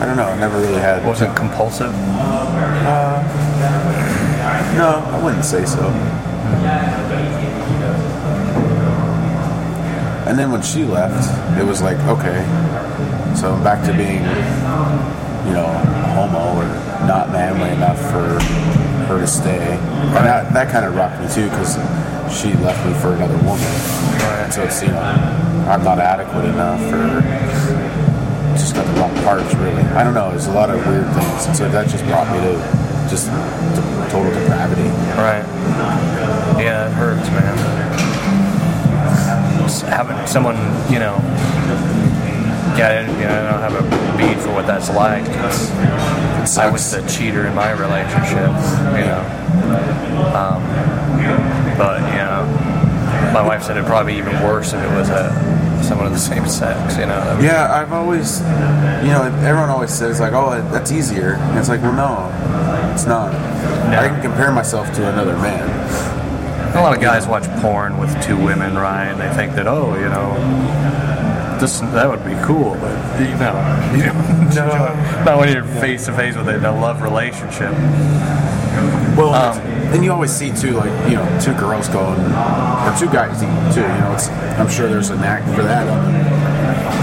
I 0.00 0.04
don't 0.06 0.16
know. 0.16 0.24
I 0.28 0.38
never 0.38 0.58
really 0.60 0.80
had. 0.80 1.04
Was 1.06 1.20
it 1.22 1.34
compulsive? 1.36 1.92
Uh, 1.94 3.22
No, 4.76 5.02
I 5.06 5.22
wouldn't 5.22 5.44
say 5.44 5.64
so. 5.64 5.86
And 10.26 10.38
then 10.38 10.52
when 10.52 10.62
she 10.62 10.84
left, 10.84 11.26
it 11.58 11.64
was 11.64 11.82
like, 11.82 11.98
okay, 12.06 12.44
so 13.34 13.52
I'm 13.52 13.64
back 13.64 13.84
to 13.86 13.92
being, 13.92 14.22
you 15.46 15.54
know, 15.54 15.66
homo 16.14 16.60
or 16.60 16.66
not 17.06 17.30
manly 17.30 17.70
enough 17.70 17.98
for 17.98 18.38
her 19.08 19.18
to 19.18 19.26
stay. 19.26 19.58
And 19.58 20.24
that, 20.24 20.52
that 20.52 20.70
kind 20.70 20.84
of 20.84 20.94
rocked 20.94 21.20
me 21.20 21.26
too 21.34 21.50
because 21.50 21.74
she 22.30 22.52
left 22.62 22.86
me 22.86 22.94
for 23.00 23.14
another 23.14 23.36
woman. 23.38 23.66
And 24.44 24.52
so 24.52 24.62
it's, 24.62 24.82
you 24.82 24.88
know, 24.88 25.02
I'm 25.68 25.82
not 25.82 25.98
adequate 25.98 26.44
enough 26.44 26.80
or 26.92 27.22
just 28.54 28.74
got 28.74 28.86
the 28.86 29.00
wrong 29.00 29.14
parts 29.24 29.52
really. 29.54 29.82
I 29.98 30.04
don't 30.04 30.14
know, 30.14 30.30
there's 30.30 30.46
a 30.46 30.52
lot 30.52 30.70
of 30.70 30.84
weird 30.86 31.06
things. 31.12 31.46
And 31.46 31.56
so 31.56 31.68
that 31.70 31.88
just 31.88 32.04
brought 32.04 32.30
me 32.30 32.38
to 32.38 32.79
just 33.10 33.26
to 33.26 34.08
total 34.10 34.30
depravity. 34.32 34.88
Right. 35.18 35.44
Yeah, 36.62 36.86
it 36.88 36.92
hurts, 36.92 37.28
man. 37.30 37.56
Just 39.60 39.82
having 39.82 40.16
someone, 40.26 40.56
you 40.92 40.98
know, 40.98 41.16
yeah, 42.78 43.04
I- 43.06 43.18
you 43.20 43.26
know, 43.26 43.48
I 43.48 43.50
don't 43.52 43.62
have 43.62 43.74
a 43.74 44.16
bead 44.16 44.38
for 44.38 44.52
what 44.54 44.66
that's 44.66 44.88
like. 44.90 45.24
It's, 46.42 46.56
I 46.58 46.70
was 46.70 46.90
the 46.92 47.02
cheater 47.08 47.46
in 47.46 47.54
my 47.54 47.72
relationship, 47.72 48.48
you 48.96 49.04
know. 49.06 49.22
Um, 50.34 50.62
but 51.76 52.00
you 52.12 52.18
know, 52.18 52.46
my 53.32 53.42
wife 53.42 53.62
said 53.64 53.76
it'd 53.76 53.86
probably 53.88 54.12
be 54.14 54.18
even 54.18 54.34
worse 54.42 54.72
if 54.72 54.82
it 54.82 54.90
was 54.96 55.08
a 55.10 55.30
someone 55.82 56.06
of 56.06 56.12
the 56.12 56.18
same 56.18 56.46
sex, 56.46 56.96
you 56.98 57.06
know. 57.06 57.38
Yeah, 57.42 57.72
I've 57.72 57.92
always, 57.92 58.40
you 58.40 59.08
know, 59.12 59.22
everyone 59.42 59.70
always 59.70 59.90
says 59.92 60.20
like, 60.20 60.32
"Oh, 60.34 60.50
that's 60.70 60.92
easier," 60.92 61.34
and 61.34 61.58
it's 61.58 61.68
like, 61.68 61.80
well, 61.82 61.92
no, 61.92 62.30
it's 62.92 63.06
not. 63.06 63.32
I 63.34 64.08
can 64.08 64.20
compare 64.22 64.52
myself 64.52 64.92
to 64.94 65.12
another 65.12 65.36
man. 65.38 65.68
A 66.76 66.80
lot 66.80 66.94
of 66.94 67.00
guys 67.02 67.26
watch 67.26 67.44
porn 67.60 67.98
with 67.98 68.10
two 68.22 68.36
women, 68.36 68.74
right? 68.76 69.06
And 69.08 69.20
they 69.20 69.28
think 69.34 69.54
that, 69.56 69.66
oh, 69.66 69.94
you 69.96 70.08
know, 70.08 70.34
this 71.60 71.80
that 71.80 72.08
would 72.08 72.24
be 72.24 72.34
cool, 72.44 72.74
but 72.80 73.20
you 73.20 73.34
know, 73.36 73.54
you 73.94 74.04
know, 74.56 75.24
not 75.24 75.38
when 75.38 75.52
you're 75.52 75.64
face 75.64 76.06
to 76.06 76.12
face 76.12 76.36
with 76.36 76.48
it 76.48 76.56
in 76.56 76.64
a 76.64 76.72
love 76.72 77.02
relationship. 77.02 77.72
Well, 79.16 79.34
Um, 79.34 79.58
and 79.92 80.04
you 80.04 80.12
always 80.12 80.30
see 80.30 80.52
too, 80.52 80.70
like 80.72 80.92
you 81.10 81.16
know, 81.16 81.40
two 81.42 81.52
girls 81.54 81.88
going, 81.88 82.20
or 82.20 82.94
two 82.98 83.10
guys 83.10 83.42
eat 83.42 83.74
too. 83.74 83.80
You 83.82 83.88
know, 83.88 84.12
it's 84.14 84.28
I'm 84.28 84.68
sure 84.68 84.88
there's 84.88 85.10
a 85.10 85.16
knack 85.16 85.42
for 85.54 85.62
that 85.64 85.86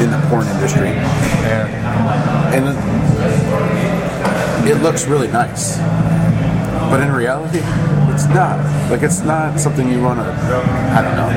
in 0.02 0.10
the 0.10 0.18
porn 0.30 0.48
industry, 0.48 0.90
Yeah, 0.90 2.54
and 2.56 2.66
it, 4.70 4.82
looks 4.82 5.06
really 5.08 5.28
nice, 5.28 5.78
but 6.90 7.00
in 7.02 7.12
reality, 7.12 7.60
it's 8.14 8.26
not. 8.28 8.60
Like 8.92 9.02
it's 9.04 9.22
not 9.22 9.60
something 9.60 9.90
you 9.92 10.02
want 10.02 10.20
to. 10.20 10.26
I 10.26 11.02
don't 11.02 11.16
know. 11.16 11.30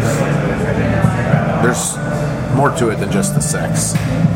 There's 1.62 1.96
more 2.56 2.70
to 2.78 2.88
it 2.90 2.96
than 2.96 3.10
just 3.12 3.34
the 3.34 3.40
sex. 3.40 3.94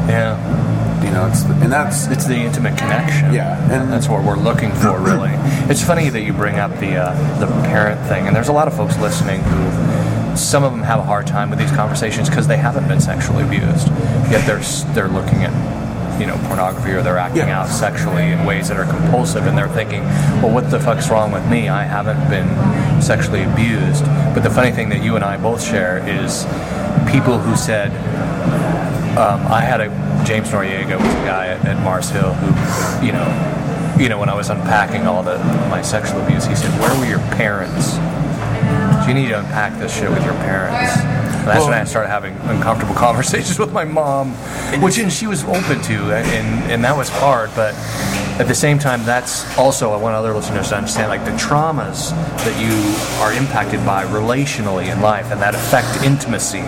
yeah. 0.08 0.62
You 1.04 1.10
know, 1.10 1.26
it's 1.26 1.42
and 1.44 1.70
that's 1.70 2.06
It's 2.08 2.24
the 2.26 2.34
intimate 2.36 2.78
connection. 2.78 3.34
Yeah, 3.34 3.60
and- 3.70 3.92
that's 3.92 4.08
what 4.08 4.24
we're 4.24 4.36
looking 4.38 4.72
for, 4.72 4.98
really. 5.10 5.30
it's 5.70 5.82
funny 5.82 6.08
that 6.08 6.22
you 6.22 6.32
bring 6.32 6.58
up 6.58 6.70
the 6.80 6.96
uh, 6.96 7.38
the 7.40 7.46
parent 7.68 8.00
thing, 8.08 8.26
and 8.26 8.34
there's 8.34 8.48
a 8.48 8.52
lot 8.52 8.68
of 8.68 8.74
folks 8.76 8.96
listening 8.98 9.40
who 9.42 10.36
some 10.36 10.64
of 10.64 10.72
them 10.72 10.82
have 10.82 10.98
a 11.00 11.02
hard 11.04 11.26
time 11.26 11.50
with 11.50 11.58
these 11.58 11.70
conversations 11.72 12.28
because 12.30 12.46
they 12.48 12.56
haven't 12.56 12.88
been 12.88 13.00
sexually 13.00 13.44
abused, 13.44 13.88
yet 14.32 14.46
they're 14.46 14.62
they're 14.94 15.08
looking 15.08 15.44
at 15.44 15.52
you 16.18 16.26
know 16.26 16.36
pornography 16.46 16.90
or 16.92 17.02
they're 17.02 17.18
acting 17.18 17.48
Yeah. 17.48 17.62
out 17.62 17.68
sexually 17.68 18.30
in 18.32 18.44
ways 18.44 18.68
that 18.68 18.76
are 18.76 18.84
compulsive, 18.86 19.46
and 19.46 19.56
they're 19.56 19.68
thinking, 19.68 20.02
well, 20.42 20.50
what 20.52 20.70
the 20.70 20.78
fuck's 20.80 21.08
wrong 21.10 21.32
with 21.32 21.46
me? 21.48 21.68
I 21.68 21.84
haven't 21.84 22.28
been 22.30 22.48
sexually 23.02 23.42
abused. 23.44 24.04
But 24.34 24.42
the 24.42 24.50
funny 24.50 24.70
thing 24.70 24.88
that 24.90 25.02
you 25.02 25.16
and 25.16 25.24
I 25.24 25.36
both 25.36 25.62
share 25.62 25.98
is 26.08 26.44
people 27.10 27.38
who 27.38 27.56
said 27.56 27.90
um, 29.18 29.46
I 29.46 29.60
had 29.60 29.80
a 29.80 29.88
James 30.24 30.48
Noriega 30.48 30.96
was 30.98 31.06
a 31.14 31.24
guy 31.26 31.48
at, 31.48 31.64
at 31.66 31.82
Mars 31.84 32.08
Hill 32.10 32.32
who, 32.32 33.06
you 33.06 33.12
know, 33.12 33.28
you 33.98 34.08
know, 34.08 34.18
when 34.18 34.28
I 34.28 34.34
was 34.34 34.48
unpacking 34.50 35.06
all 35.06 35.22
the 35.22 35.38
my 35.70 35.82
sexual 35.82 36.20
abuse, 36.22 36.46
he 36.46 36.54
said, 36.56 36.70
"Where 36.80 36.98
were 36.98 37.06
your 37.06 37.20
parents? 37.36 37.92
So 37.92 39.08
you 39.08 39.14
need 39.14 39.28
to 39.28 39.38
unpack 39.38 39.78
this 39.78 39.94
shit 39.96 40.10
with 40.10 40.24
your 40.24 40.34
parents." 40.34 41.13
That's 41.44 41.64
when 41.64 41.74
I 41.74 41.84
started 41.84 42.08
having 42.08 42.34
uncomfortable 42.48 42.94
conversations 43.06 43.58
with 43.58 43.72
my 43.72 43.84
mom, 43.84 44.32
which 44.82 44.98
and 44.98 45.12
she 45.12 45.26
was 45.26 45.44
open 45.44 45.80
to, 45.82 46.12
uh, 46.12 46.16
and 46.16 46.72
and 46.72 46.84
that 46.84 46.96
was 46.96 47.08
hard, 47.08 47.50
but. 47.54 47.74
At 48.34 48.48
the 48.48 48.54
same 48.54 48.80
time, 48.80 49.04
that's 49.04 49.46
also 49.56 49.92
I 49.92 49.96
want 49.96 50.16
other 50.16 50.34
listeners 50.34 50.70
to 50.70 50.76
understand, 50.76 51.08
like 51.08 51.24
the 51.24 51.30
traumas 51.38 52.10
that 52.10 52.60
you 52.60 52.74
are 53.22 53.32
impacted 53.32 53.86
by 53.86 54.04
relationally 54.06 54.92
in 54.92 55.00
life, 55.00 55.30
and 55.30 55.40
that 55.40 55.54
affect 55.54 56.02
intimacy 56.04 56.64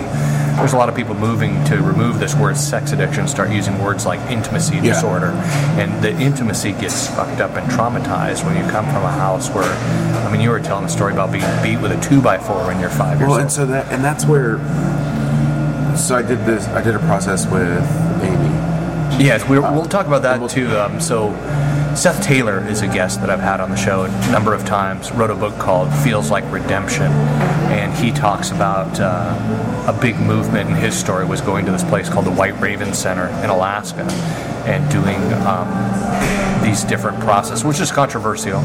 there's 0.57 0.73
a 0.73 0.77
lot 0.77 0.89
of 0.89 0.95
people 0.95 1.13
moving 1.15 1.63
to 1.65 1.77
remove 1.77 2.19
this 2.19 2.35
word 2.35 2.57
sex 2.57 2.91
addiction, 2.91 3.27
start 3.27 3.51
using 3.51 3.81
words 3.81 4.05
like 4.05 4.19
intimacy 4.31 4.75
Yeah. 4.75 4.93
disorder. 4.93 5.31
And 5.77 6.03
the 6.03 6.11
intimacy 6.11 6.71
gets 6.73 7.07
fucked 7.07 7.39
up 7.41 7.55
and 7.55 7.69
traumatized 7.71 8.43
when 8.45 8.55
you 8.57 8.69
come 8.71 8.85
from 8.85 9.03
a 9.03 9.11
house 9.11 9.49
where, 9.49 9.63
I 10.25 10.31
mean, 10.31 10.41
you 10.41 10.49
were 10.49 10.59
telling 10.59 10.85
a 10.85 10.89
story 10.89 11.13
about 11.13 11.31
being 11.31 11.45
beat 11.61 11.77
with 11.79 11.91
a 11.91 12.01
two 12.01 12.21
by 12.21 12.37
four 12.39 12.65
when 12.65 12.79
you're 12.79 12.89
five 12.89 13.19
years 13.19 13.29
Well, 13.29 13.33
old. 13.33 13.41
and 13.41 13.51
so 13.51 13.65
that 13.67 13.91
and 13.91 14.03
that's 14.03 14.25
where. 14.25 14.57
So 15.95 16.15
I 16.15 16.21
did 16.21 16.45
this. 16.45 16.67
I 16.69 16.81
did 16.81 16.95
a 16.95 16.99
process 16.99 17.45
with 17.47 17.83
Amy. 18.23 19.23
Yes, 19.23 19.47
we're, 19.47 19.61
we'll 19.61 19.85
talk 19.85 20.05
about 20.05 20.21
that 20.23 20.47
too. 20.49 20.69
Um, 20.77 20.99
so, 21.01 21.29
Seth 21.97 22.21
Taylor 22.23 22.59
is 22.67 22.83
a 22.83 22.87
guest 22.87 23.21
that 23.21 23.29
I've 23.31 23.39
had 23.39 23.59
on 23.59 23.71
the 23.71 23.75
show 23.75 24.03
a 24.03 24.31
number 24.31 24.53
of 24.53 24.63
times. 24.65 25.11
Wrote 25.11 25.31
a 25.31 25.35
book 25.35 25.57
called 25.57 25.91
"Feels 26.03 26.29
Like 26.29 26.43
Redemption," 26.51 27.11
and 27.71 27.91
he 27.93 28.11
talks 28.11 28.51
about 28.51 28.99
uh, 28.99 29.85
a 29.87 29.99
big 29.99 30.15
movement 30.19 30.69
in 30.69 30.75
his 30.75 30.95
story 30.95 31.25
was 31.25 31.41
going 31.41 31.65
to 31.65 31.71
this 31.71 31.83
place 31.83 32.07
called 32.07 32.25
the 32.25 32.31
White 32.31 32.59
Raven 32.61 32.93
Center 32.93 33.27
in 33.43 33.49
Alaska 33.49 34.03
and 34.67 34.89
doing 34.91 35.17
um, 35.47 35.67
these 36.63 36.83
different 36.83 37.19
processes, 37.19 37.65
which 37.65 37.79
is 37.79 37.91
controversial. 37.91 38.59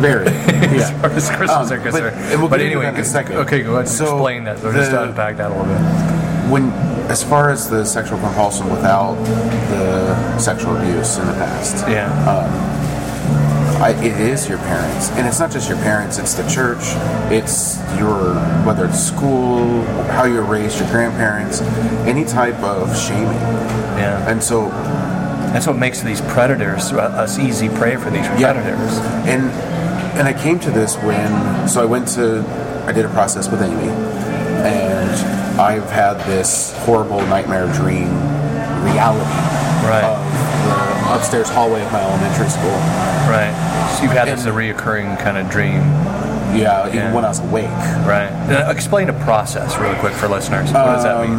Very. 0.00 0.26
as 0.28 0.72
Yeah. 0.90 1.00
far 1.00 1.10
as 1.10 1.28
Christians 1.28 1.50
Um, 1.50 1.72
are 1.72 1.76
but- 1.80 1.82
concerned. 1.90 2.16
and 2.30 2.40
we'll 2.40 2.48
But, 2.50 2.60
anyway, 2.60 2.84
that 2.84 2.94
in 2.94 3.00
a 3.00 3.04
second. 3.04 3.36
okay, 3.38 3.62
go 3.62 3.70
ahead 3.70 3.80
and 3.80 3.88
So, 3.88 4.04
explain 4.04 4.44
that. 4.44 4.62
Or 4.64 4.72
just 4.72 4.92
the- 4.92 5.02
unpack 5.02 5.36
that 5.38 5.50
a 5.50 5.54
little 5.54 5.64
bit. 5.64 6.19
When 6.50 6.70
as 7.10 7.22
far 7.22 7.50
as 7.50 7.68
the 7.70 7.84
sexual 7.84 8.18
compulsion 8.18 8.68
without 8.70 9.14
the 9.70 10.38
sexual 10.38 10.76
abuse 10.76 11.18
in 11.18 11.26
the 11.26 11.32
past 11.34 11.86
Yeah. 11.88 12.08
I, 13.80 13.92
it 14.04 14.20
is 14.20 14.46
your 14.46 14.58
parents, 14.58 15.08
and 15.12 15.26
it's 15.26 15.38
not 15.40 15.50
just 15.50 15.66
your 15.70 15.78
parents. 15.78 16.18
It's 16.18 16.34
the 16.34 16.46
church. 16.50 16.82
It's 17.32 17.78
your 17.98 18.34
whether 18.66 18.84
it's 18.84 19.00
school, 19.02 19.82
how 20.12 20.24
you're 20.24 20.42
raised, 20.44 20.78
your 20.80 20.88
grandparents, 20.90 21.62
any 22.06 22.26
type 22.26 22.56
of 22.62 22.94
shaming. 22.94 23.40
Yeah. 23.96 24.28
And 24.30 24.42
so 24.42 24.68
That's 25.54 25.66
what 25.66 25.78
makes 25.78 26.00
these 26.02 26.20
predators 26.20 26.92
uh, 26.92 26.98
us 26.98 27.38
easy 27.38 27.68
prey 27.70 27.96
for 27.96 28.10
these 28.10 28.26
Yeah. 28.38 28.52
predators. 28.52 28.98
and 29.26 29.50
and 30.18 30.28
I 30.28 30.34
came 30.34 30.58
to 30.60 30.70
this 30.70 30.96
when 30.98 31.66
so 31.66 31.80
I 31.80 31.86
went 31.86 32.06
to 32.08 32.44
I 32.86 32.92
did 32.92 33.06
a 33.06 33.08
process 33.08 33.48
with 33.50 33.62
Amy, 33.62 33.88
I've 35.60 35.90
had 35.90 36.14
this 36.26 36.72
horrible 36.84 37.20
nightmare 37.26 37.66
dream 37.72 38.08
reality 38.82 39.28
Right. 39.86 40.04
of 40.04 41.04
the 41.04 41.14
upstairs 41.14 41.48
hallway 41.50 41.82
of 41.84 41.92
my 41.92 42.00
elementary 42.02 42.48
school. 42.48 42.70
Right. 43.28 43.52
So 43.96 44.04
you've 44.04 44.12
had 44.12 44.28
this 44.28 44.46
a 44.46 44.50
reoccurring 44.50 45.18
kind 45.20 45.36
of 45.36 45.50
dream. 45.50 45.82
Yeah, 46.54 46.86
even 46.88 46.98
Yeah. 46.98 47.12
when 47.12 47.24
I 47.24 47.28
was 47.28 47.38
awake. 47.40 47.68
Right. 48.06 48.30
Uh, 48.50 48.70
explain 48.70 49.08
a 49.08 49.12
process 49.12 49.76
really 49.78 49.94
quick 49.96 50.14
for 50.14 50.28
listeners. 50.28 50.72
What 50.72 50.84
does 50.86 51.04
that 51.04 51.20
mean? 51.28 51.38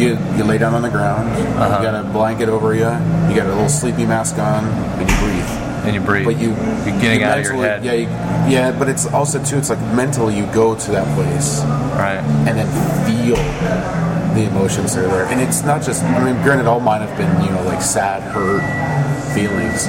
You 0.00 0.18
you 0.36 0.44
lay 0.44 0.58
down 0.58 0.74
on 0.74 0.82
the 0.82 0.88
ground. 0.90 1.28
Uh-huh. 1.58 1.78
You 1.78 1.82
got 1.90 1.94
a 1.94 2.04
blanket 2.04 2.48
over 2.48 2.74
you. 2.74 2.88
You 3.28 3.34
got 3.34 3.46
a 3.46 3.54
little 3.54 3.68
sleepy 3.68 4.04
mask 4.06 4.38
on, 4.38 4.64
and 4.64 5.10
you 5.10 5.16
breathe. 5.16 5.50
And 5.84 5.94
you 5.94 6.00
breathe. 6.00 6.24
But 6.24 6.38
you 6.38 6.50
you're 6.50 7.00
getting 7.00 7.20
you 7.20 7.26
out 7.26 7.38
of 7.38 7.44
your 7.44 7.54
head. 7.56 7.84
Yeah, 7.84 7.92
you, 7.94 8.06
yeah. 8.52 8.70
But 8.78 8.88
it's 8.88 9.06
also 9.06 9.42
too. 9.42 9.58
It's 9.58 9.68
like 9.70 9.80
mentally 9.94 10.36
you 10.36 10.46
go 10.52 10.74
to 10.76 10.90
that 10.92 11.06
place 11.16 11.60
Right. 11.98 12.22
and 12.46 12.56
then 12.58 12.68
feel 13.06 13.36
the 14.34 14.48
emotions 14.48 14.94
that 14.94 15.04
are 15.04 15.08
there. 15.08 15.26
And 15.26 15.40
it's 15.40 15.62
not 15.64 15.82
just. 15.82 16.02
I 16.04 16.22
mean, 16.24 16.40
granted, 16.42 16.66
all 16.66 16.80
mine 16.80 17.00
have 17.02 17.16
been 17.18 17.32
you 17.44 17.50
know 17.50 17.62
like 17.64 17.82
sad, 17.82 18.22
hurt 18.22 18.62
feelings. 19.34 19.86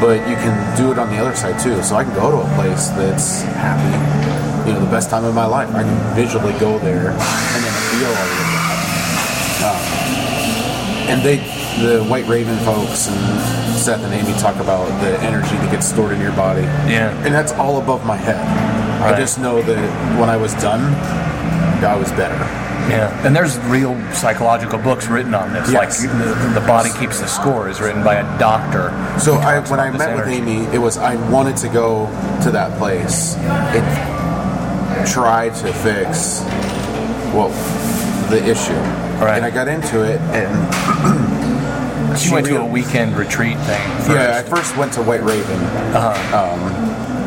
But 0.00 0.28
you 0.28 0.36
can 0.36 0.54
do 0.76 0.92
it 0.92 0.98
on 0.98 1.08
the 1.10 1.16
other 1.18 1.34
side 1.34 1.58
too. 1.58 1.82
So 1.82 1.96
I 1.96 2.04
can 2.04 2.12
go 2.14 2.30
to 2.30 2.36
a 2.38 2.54
place 2.56 2.88
that's 2.90 3.42
happy, 3.42 4.68
you 4.68 4.74
know, 4.74 4.84
the 4.84 4.90
best 4.90 5.08
time 5.08 5.24
of 5.24 5.34
my 5.34 5.46
life. 5.46 5.70
I 5.74 5.82
can 5.82 6.14
visually 6.14 6.52
go 6.58 6.78
there 6.80 7.10
and 7.14 7.60
then 7.64 7.74
feel 7.88 8.10
all 8.12 8.28
of 8.28 8.38
that. 8.52 8.70
Um, 9.64 9.80
and 11.08 11.22
they, 11.22 11.38
the 11.80 12.04
White 12.04 12.26
Raven 12.26 12.56
folks 12.58 13.08
and 13.08 13.74
Seth 13.76 14.04
and 14.04 14.14
Amy 14.14 14.32
talk 14.38 14.56
about 14.56 14.86
the 15.02 15.18
energy 15.20 15.56
that 15.56 15.70
gets 15.70 15.88
stored 15.88 16.12
in 16.12 16.20
your 16.20 16.32
body. 16.32 16.62
Yeah. 16.62 17.14
And 17.24 17.34
that's 17.34 17.52
all 17.52 17.80
above 17.80 18.06
my 18.06 18.16
head. 18.16 18.40
Right. 19.00 19.14
I 19.14 19.18
just 19.18 19.38
know 19.38 19.60
that 19.60 20.18
when 20.20 20.30
I 20.30 20.36
was 20.36 20.54
done, 20.54 20.94
I 21.84 21.96
was 21.96 22.10
better. 22.12 22.38
Yeah, 22.88 23.26
and 23.26 23.34
there's 23.34 23.58
real 23.60 23.94
psychological 24.12 24.78
books 24.78 25.08
written 25.08 25.34
on 25.34 25.54
this. 25.54 25.72
Yes. 25.72 26.04
Like 26.04 26.12
the, 26.12 26.60
the 26.60 26.66
body 26.66 26.90
keeps 26.98 27.18
the 27.18 27.26
score 27.26 27.68
is 27.70 27.80
written 27.80 28.04
by 28.04 28.16
a 28.16 28.38
doctor. 28.38 28.90
So 29.18 29.34
I, 29.34 29.58
when 29.70 29.80
I 29.80 29.90
met 29.90 30.16
this 30.16 30.26
with. 30.26 30.28
Amy, 30.28 30.66
it 30.74 30.78
was 30.78 30.98
I 30.98 31.16
wanted 31.30 31.56
to 31.58 31.68
go 31.68 32.06
to 32.42 32.50
that 32.50 32.76
place 32.78 33.36
and 33.36 35.08
try 35.08 35.48
to 35.48 35.72
fix 35.72 36.42
well 37.32 37.48
the 38.28 38.44
issue. 38.44 38.72
Right. 39.22 39.36
And 39.36 39.44
I 39.44 39.50
got 39.50 39.68
into 39.68 40.02
it, 40.02 40.20
and 40.20 41.32
She 42.18 42.30
went 42.32 42.46
to 42.46 42.60
a 42.60 42.64
weekend 42.66 43.16
retreat 43.16 43.56
thing. 43.58 43.80
First. 43.98 44.10
yeah, 44.10 44.42
I 44.44 44.48
first 44.48 44.76
went 44.76 44.92
to 44.94 45.02
White 45.02 45.22
Raven 45.22 45.60
um, 46.34 46.60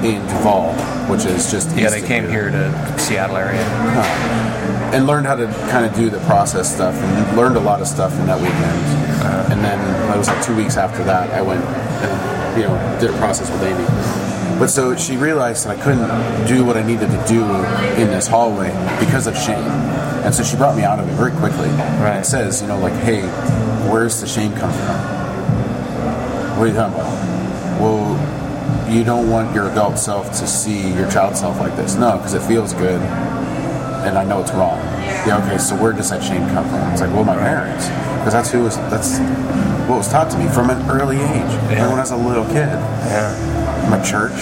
in 0.06 0.22
Duvall, 0.28 0.74
which 1.10 1.26
is 1.26 1.52
just 1.52 1.70
Uh-huh. 1.70 1.82
Yeah, 1.82 1.90
they 1.90 2.02
came 2.06 2.28
here 2.30 2.50
to 2.50 3.00
Seattle 3.00 3.38
area. 3.38 3.62
and 4.94 5.06
learned 5.06 5.28
how 5.28 5.36
to 5.36 5.48
kind 5.70 5.86
of 5.86 5.94
do 5.94 6.10
the 6.10 6.20
process 6.22 6.74
stuff 6.74 6.96
and 6.96 7.38
learned 7.38 7.58
a 7.58 7.60
lot 7.60 7.82
of 7.82 7.88
stuff 7.88 8.14
in 8.20 8.26
that 8.28 8.40
weekend. 8.40 8.58
Uh-huh. 8.64 9.50
And 9.52 9.64
then 9.64 9.80
it 10.14 10.18
was 10.18 10.28
like 10.28 10.44
two 10.44 10.56
weeks 10.56 10.78
after 10.78 11.04
that, 11.04 11.30
I 11.32 11.42
went 11.42 11.64
and 11.64 12.58
you 12.62 12.64
know 12.68 12.98
did 13.00 13.10
a 13.10 13.18
process 13.18 13.50
with 13.52 13.62
Amy. 13.64 13.86
But 14.60 14.70
so 14.70 14.96
she 14.96 15.18
realized 15.18 15.66
that 15.66 15.78
I 15.78 15.84
couldn't 15.84 16.48
do 16.48 16.66
what 16.66 16.78
I 16.78 16.84
needed 16.84 17.10
to 17.12 17.26
do 17.28 17.44
in 18.02 18.08
this 18.10 18.26
hallway 18.28 18.70
because 19.00 19.28
of 19.28 19.38
shame, 19.38 19.58
and 20.26 20.34
so 20.34 20.42
she 20.44 20.56
brought 20.58 20.76
me 20.76 20.84
out 20.84 20.98
of 21.00 21.08
it 21.08 21.14
very 21.14 21.30
quickly. 21.32 21.68
Right. 22.02 22.16
And 22.18 22.26
says, 22.26 22.62
you 22.62 22.68
know, 22.68 22.80
like, 22.80 22.94
hey, 23.04 23.22
where's 23.90 24.20
the 24.22 24.28
shame 24.28 24.54
come 24.54 24.72
from? 24.72 24.98
What 26.58 26.64
are 26.64 26.68
you 26.68 26.74
talking 26.74 26.96
about? 26.96 27.80
Well, 27.80 28.92
you 28.92 29.04
don't 29.04 29.30
want 29.30 29.54
your 29.54 29.70
adult 29.72 29.98
self 30.00 30.28
to 30.40 30.48
see 30.48 30.94
your 30.94 31.10
child 31.12 31.36
self 31.38 31.60
like 31.60 31.76
this. 31.76 31.96
No, 31.96 32.18
because 32.18 32.34
it 32.34 32.42
feels 32.42 32.74
good 32.74 33.02
and 34.08 34.18
I 34.18 34.24
know 34.24 34.40
it's 34.42 34.52
wrong. 34.54 34.78
Yeah, 35.28 35.44
okay, 35.46 35.58
so 35.58 35.76
where 35.76 35.92
does 35.94 36.10
that 36.10 36.24
shame 36.24 36.48
come 36.50 36.68
from? 36.70 36.92
It's 36.92 37.02
like, 37.02 37.12
well, 37.12 37.24
my 37.26 37.36
parents, 37.36 37.88
because 38.20 38.34
that's 38.34 38.52
who 38.52 38.64
was 38.64 38.78
that's 38.90 39.20
what 39.90 39.98
was 39.98 40.10
taught 40.10 40.30
to 40.32 40.38
me 40.38 40.48
from 40.50 40.70
an 40.70 40.90
early 40.90 41.18
age, 41.18 41.52
Yeah. 41.72 41.88
when 41.90 41.98
I 41.98 42.02
was 42.02 42.12
a 42.12 42.16
little 42.16 42.46
kid, 42.46 42.70
Yeah. 43.08 43.88
my 43.90 44.00
church, 44.02 44.34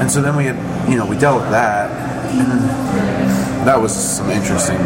and 0.00 0.10
so 0.10 0.20
then 0.20 0.36
we 0.36 0.44
had, 0.44 0.56
you 0.90 0.96
know, 0.96 1.06
we 1.06 1.16
dealt 1.16 1.40
with 1.42 1.50
that, 1.50 1.90
and 2.32 3.66
that 3.66 3.80
was 3.80 3.92
some 3.94 4.30
interesting 4.30 4.78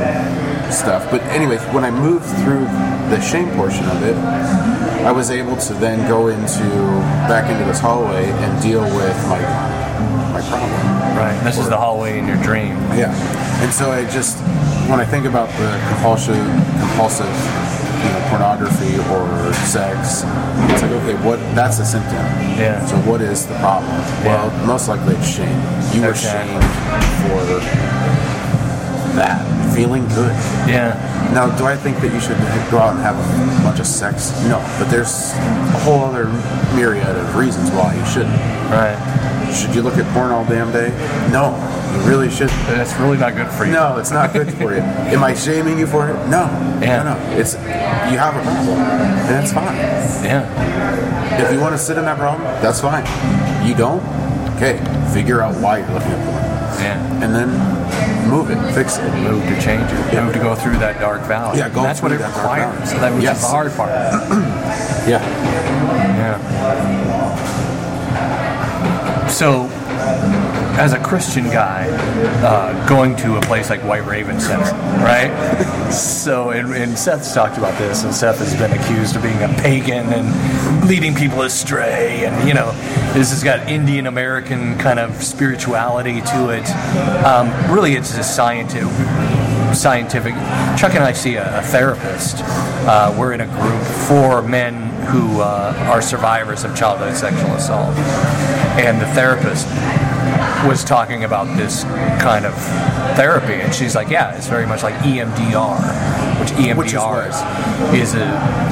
stuff. 0.71 1.07
But 1.11 1.23
anyway, 1.25 1.59
when 1.73 1.85
I 1.85 1.91
moved 1.91 2.27
through 2.43 2.67
the 3.11 3.21
shame 3.21 3.51
portion 3.57 3.85
of 3.87 4.03
it, 4.03 4.17
I 5.05 5.13
was 5.13 5.31
able 5.31 5.57
to 5.57 5.75
then 5.75 6.09
go 6.09 6.29
into 6.29 6.65
back 7.29 7.51
into 7.51 7.65
this 7.65 7.79
hallway 7.81 8.25
and 8.27 8.63
deal 8.63 8.83
with 8.83 9.17
my 9.29 9.41
my 10.33 10.41
problem. 10.49 10.71
Right. 11.17 11.39
This 11.45 11.59
is 11.59 11.69
the 11.69 11.77
hallway 11.77 12.19
in 12.19 12.27
your 12.27 12.37
dream. 12.43 12.77
Yeah. 12.93 13.15
And 13.63 13.73
so 13.73 13.91
I 13.91 14.05
just, 14.11 14.37
when 14.91 15.01
I 15.01 15.05
think 15.07 15.25
about 15.25 15.49
the 15.57 15.71
compulsive, 15.89 16.37
compulsive, 16.79 17.25
you 17.25 18.11
know, 18.13 18.27
pornography 18.29 18.99
or 19.09 19.55
sex, 19.65 20.25
it's 20.73 20.83
like, 20.83 20.91
okay, 20.93 21.15
what? 21.25 21.39
That's 21.55 21.79
a 21.79 21.87
symptom. 21.87 22.17
Yeah. 22.61 22.85
So 22.85 22.97
what 23.09 23.23
is 23.23 23.47
the 23.47 23.55
problem? 23.61 23.91
Well, 24.27 24.51
most 24.67 24.89
likely 24.89 25.15
it's 25.17 25.27
shame. 25.35 25.57
You 25.95 26.03
were 26.03 26.09
Okay. 26.09 26.37
shamed 26.37 26.65
for 27.25 27.41
that, 29.17 29.41
feeling 29.75 30.07
good. 30.09 30.37
Yeah. 30.69 30.93
Now, 31.33 31.55
do 31.59 31.67
I 31.67 31.77
think 31.77 31.99
that 32.01 32.13
you 32.13 32.21
should 32.21 32.39
go 32.71 32.79
out 32.79 32.95
and 32.95 33.03
have 33.03 33.17
a 33.17 33.63
bunch 33.63 33.81
of 33.81 33.87
sex? 33.87 34.31
No, 34.45 34.59
but 34.79 34.89
there's 34.91 35.33
a 35.35 35.79
whole 35.85 36.05
other 36.05 36.27
myriad 36.75 37.17
of 37.17 37.37
reasons 37.37 37.71
why 37.71 37.95
you 37.95 38.05
shouldn't. 38.07 38.35
Right. 38.71 38.97
Should 39.53 39.75
you 39.75 39.83
look 39.83 39.97
at 39.97 40.07
porn 40.13 40.33
all 40.33 40.45
damn 40.45 40.73
day? 40.73 40.89
No, 41.31 41.55
you 41.95 42.09
really 42.09 42.31
shouldn't. 42.31 42.59
That's 42.67 42.95
really 42.97 43.19
not 43.19 43.35
good 43.35 43.49
for 43.49 43.65
you. 43.65 43.73
No, 43.73 43.99
it's 43.99 44.11
not 44.11 44.33
good 44.33 44.53
for 44.55 44.75
you. 44.75 44.81
Am 44.81 45.23
I 45.23 45.35
shaming 45.35 45.79
you 45.79 45.87
for 45.87 46.09
it? 46.09 46.15
No. 46.29 46.47
Yeah. 46.81 47.03
No, 47.03 47.15
no. 47.15 47.39
It's 47.39 47.55
you 47.55 48.19
have 48.19 48.35
a 48.35 48.43
problem, 48.43 48.79
and 48.79 49.29
that's 49.29 49.53
fine. 49.53 49.77
Yeah. 50.25 51.45
If 51.45 51.53
you 51.53 51.61
want 51.61 51.75
to 51.75 51.79
sit 51.79 51.97
in 51.99 52.05
that 52.07 52.19
problem, 52.19 52.43
that's 52.63 52.81
fine. 52.81 53.05
You 53.67 53.75
don't? 53.75 54.03
Okay. 54.57 54.79
Figure 55.13 55.43
out 55.43 55.55
why 55.63 55.79
you're 55.79 55.91
looking 55.93 56.11
at 56.11 56.25
porn, 56.27 56.45
Yeah. 56.81 57.25
and 57.25 57.35
then 57.35 57.49
move 58.29 58.51
it, 58.51 58.59
fix 58.75 58.99
it. 58.99 59.11
Move 59.23 59.43
to 59.45 59.55
change 59.61 59.91
it. 59.91 60.13
Yeah. 60.15 60.25
Move 60.25 60.35
to 60.35 60.41
go 60.41 60.55
through 60.55 60.79
that 60.79 61.01
dark 61.01 61.23
valley. 61.23 61.59
Yeah, 61.59 61.69
go 61.69 61.81
And 61.81 61.87
that's 61.89 62.03
what 62.03 62.13
it 62.13 62.19
that 62.19 62.35
requires. 62.37 62.91
So 62.91 62.99
that 62.99 63.21
Yes. 63.23 63.41
the 63.41 63.47
hard 63.49 63.73
part. 63.73 63.91
Yeah. 65.07 65.23
Yeah. 66.17 66.37
So, 69.29 69.69
as 70.79 70.93
a 70.93 70.99
Christian 70.99 71.45
guy, 71.45 71.87
uh, 72.43 72.89
going 72.89 73.15
to 73.17 73.37
a 73.37 73.41
place 73.43 73.71
like 73.71 73.81
White 73.85 74.05
Raven 74.07 74.41
Center, 74.41 74.73
right? 75.05 75.91
so, 75.93 76.51
and, 76.51 76.73
and 76.75 76.99
Seth's 76.99 77.33
talked 77.35 77.57
about 77.59 77.77
this, 77.79 78.03
and 78.05 78.15
Seth 78.15 78.39
has 78.39 78.55
been 78.57 78.73
accused 78.73 79.15
of 79.17 79.23
being 79.23 79.43
a 79.43 79.49
pagan 79.61 80.13
and 80.13 80.89
leading 80.89 81.15
people 81.15 81.43
astray, 81.43 82.25
and 82.25 82.49
you 82.49 82.55
know, 82.55 82.71
this 83.17 83.31
has 83.31 83.43
got 83.43 83.67
Indian 83.67 84.07
American 84.07 84.77
kind 84.77 84.99
of 84.99 85.23
spirituality 85.23 86.21
to 86.21 86.51
it. 86.51 86.69
Um, 87.25 87.49
really, 87.73 87.95
it's 87.95 88.17
a 88.19 88.23
scientific 88.23 88.93
scientific. 89.75 90.35
Chuck 90.79 90.95
and 90.95 91.03
I 91.03 91.13
see 91.13 91.37
a, 91.37 91.59
a 91.59 91.63
therapist. 91.63 92.37
Uh, 92.41 93.15
we're 93.19 93.33
in 93.33 93.41
a 93.41 93.47
group 93.47 93.83
for 94.07 94.43
men 94.43 94.91
who 95.07 95.41
uh, 95.41 95.89
are 95.91 96.03
survivors 96.03 96.65
of 96.65 96.77
childhood 96.77 97.17
sexual 97.17 97.53
assault, 97.55 97.97
and 98.77 99.01
the 99.01 99.07
therapist 99.15 99.67
was 100.69 100.85
talking 100.85 101.25
about 101.25 101.45
this 101.57 101.85
kind 102.21 102.45
of 102.45 102.55
therapy, 103.17 103.55
and 103.55 103.75
she's 103.75 103.95
like, 103.95 104.11
"Yeah, 104.11 104.37
it's 104.37 104.47
very 104.47 104.67
much 104.67 104.83
like 104.83 104.95
EMDR, 104.97 106.41
which 106.41 106.51
EMDR 106.51 107.93
Which 107.93 108.03
is, 108.03 108.11
is 108.11 108.15
a, 108.15 108.66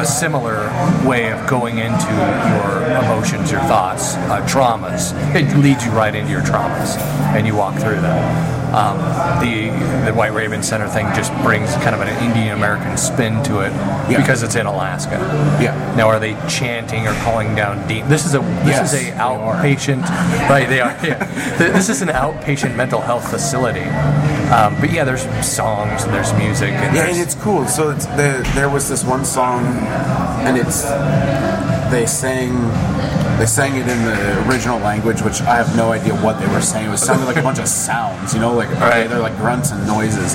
a 0.00 0.06
similar 0.06 0.70
way 1.06 1.30
of 1.30 1.46
going 1.46 1.76
into 1.76 2.06
your 2.06 2.82
emotions, 3.04 3.50
your 3.50 3.60
thoughts, 3.60 4.14
uh, 4.14 4.40
traumas. 4.48 5.12
It 5.34 5.54
leads 5.58 5.84
you 5.84 5.90
right 5.90 6.14
into 6.14 6.30
your 6.30 6.40
traumas, 6.40 6.96
and 7.36 7.46
you 7.46 7.54
walk 7.54 7.74
through 7.74 8.00
them. 8.00 8.59
Um, 8.72 8.98
the 9.40 9.70
the 10.06 10.14
White 10.14 10.32
Raven 10.32 10.62
Center 10.62 10.88
thing 10.88 11.06
just 11.14 11.32
brings 11.42 11.72
kind 11.76 11.94
of 11.94 12.00
an 12.00 12.08
Indian 12.22 12.56
American 12.56 12.96
spin 12.96 13.42
to 13.44 13.60
it 13.60 13.72
Yeah. 14.08 14.18
because 14.18 14.42
it's 14.42 14.54
in 14.54 14.66
Alaska. 14.66 15.18
Yeah. 15.60 15.74
Now, 15.96 16.08
are 16.08 16.20
they 16.20 16.34
chanting 16.48 17.06
or 17.08 17.12
calling 17.24 17.54
down 17.56 17.86
demons? 17.88 18.08
This 18.10 18.26
is 18.26 18.34
a 18.34 18.38
this 18.38 18.66
Yes, 18.68 18.92
is 18.94 19.08
a 19.08 19.12
outpatient, 19.12 20.02
right? 20.48 20.68
They 20.68 20.80
are. 20.80 20.96
Yeah. 21.02 21.24
This 21.58 21.88
is 21.88 22.02
an 22.02 22.08
outpatient 22.08 22.76
mental 22.76 23.00
health 23.00 23.28
facility. 23.30 23.80
Um, 24.50 24.78
but 24.80 24.92
yeah, 24.92 25.04
there's 25.04 25.22
songs 25.46 26.04
and 26.04 26.12
there's 26.14 26.32
music 26.34 26.70
and 26.70 26.94
Yeah, 26.94 27.04
there's, 27.06 27.16
and 27.18 27.26
it's 27.26 27.34
cool. 27.36 27.66
So 27.66 27.90
it's, 27.90 28.06
there, 28.06 28.42
there 28.54 28.68
was 28.68 28.88
this 28.88 29.02
one 29.04 29.24
song, 29.24 29.64
and 30.46 30.56
it's 30.56 30.82
they 31.90 32.06
sang 32.06 32.52
They 33.38 33.46
sang 33.46 33.74
it 33.76 33.88
in 33.88 34.04
the 34.04 34.48
original 34.48 34.78
language, 34.80 35.22
which 35.22 35.40
I 35.42 35.56
have 35.56 35.74
no 35.76 35.92
idea 35.92 36.14
what 36.14 36.38
they 36.38 36.46
were 36.48 36.60
saying. 36.60 36.88
It 36.88 36.90
was 36.90 37.02
sounded 37.02 37.24
like 37.26 37.36
a 37.36 37.42
bunch 37.42 37.58
of 37.58 37.66
sounds, 37.68 38.34
you 38.34 38.40
know, 38.40 38.52
like 38.52 38.68
Right. 38.80 39.08
they're 39.08 39.18
like 39.18 39.36
grunts 39.38 39.70
and 39.72 39.86
noises. 39.86 40.34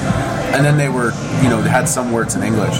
And 0.56 0.66
then 0.66 0.78
they 0.78 0.89
were, 0.89 1.12
you 1.43 1.50
know, 1.50 1.62
they 1.62 1.70
had 1.70 1.88
some 1.88 2.12
words 2.12 2.36
in 2.36 2.41
English. 2.41 2.78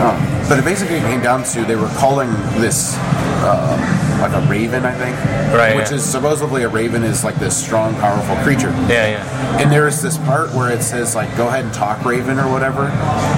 Um, 0.00 0.16
but 0.48 0.58
it 0.58 0.64
basically 0.64 0.98
came 1.00 1.20
down 1.22 1.44
to 1.44 1.64
they 1.64 1.76
were 1.76 1.90
calling 1.98 2.30
this 2.58 2.96
uh, 3.42 3.76
like 4.20 4.32
a 4.32 4.40
raven, 4.50 4.84
I 4.84 4.92
think, 4.92 5.16
Right, 5.54 5.74
Which 5.76 5.90
yeah. 5.90 5.96
is 5.96 6.04
supposedly 6.04 6.62
a 6.62 6.68
raven 6.68 7.02
is 7.02 7.22
like 7.24 7.34
this 7.36 7.56
strong, 7.56 7.94
powerful 7.96 8.36
creature. 8.44 8.70
Yeah, 8.88 9.08
yeah. 9.10 9.58
And 9.60 9.70
there's 9.70 10.00
this 10.00 10.16
part 10.18 10.52
where 10.54 10.70
it 10.70 10.82
says 10.82 11.14
like 11.16 11.34
"Go 11.36 11.48
ahead 11.48 11.64
and 11.64 11.74
talk, 11.74 12.04
Raven" 12.04 12.38
or 12.38 12.48
whatever, 12.50 12.84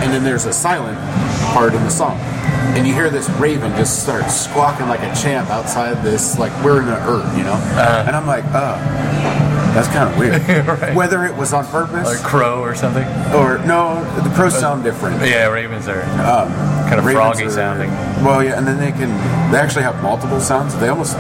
and 0.03 0.13
then 0.13 0.23
there's 0.23 0.45
a 0.45 0.53
silent 0.53 0.99
part 1.55 1.73
in 1.75 1.83
the 1.85 1.91
song, 1.91 2.19
and 2.77 2.87
you 2.87 2.93
hear 2.95 3.11
this 3.11 3.29
Raven 3.31 3.71
just 3.77 4.03
start 4.03 4.31
squawking 4.31 4.89
like 4.89 5.01
a 5.01 5.15
champ 5.15 5.51
outside 5.51 6.03
this 6.03 6.39
like 6.39 6.53
we're 6.65 6.81
in 6.81 6.87
the 6.87 6.97
earth, 7.09 7.37
you 7.37 7.45
know, 7.45 7.53
Uh-huh. 7.53 8.05
and 8.07 8.17
I'm 8.17 8.27
like, 8.27 8.45
oh, 8.49 8.79
that's 9.75 9.89
kind 9.89 10.09
of 10.09 10.19
weird. 10.19 10.43
Right. 10.83 10.95
Whether 10.95 11.25
it 11.25 11.35
was 11.37 11.53
on 11.53 11.67
purpose 11.67 12.07
Like 12.07 12.23
crow 12.23 12.61
or 12.61 12.75
something. 12.75 13.05
or 13.35 13.59
no, 13.67 14.03
the 14.23 14.31
crows 14.35 14.59
sound 14.59 14.85
different. 14.85 15.21
Yeah, 15.27 15.47
ravens 15.49 15.89
are 15.89 16.03
Um, 16.03 16.53
kind 16.89 16.95
of 16.99 17.05
froggy 17.11 17.45
are- 17.45 17.51
sounding. 17.51 17.91
Well, 18.25 18.43
yeah, 18.43 18.57
and 18.59 18.67
then 18.67 18.79
they 18.79 18.93
can 18.93 19.11
they 19.53 19.59
actually 19.59 19.83
have 19.85 20.01
multiple 20.03 20.41
sounds. 20.41 20.75
They 20.77 20.89
almost 20.89 21.17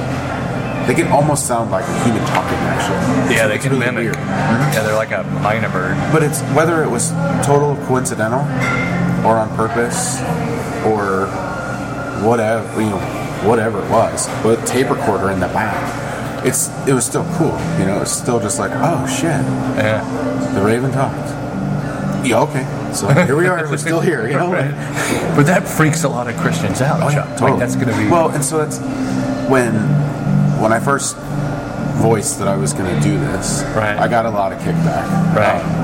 they 0.86 0.95
can 0.95 1.09
almost 1.12 1.47
sound 1.47 1.70
like 1.70 1.84
a 1.86 2.05
human 2.05 2.24
talking 2.26 2.59
actually. 2.72 3.34
Yeah, 3.34 3.45
It's- 3.47 3.49
they 3.49 3.59
can 3.59 3.72
really 3.78 3.86
mimic. 3.86 4.03
weird. 4.05 4.16
Mm-hmm. 4.16 4.72
Yeah, 4.74 4.82
they're 4.82 4.97
like 4.97 5.12
a 5.12 5.22
mynah 5.43 5.72
bird. 5.72 5.97
But 6.12 6.22
it's 6.22 6.40
whether 6.57 6.82
it 6.82 6.90
was 6.90 7.11
total 7.45 7.76
coincidental 7.86 8.40
or 9.26 9.38
on 9.38 9.49
purpose 9.57 10.18
or 10.86 11.26
whatever 12.26 12.80
you 12.80 12.90
know, 12.90 12.98
whatever 13.44 13.82
it 13.84 13.90
was. 13.90 14.28
With 14.44 14.64
tape 14.66 14.90
recorder 14.90 15.30
in 15.30 15.40
the 15.40 15.48
back, 15.48 16.44
it's 16.46 16.68
it 16.88 16.92
was 16.94 17.04
still 17.04 17.24
cool. 17.34 17.58
You 17.78 17.86
know, 17.86 18.00
it's 18.02 18.12
still 18.12 18.40
just 18.40 18.58
like, 18.58 18.70
oh 18.74 19.06
shit, 19.06 19.24
Yeah. 19.76 20.02
the 20.54 20.62
Raven 20.62 20.90
talked. 20.92 21.28
Yeah, 22.26 22.40
okay. 22.42 22.64
So 22.94 23.08
here 23.08 23.34
we 23.36 23.48
are. 23.48 23.68
We're 23.68 23.76
still 23.78 24.00
here. 24.00 24.26
You 24.28 24.34
know. 24.34 24.50
But 25.34 25.46
that 25.46 25.66
freaks 25.66 26.04
a 26.04 26.08
lot 26.08 26.28
of 26.28 26.36
Christians 26.36 26.80
out, 26.80 27.02
Oh, 27.02 27.08
yeah, 27.08 27.24
Like 27.24 27.36
totally. 27.38 27.58
that's 27.58 27.74
going 27.74 27.88
to 27.88 27.96
be 27.96 28.08
well, 28.08 28.28
and 28.30 28.44
so 28.44 28.58
that's 28.58 28.78
when 29.50 29.74
when 30.60 30.72
I 30.72 30.78
first 30.78 31.16
voiced 31.96 32.38
that 32.38 32.46
I 32.48 32.56
was 32.56 32.72
going 32.72 32.94
to 32.94 33.00
do 33.00 33.18
this. 33.18 33.62
Right. 33.74 33.96
I 33.98 34.06
got 34.08 34.24
a 34.26 34.30
lot 34.30 34.52
of 34.52 34.58
kickback. 34.60 35.34
Right. 35.34 35.60
Um, 35.60 35.81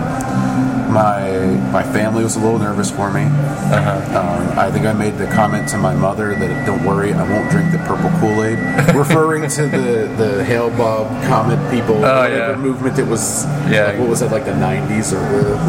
my 0.89 1.45
my 1.73 1.83
family 1.83 2.25
was 2.25 2.37
a 2.37 2.41
little 2.41 2.59
nervous 2.59 2.91
for 2.91 3.13
me. 3.13 3.23
Uh-huh. 3.25 4.19
Um, 4.19 4.59
I 4.59 4.71
think 4.71 4.87
I 4.87 4.93
made 4.93 5.19
the 5.19 5.27
comment 5.27 5.69
to 5.71 5.79
my 5.79 5.95
mother 5.95 6.35
that 6.35 6.67
don't 6.67 6.85
worry, 6.85 7.13
I 7.13 7.29
won't 7.31 7.51
drink 7.51 7.71
the 7.73 7.79
purple 7.79 8.11
Kool 8.21 8.43
Aid, 8.45 8.59
referring 8.95 9.49
to 9.51 9.63
the 9.69 10.09
the 10.17 10.45
Hale-Bopp 10.45 11.09
comet 11.29 11.61
people 11.71 12.05
Oh, 12.05 12.27
yeah. 12.27 12.57
movement. 12.57 12.99
It 12.99 13.07
was 13.07 13.45
Yeah. 13.71 13.87
like, 13.89 13.99
what 13.99 14.09
was 14.09 14.23
it 14.23 14.31
like 14.33 14.45
the 14.47 14.53
'90s 14.53 15.13
or 15.13 15.21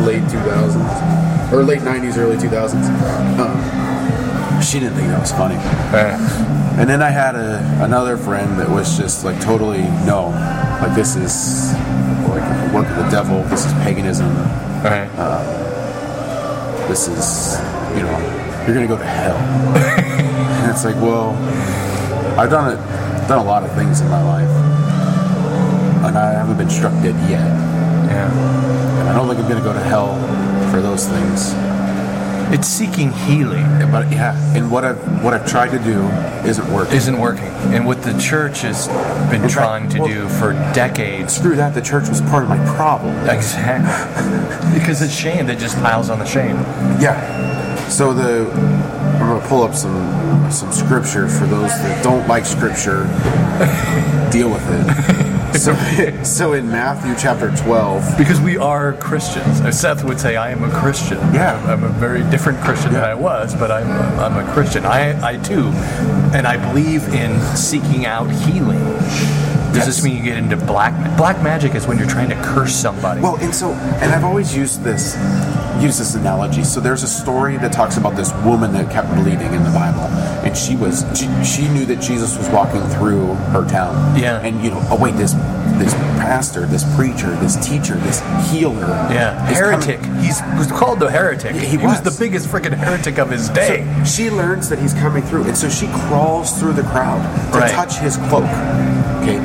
late 0.05 0.24
2000s 0.24 1.51
or 1.53 1.63
late 1.63 1.82
'90s, 1.82 2.17
early 2.17 2.38
2000s. 2.38 2.88
Um, 3.39 4.61
she 4.61 4.80
didn't 4.80 4.95
think 4.95 5.07
that 5.09 5.20
was 5.20 5.32
funny. 5.32 5.55
Uh, 5.93 6.17
And 6.80 6.89
then 6.89 7.01
I 7.01 7.09
had 7.09 7.36
a, 7.36 7.59
another 7.84 8.15
friend 8.15 8.57
that 8.59 8.70
was 8.70 8.97
just 8.97 9.26
like 9.26 9.38
totally 9.41 9.84
no, 10.07 10.30
like 10.82 10.95
this 10.95 11.17
is 11.17 11.74
like 12.30 12.43
work 12.74 12.88
of 12.88 12.95
the 13.03 13.09
devil. 13.11 13.43
This 13.51 13.65
is 13.65 13.74
paganism. 13.84 14.28
Right. 14.84 15.09
Um, 15.19 16.88
this 16.88 17.07
is 17.07 17.59
you 17.95 18.03
know 18.03 18.17
you're 18.65 18.75
gonna 18.75 18.88
go 18.88 18.97
to 18.97 19.05
hell. 19.05 19.38
and 19.77 20.71
it's 20.71 20.86
like 20.86 20.95
well, 20.95 21.32
I've 22.39 22.49
done 22.49 22.77
it, 22.77 23.27
done 23.27 23.39
a 23.39 23.43
lot 23.43 23.63
of 23.63 23.71
things 23.73 24.01
in 24.01 24.09
my 24.09 24.21
life, 24.23 24.49
and 26.05 26.17
I 26.17 26.32
haven't 26.34 26.57
been 26.57 26.69
struck 26.69 26.93
dead 27.03 27.15
yet. 27.30 27.45
yeah. 28.09 28.32
And 28.99 29.09
I 29.09 29.13
don't 29.13 29.27
think 29.27 29.39
I'm 29.39 29.49
gonna 29.49 29.63
go 29.63 29.73
to 29.73 29.80
hell 29.80 30.15
for 30.71 30.82
those 30.82 31.07
things. 31.07 31.53
It's 32.52 32.68
seeking 32.68 33.12
healing. 33.12 33.66
But 33.91 34.12
yeah, 34.12 34.36
and 34.56 34.72
what 34.72 34.84
I've 34.84 35.24
what 35.24 35.34
I've 35.34 35.47
tried 35.47 35.70
to 35.72 35.80
do 35.80 36.02
isn't 36.47 36.72
working. 36.74 36.95
Isn't 36.95 37.20
working, 37.20 37.47
and 37.74 37.86
what 37.86 38.02
the 38.02 38.18
church 38.20 38.62
has 38.62 38.88
been 39.30 39.41
In 39.43 39.50
fact, 39.50 39.54
trying 39.54 39.89
to 39.89 40.00
well- 40.00 40.08
do 40.08 40.30
for 40.30 40.54
decades. 40.74 41.36
Screw 41.36 41.56
that. 41.56 41.74
The 41.74 41.82
church 41.82 42.10
was 42.10 42.22
part 42.22 42.43
of 42.43 42.50
my 42.50 42.58
problem. 42.76 43.16
Exactly. 43.30 44.74
because 44.80 45.02
it's 45.02 45.14
shame 45.14 45.45
that 45.47 45.60
just 45.60 45.78
piles 45.78 46.10
on 46.10 46.20
the 46.20 46.26
shame. 46.26 46.56
Yeah. 47.00 47.88
So 47.88 48.14
the 48.14 48.50
I'm 48.52 49.20
gonna 49.20 49.47
pull 49.47 49.64
up 49.64 49.76
some 49.76 50.50
some 50.52 50.72
scripture 50.72 51.28
for 51.28 51.45
those 51.45 51.70
that 51.70 52.04
don't 52.04 52.28
like 52.28 52.45
scripture. 52.45 53.04
Deal 54.32 54.50
with 54.50 54.64
it. 54.70 55.28
So 55.60 55.76
so 56.24 56.53
in 56.53 56.70
Matthew 56.70 57.14
chapter 57.18 57.53
12. 57.53 58.18
Because 58.18 58.39
we 58.39 58.55
are 58.57 58.93
Christians. 58.93 59.60
Uh, 59.60 59.72
Seth 59.72 60.05
would 60.05 60.18
say, 60.18 60.38
I 60.38 60.51
am 60.51 60.64
a 60.64 60.72
Christian. 60.72 61.18
Yeah. 61.34 61.62
I'm, 61.68 61.84
a 61.84 61.89
very 61.89 62.22
different 62.30 62.60
Christian 62.62 62.93
than 62.93 63.03
I 63.03 63.14
was, 63.14 63.53
but 63.55 63.70
I'm, 63.70 63.89
I'm 64.20 64.38
a 64.38 64.53
Christian. 64.53 64.86
I, 64.86 65.22
I 65.22 65.38
too. 65.38 65.68
And 66.34 66.47
I 66.47 66.55
believe 66.72 67.14
in 67.14 67.39
seeking 67.57 68.05
out 68.05 68.32
healing. 68.32 68.80
Does 69.74 69.86
this 69.86 70.01
mean 70.01 70.16
you 70.16 70.24
get 70.24 70.38
into 70.38 70.55
black 70.55 70.93
ma- 70.93 71.18
Black 71.18 71.43
magic 71.43 71.76
is 71.76 71.86
when 71.86 71.97
you're 71.97 72.07
trying 72.07 72.30
to 72.30 72.41
curse 72.41 72.74
somebody. 72.74 73.20
Well, 73.20 73.36
and 73.38 73.53
so 73.53 73.74
and 73.74 74.14
I've 74.14 74.24
always 74.24 74.55
used 74.55 74.84
this 74.84 75.16
use 75.82 75.97
this 75.97 76.15
analogy. 76.15 76.63
So 76.63 76.80
there's 76.80 77.03
a 77.03 77.07
story 77.07 77.57
that 77.57 77.71
talks 77.71 77.97
about 77.97 78.15
this 78.15 78.32
woman 78.45 78.71
that 78.73 78.91
kept 78.91 79.07
bleeding 79.15 79.53
in 79.53 79.63
the 79.63 79.71
Bible, 79.71 80.01
and 80.45 80.55
she 80.57 80.75
was 80.75 81.05
she, 81.15 81.27
she 81.43 81.67
knew 81.69 81.86
that 81.86 82.01
Jesus 82.01 82.38
was 82.38 82.49
walking 82.49 82.82
through 82.89 83.34
her 83.53 83.67
town. 83.67 84.19
Yeah. 84.19 84.39
And 84.41 84.63
you 84.63 84.71
know, 84.71 84.82
oh 84.89 84.97
wait, 85.01 85.15
this 85.15 85.34
this 85.77 85.93
pastor, 86.19 86.65
this 86.65 86.84
preacher, 86.95 87.30
this 87.38 87.55
teacher, 87.65 87.95
this 87.95 88.19
healer. 88.51 88.88
yeah. 89.11 89.39
Heretic. 89.53 90.01
coming- 90.01 90.19
He's 90.23 90.41
was 90.57 90.67
called 90.67 90.99
the 90.99 91.09
heretic. 91.09 91.55
Yeah, 91.55 91.61
he 91.61 91.77
was. 91.77 92.01
was. 92.01 92.17
the 92.17 92.23
biggest 92.23 92.47
freaking 92.47 92.73
heretic 92.73 93.17
of 93.17 93.30
his 93.30 93.49
day. 93.49 93.86
So 93.99 94.03
she 94.05 94.30
learns 94.30 94.67
that 94.69 94.80
he's 94.80 94.93
coming 94.93 95.23
through, 95.23 95.45
and 95.45 95.57
so 95.57 95.69
she 95.69 95.88
crawls 95.88 96.59
through 96.59 96.73
the 96.73 96.84
crowd 96.84 97.21
to 97.53 97.59
Right. 97.59 97.71
touch 97.71 97.95
his 97.97 98.17
cloak, 98.17 98.43
okay, 99.23 99.38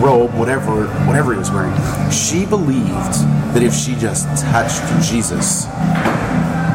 robe, 0.00 0.32
whatever, 0.34 0.86
whatever 1.06 1.32
he 1.32 1.38
was 1.38 1.50
wearing. 1.50 1.72
She 2.10 2.46
believed 2.46 3.14
that 3.54 3.62
if 3.62 3.74
she 3.74 3.94
just 3.96 4.26
touched 4.44 4.82
Jesus, 5.08 5.64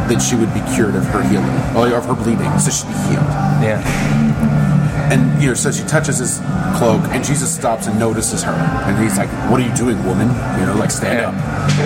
that 0.09 0.19
she 0.21 0.35
would 0.35 0.53
be 0.53 0.61
cured 0.75 0.95
of 0.95 1.05
her 1.07 1.21
healing, 1.23 1.49
or 1.75 1.95
of 1.95 2.05
her 2.05 2.15
bleeding, 2.15 2.49
so 2.59 2.71
she'd 2.71 2.87
be 2.87 2.93
healed. 3.09 3.29
yeah. 3.61 3.81
And 5.11 5.41
you 5.41 5.47
know, 5.49 5.53
so 5.55 5.71
she 5.71 5.83
touches 5.85 6.19
his 6.19 6.37
cloak, 6.77 7.01
and 7.09 7.23
Jesus 7.25 7.53
stops 7.53 7.87
and 7.87 7.97
notices 7.99 8.43
her, 8.43 8.51
and 8.53 8.95
he's 9.03 9.17
like, 9.17 9.29
"What 9.49 9.59
are 9.59 9.63
you 9.63 9.73
doing, 9.75 9.97
woman? 10.05 10.27
You 10.59 10.67
know, 10.67 10.75
like 10.77 10.91
stand 10.91 11.25
up." 11.25 11.33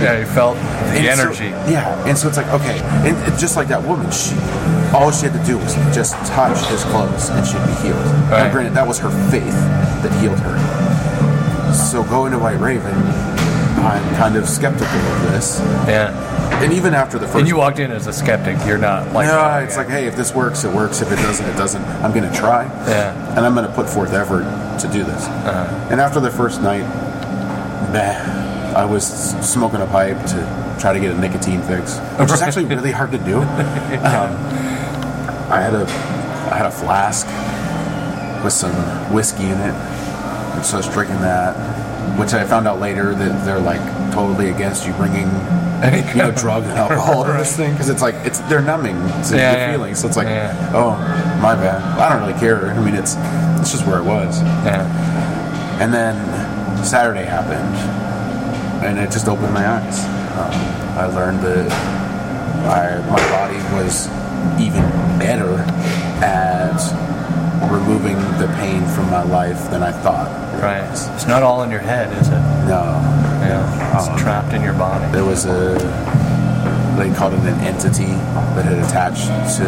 Yeah. 0.03 0.19
He 0.19 0.25
felt 0.25 0.55
the 0.57 0.99
And 0.99 1.17
so- 1.17 1.23
energy. 1.27 1.47
yeah, 1.71 2.05
and 2.05 2.17
so 2.17 2.27
it's 2.27 2.35
like 2.35 2.47
okay, 2.49 2.79
and 3.07 3.15
just 3.39 3.55
like 3.55 3.69
that 3.69 3.81
woman, 3.81 4.11
she 4.11 4.35
all 4.93 5.09
she 5.09 5.25
had 5.25 5.33
to 5.39 5.43
do 5.47 5.57
was 5.57 5.73
just 5.95 6.15
touch 6.27 6.57
his 6.67 6.83
clothes 6.83 7.29
and 7.29 7.47
she'd 7.47 7.63
be 7.65 7.73
healed. 7.81 8.05
Now, 8.29 8.43
Right. 8.43 8.51
granted, 8.51 8.73
that 8.75 8.85
was 8.87 8.99
her 8.99 9.09
faith 9.31 9.55
that 10.03 10.11
healed 10.19 10.39
her. 10.39 10.55
So 11.93 12.03
going 12.03 12.31
to 12.31 12.39
White 12.39 12.59
Raven, 12.59 12.91
I'm 12.91 14.15
kind 14.15 14.35
of 14.35 14.49
skeptical 14.49 14.87
of 14.87 15.31
this, 15.31 15.59
yeah. 15.87 16.09
and 16.63 16.73
even 16.73 16.95
after 16.95 17.19
the 17.19 17.27
first, 17.27 17.37
And 17.37 17.47
you 17.47 17.55
walked 17.55 17.77
in 17.77 17.91
as 17.91 18.07
a 18.07 18.13
skeptic. 18.13 18.57
You're 18.65 18.79
not 18.79 19.13
like. 19.13 19.27
yeah, 19.27 19.59
it's 19.59 19.73
yeah. 19.75 19.77
like 19.77 19.89
hey, 19.89 20.07
if 20.07 20.15
this 20.15 20.33
works, 20.33 20.63
it 20.63 20.73
works. 20.73 21.01
If 21.01 21.11
it 21.11 21.17
doesn't, 21.17 21.45
it 21.47 21.55
doesn't. 21.55 21.83
I'm 22.03 22.11
going 22.11 22.27
to 22.27 22.35
try, 22.35 22.63
Yeah. 22.87 23.37
and 23.37 23.45
I'm 23.45 23.53
going 23.53 23.67
to 23.67 23.71
put 23.73 23.87
forth 23.87 24.11
effort 24.13 24.41
to 24.79 24.87
do 24.91 25.03
this. 25.03 25.23
Uh-huh. 25.27 25.89
And 25.91 26.01
after 26.01 26.19
the 26.19 26.31
first 26.31 26.63
night, 26.63 26.81
bah, 27.93 28.73
I 28.75 28.85
was 28.85 29.05
smoking 29.47 29.81
a 29.81 29.85
pipe 29.85 30.17
to 30.29 30.77
try 30.81 30.93
to 30.93 30.99
get 30.99 31.11
a 31.11 31.19
nicotine 31.19 31.61
fix, 31.61 31.99
which 32.17 32.31
is 32.31 32.41
actually 32.41 32.65
really 32.65 32.91
hard 32.91 33.11
to 33.11 33.19
do. 33.19 33.37
Um, 34.03 34.33
I 35.51 35.61
had 35.61 35.75
a 35.75 35.83
I 36.51 36.57
had 36.57 36.65
a 36.65 36.71
flask 36.71 37.27
with 38.43 38.51
some 38.53 38.73
whiskey 39.13 39.43
in 39.43 39.59
it, 39.59 39.75
and 40.53 40.65
so 40.65 40.75
I 40.75 40.77
was 40.77 40.89
drinking 40.89 41.21
that. 41.21 41.53
Which 42.19 42.33
I 42.33 42.43
found 42.45 42.67
out 42.67 42.79
later 42.79 43.15
that 43.15 43.45
they're 43.45 43.59
like 43.59 43.81
totally 44.13 44.49
against 44.49 44.85
you 44.85 44.93
bringing 44.93 45.27
you 45.27 46.15
know 46.15 46.31
drug 46.31 46.63
and 46.63 46.71
alcohol 46.77 47.25
to 47.25 47.31
this 47.33 47.55
thing 47.57 47.71
because 47.71 47.89
it's 47.89 48.01
like 48.01 48.13
it's 48.25 48.39
they're 48.41 48.61
numbing 48.61 48.95
to 48.95 49.01
Yeah, 49.35 49.53
the 49.53 49.57
yeah. 49.59 49.71
feelings. 49.71 49.99
So 49.99 50.07
it's 50.07 50.17
like, 50.17 50.27
Yeah. 50.27 50.71
oh 50.75 50.91
my 51.41 51.55
bad. 51.55 51.81
I 51.99 52.09
don't 52.09 52.27
really 52.27 52.39
care. 52.39 52.67
I 52.71 52.79
mean, 52.83 52.93
it's 52.95 53.15
it's 53.61 53.71
just 53.71 53.87
where 53.87 53.97
it 53.99 54.03
was. 54.03 54.41
Yeah. 54.41 54.85
And 55.81 55.93
then 55.93 56.15
Saturday 56.83 57.23
happened, 57.23 57.73
and 58.85 58.99
it 58.99 59.09
just 59.11 59.27
opened 59.27 59.53
my 59.53 59.67
eyes. 59.67 59.99
Um, 60.37 60.53
I 60.99 61.05
learned 61.05 61.39
that 61.41 61.71
I, 62.67 62.99
my 63.09 63.19
body 63.31 63.57
was 63.75 64.07
even 64.61 64.83
better 65.17 65.59
at 66.23 66.77
removing 67.71 68.17
the 68.37 68.47
pain 68.59 68.85
from 68.89 69.09
my 69.09 69.23
life 69.23 69.69
than 69.71 69.81
I 69.83 69.91
thought. 69.91 70.42
Right. 70.63 70.87
It's 71.15 71.27
not 71.27 71.43
all 71.43 71.63
in 71.63 71.71
your 71.71 71.81
head, 71.81 72.07
is 72.21 72.29
it? 72.29 72.39
No, 72.71 72.83
Yeah. 73.43 73.97
It's 73.97 74.07
Um, 74.07 74.17
trapped 74.17 74.53
in 74.53 74.61
your 74.63 74.73
body. 74.73 75.05
there 75.11 75.25
was 75.25 75.45
a 75.45 75.75
they 76.97 77.11
called 77.11 77.33
it 77.33 77.39
an 77.41 77.59
entity 77.61 78.13
that 78.55 78.63
had 78.65 78.77
attached 78.77 79.27
to 79.57 79.67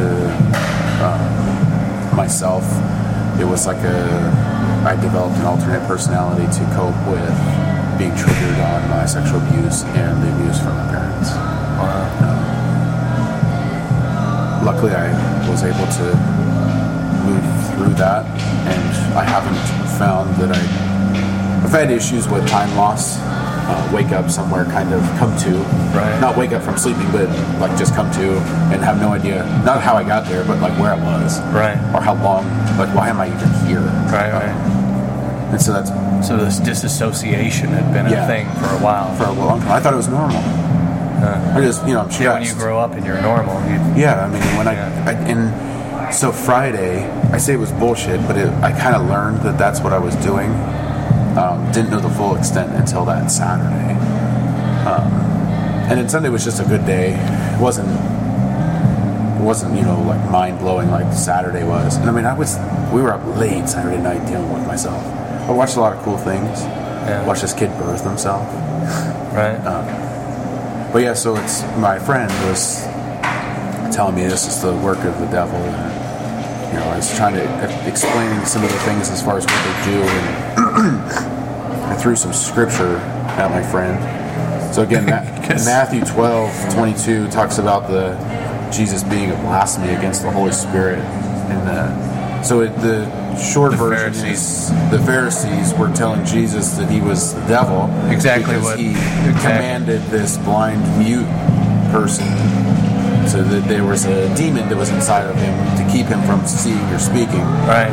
um, 1.04 2.16
myself. 2.16 2.64
It 3.40 3.44
was 3.46 3.66
like 3.68 3.82
a 3.84 4.00
I 4.86 4.96
developed 4.96 5.36
an 5.38 5.46
alternate 5.46 5.86
personality 5.88 6.46
to 6.60 6.64
cope 6.76 6.96
with 7.10 7.36
being 7.98 8.16
triggered 8.16 8.60
on 8.60 8.90
my 8.90 9.06
sexual 9.06 9.42
abuse 9.42 9.84
and 9.84 10.22
the 10.24 10.30
abuse 10.36 10.60
from 10.62 10.78
my 10.78 10.88
parents. 10.96 11.30
Luckily, 14.64 14.94
I 14.96 15.10
was 15.50 15.64
able 15.64 15.86
to 16.00 16.06
move 17.28 17.46
through 17.74 17.94
that, 17.96 18.26
and 18.72 19.18
I 19.18 19.24
haven't 19.24 19.60
found 20.00 20.36
that 20.38 20.56
I. 20.56 20.85
I've 21.76 21.90
had 21.90 21.92
issues 21.92 22.30
with 22.30 22.48
time 22.48 22.74
loss. 22.78 23.18
Uh, 23.68 23.92
wake 23.94 24.14
up 24.14 24.30
somewhere, 24.30 24.64
kind 24.64 24.94
of 24.94 25.02
come 25.20 25.36
to. 25.40 25.58
Right. 25.98 26.18
Not 26.22 26.38
wake 26.38 26.54
up 26.54 26.64
from 26.64 26.78
sleeping, 26.78 27.12
but 27.12 27.28
like 27.60 27.78
just 27.78 27.94
come 27.96 28.10
to 28.14 28.38
and 28.72 28.82
have 28.82 28.98
no 29.02 29.10
idea, 29.12 29.44
not 29.66 29.82
how 29.82 29.96
I 29.96 30.04
got 30.06 30.26
there, 30.26 30.46
but 30.46 30.62
like 30.62 30.72
where 30.80 30.94
I 30.94 30.96
was. 30.96 31.42
Right. 31.52 31.76
Or 31.94 32.00
how 32.02 32.14
long, 32.24 32.46
like 32.78 32.96
why 32.96 33.10
am 33.10 33.20
I 33.20 33.28
even 33.28 33.50
here? 33.68 33.82
Right, 33.82 34.32
right. 34.32 34.56
And 35.52 35.62
so 35.62 35.74
that's 35.74 35.90
So 36.26 36.38
this 36.38 36.60
disassociation 36.60 37.68
had 37.70 37.92
been 37.92 38.10
Yeah. 38.10 38.24
a 38.24 38.28
thing 38.28 38.48
for 38.62 38.74
a 38.74 38.78
while. 38.80 39.14
for 39.16 39.26
a 39.26 39.32
long 39.34 39.60
time. 39.60 39.72
I 39.74 39.80
thought 39.82 39.94
it 39.94 39.98
was 39.98 40.08
normal. 40.08 40.38
I 40.38 41.60
just, 41.60 41.86
you 41.88 41.94
know, 41.94 42.02
I'm 42.02 42.12
stressed. 42.12 42.22
yeah, 42.22 42.34
when 42.36 42.44
you 42.44 42.54
grow 42.54 42.80
up 42.80 42.94
and 42.94 43.06
you're 43.06 43.22
normal, 43.22 43.56
you, 43.68 43.76
Yeah, 44.02 44.24
I 44.26 44.28
mean, 44.30 44.42
when 44.58 44.68
Yeah. 44.68 45.04
I, 45.08 45.10
I 45.10 45.14
and 45.28 46.14
so 46.14 46.32
Friday, 46.32 47.04
I 47.34 47.38
say 47.38 47.54
it 47.54 47.60
was 47.60 47.72
bullshit, 47.74 48.26
but 48.28 48.38
it, 48.38 48.48
I 48.64 48.72
kind 48.72 48.96
of 48.96 49.08
learned 49.10 49.42
that 49.42 49.58
that's 49.58 49.82
what 49.82 49.92
I 49.92 49.98
was 49.98 50.16
doing. 50.18 50.52
Um, 51.38 51.72
didn't 51.72 51.92
know 51.92 52.00
the 52.00 52.10
full 52.10 52.36
extent 52.36 52.74
until 52.76 53.04
that 53.06 53.30
Saturday. 53.30 53.94
Um, 54.88 55.12
and 55.90 56.00
then 56.00 56.08
Sunday 56.10 56.30
was 56.30 56.44
just 56.44 56.62
a 56.62 56.66
good 56.66 56.86
day. 56.86 57.14
It 57.56 57.60
wasn't. 57.60 57.90
It 57.90 59.44
wasn't 59.44 59.76
you 59.76 59.84
know 59.84 60.02
like 60.02 60.30
mind 60.32 60.60
blowing 60.60 60.90
like 60.92 61.12
Saturday 61.14 61.64
was. 61.64 61.98
And 61.98 62.10
I 62.10 62.12
mean, 62.14 62.26
I 62.26 62.34
was. 62.38 62.58
We 62.94 63.02
were 63.02 63.12
up 63.14 63.26
late 63.38 63.68
Saturday 63.68 64.02
night 64.02 64.26
dealing 64.28 64.52
with 64.54 64.66
myself. 64.66 65.04
I 65.48 65.52
watched 65.52 65.76
a 65.76 65.82
lot 65.82 65.94
of 65.96 66.02
cool 66.04 66.18
things. 66.18 66.62
Yeah. 66.62 67.26
Watched 67.28 67.42
this 67.42 67.54
kid 67.54 67.70
birth 67.78 68.04
himself. 68.04 68.48
right? 69.34 69.60
But 70.92 71.04
yeah, 71.04 71.14
so 71.14 71.36
it's 71.36 71.62
my 71.78 72.00
friend 72.00 72.32
was 72.50 72.84
telling 73.94 74.16
me 74.16 74.24
this 74.24 74.48
is 74.48 74.62
the 74.62 74.74
work 74.78 75.00
of 75.00 75.20
the 75.20 75.26
devil. 75.28 75.58
And, 75.60 76.74
you 76.74 76.80
know, 76.80 76.86
I 76.88 76.96
was 76.96 77.14
trying 77.18 77.34
to 77.36 77.44
e- 77.44 77.88
explaining 77.90 78.46
some 78.46 78.64
of 78.64 78.72
the 78.72 78.80
things 78.80 79.10
as 79.10 79.22
far 79.22 79.38
as 79.38 79.46
what 79.46 79.60
they 79.66 79.92
do, 79.92 80.02
and 80.02 80.55
I 80.76 81.98
threw 82.00 82.16
some 82.16 82.34
scripture 82.34 82.98
at 82.98 83.50
my 83.52 83.64
friend. 83.72 84.74
So 84.74 84.84
again, 84.84 85.08
Yes. 85.46 85.64
Matthew 85.66 86.02
12, 86.04 86.74
22 86.74 87.30
talks 87.30 87.60
about 87.60 87.88
the 87.88 88.16
Jesus 88.72 89.04
being 89.04 89.30
a 89.32 89.36
blasphemy 89.36 89.94
against 89.94 90.24
the 90.24 90.32
Holy 90.32 90.52
Spirit, 90.52 90.98
and 91.00 91.70
uh, 91.70 92.42
so 92.44 92.62
it, 92.62 92.70
the 92.78 93.06
short 93.38 93.72
The 93.72 93.78
version 93.78 94.14
Pharisees. 94.14 94.70
is 94.70 94.70
the 94.92 95.00
Pharisees 95.06 95.74
were 95.76 95.92
telling 95.94 96.26
Jesus 96.26 96.72
that 96.78 96.90
he 96.90 97.00
was 97.00 97.36
the 97.36 97.42
devil 97.48 97.86
Exactly 98.10 98.56
because 98.56 98.64
what- 98.64 98.80
he 98.80 98.90
exactly. 98.90 99.32
commanded 99.34 100.02
this 100.06 100.38
blind 100.40 100.82
mute 100.98 101.28
person 101.92 102.26
so 103.28 103.44
that 103.44 103.68
there 103.68 103.84
was 103.84 104.06
a 104.06 104.34
demon 104.36 104.68
that 104.70 104.78
was 104.78 104.90
inside 104.90 105.26
of 105.26 105.36
him 105.36 105.54
to 105.78 105.84
keep 105.92 106.06
him 106.08 106.22
from 106.24 106.46
seeing 106.46 106.80
or 106.94 107.00
speaking 107.00 107.42
right. 107.68 107.90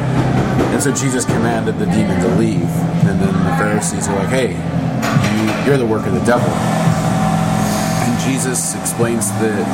and 0.72 0.82
so 0.82 0.92
jesus 0.94 1.24
commanded 1.24 1.78
the 1.78 1.86
demon 1.86 2.20
to 2.20 2.28
leave 2.36 2.62
and 3.08 3.20
then 3.20 3.32
the 3.44 3.56
pharisees 3.56 4.08
were 4.08 4.14
like 4.16 4.28
hey 4.28 4.50
you, 4.52 5.66
you're 5.66 5.78
the 5.78 5.86
work 5.86 6.06
of 6.06 6.12
the 6.12 6.24
devil 6.24 6.48
and 6.48 8.20
jesus 8.20 8.74
explains 8.74 9.30
that 9.40 9.64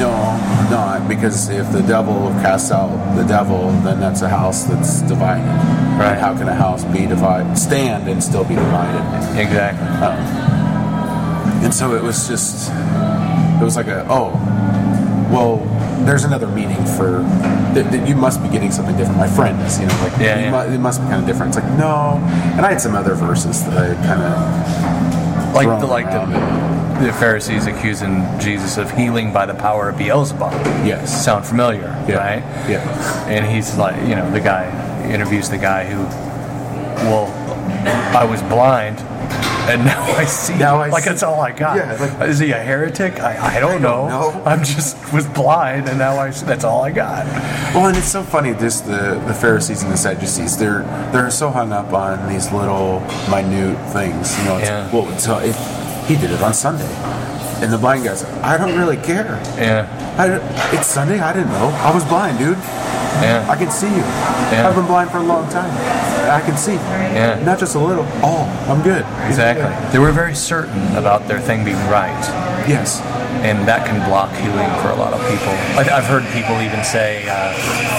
no 0.00 0.10
not 0.70 1.06
because 1.08 1.48
if 1.48 1.70
the 1.72 1.82
devil 1.82 2.30
casts 2.42 2.70
out 2.72 2.90
the 3.16 3.24
devil 3.24 3.70
then 3.82 4.00
that's 4.00 4.22
a 4.22 4.28
house 4.28 4.64
that's 4.64 5.02
divided 5.02 5.44
Right. 5.94 6.10
and 6.14 6.20
how 6.20 6.36
can 6.36 6.48
a 6.48 6.54
house 6.54 6.82
be 6.86 7.06
divided 7.06 7.56
stand 7.56 8.08
and 8.08 8.20
still 8.22 8.42
be 8.44 8.56
divided 8.56 9.38
Exactly. 9.38 9.86
Um, 10.04 10.18
and 11.64 11.72
so 11.72 11.94
it 11.94 12.02
was 12.02 12.26
just, 12.28 12.68
it 12.70 13.62
was 13.64 13.76
like 13.76 13.86
a, 13.86 14.04
oh, 14.10 14.32
well, 15.32 15.56
there's 16.04 16.24
another 16.24 16.46
meaning 16.48 16.84
for, 16.96 17.20
that, 17.74 17.90
that 17.90 18.08
you 18.08 18.14
must 18.14 18.42
be 18.42 18.48
getting 18.48 18.70
something 18.70 18.96
different. 18.96 19.18
My 19.18 19.28
friend 19.28 19.60
is, 19.62 19.78
you 19.80 19.86
know, 19.86 19.94
like, 20.02 20.12
Yeah, 20.20 20.38
you 20.38 20.44
yeah. 20.46 20.66
Mu- 20.68 20.74
it 20.74 20.78
must 20.78 21.00
be 21.00 21.06
kind 21.08 21.20
of 21.20 21.26
different. 21.26 21.54
It's 21.54 21.64
like, 21.64 21.78
no. 21.78 22.18
And 22.56 22.64
I 22.66 22.70
had 22.72 22.80
some 22.80 22.94
other 22.94 23.14
verses 23.14 23.64
that 23.64 23.76
I 23.76 23.94
kind 24.06 24.22
of, 24.22 25.54
like 25.54 25.80
the 25.80 25.86
like 25.86 26.06
the, 26.10 27.04
the 27.06 27.12
Pharisees 27.12 27.66
accusing 27.66 28.24
Jesus 28.40 28.76
of 28.76 28.90
healing 28.90 29.32
by 29.32 29.46
the 29.46 29.54
power 29.54 29.88
of 29.88 29.96
Beelzebub. 29.98 30.52
Yes. 30.86 31.24
Sound 31.24 31.46
familiar, 31.46 31.88
Yeah. 32.08 32.16
right? 32.16 32.68
Yeah. 32.68 33.28
And 33.28 33.46
he's 33.46 33.76
like, 33.76 33.96
you 34.08 34.16
know, 34.16 34.28
the 34.32 34.40
guy 34.40 34.66
interviews 35.08 35.48
the 35.48 35.58
guy 35.58 35.84
who, 35.84 36.02
well, 37.08 37.26
I 38.16 38.24
was 38.24 38.42
blind. 38.42 38.98
And 39.66 39.84
now 39.86 40.02
I 40.02 40.24
see. 40.24 40.56
Now 40.58 40.76
I 40.80 40.88
like 40.88 41.04
see. 41.04 41.10
that's 41.10 41.22
all 41.22 41.40
I 41.40 41.50
got. 41.52 41.76
Yeah, 41.76 41.96
like- 42.18 42.28
Is 42.28 42.38
he 42.38 42.50
a 42.52 42.58
heretic? 42.58 43.20
I, 43.20 43.56
I 43.56 43.60
don't 43.60 43.80
know. 43.82 44.08
know. 44.08 44.42
I'm 44.44 44.62
just 44.64 44.96
was 45.12 45.26
blind, 45.26 45.88
and 45.88 45.98
now 45.98 46.16
I. 46.18 46.30
That's 46.30 46.64
all 46.64 46.82
I 46.82 46.90
got. 46.90 47.24
Well, 47.74 47.86
and 47.88 47.96
it's 47.96 48.06
so 48.10 48.22
funny. 48.22 48.52
This 48.52 48.80
the 48.80 49.22
the 49.26 49.34
Pharisees 49.34 49.82
and 49.82 49.92
the 49.92 49.96
Sadducees. 49.96 50.56
They're 50.58 50.82
they're 51.12 51.30
so 51.30 51.50
hung 51.50 51.72
up 51.72 51.92
on 51.92 52.28
these 52.28 52.52
little 52.52 53.00
minute 53.30 53.78
things. 53.92 54.36
You 54.38 54.44
know, 54.44 54.56
it's, 54.58 54.68
Yeah. 54.68 54.90
well, 54.92 55.18
so 55.18 55.38
if 55.40 55.56
he 56.08 56.16
did 56.16 56.30
it 56.30 56.42
on 56.42 56.52
Sunday, 56.52 56.84
and 57.62 57.72
the 57.72 57.78
blind 57.78 58.04
guy's, 58.04 58.22
like, 58.22 58.42
I 58.44 58.58
don't 58.58 58.76
really 58.76 58.98
care. 58.98 59.40
Yeah. 59.56 59.88
I, 60.18 60.76
it's 60.76 60.86
Sunday. 60.86 61.18
I 61.18 61.32
didn't 61.32 61.48
know. 61.52 61.68
I 61.82 61.92
was 61.94 62.04
blind, 62.04 62.38
dude. 62.38 62.58
Yeah. 63.22 63.46
I 63.48 63.56
can 63.56 63.70
see 63.70 63.88
you. 63.88 64.04
Yeah. 64.52 64.66
I've 64.68 64.74
been 64.74 64.86
blind 64.86 65.10
for 65.10 65.18
a 65.18 65.22
long 65.22 65.48
time. 65.50 65.70
I 66.30 66.40
can 66.40 66.56
see. 66.56 66.74
Yeah. 66.74 67.42
Not 67.44 67.58
just 67.58 67.74
a 67.74 67.78
little. 67.78 68.04
Oh, 68.22 68.44
I'm 68.68 68.82
good. 68.82 69.04
Exactly. 69.28 69.70
They 69.92 69.98
were 69.98 70.12
very 70.12 70.34
certain 70.34 70.96
about 70.96 71.28
their 71.28 71.40
thing 71.40 71.64
being 71.64 71.76
right. 71.88 72.16
Yes. 72.68 73.00
and 73.44 73.68
that 73.68 73.84
can 73.84 74.00
block 74.08 74.32
healing 74.40 74.70
for 74.80 74.88
a 74.88 74.96
lot 74.96 75.12
of 75.12 75.20
people. 75.28 75.52
I- 75.76 75.90
I've 75.98 76.06
heard 76.06 76.24
people 76.32 76.62
even 76.62 76.82
say 76.82 77.26
uh, 77.28 77.52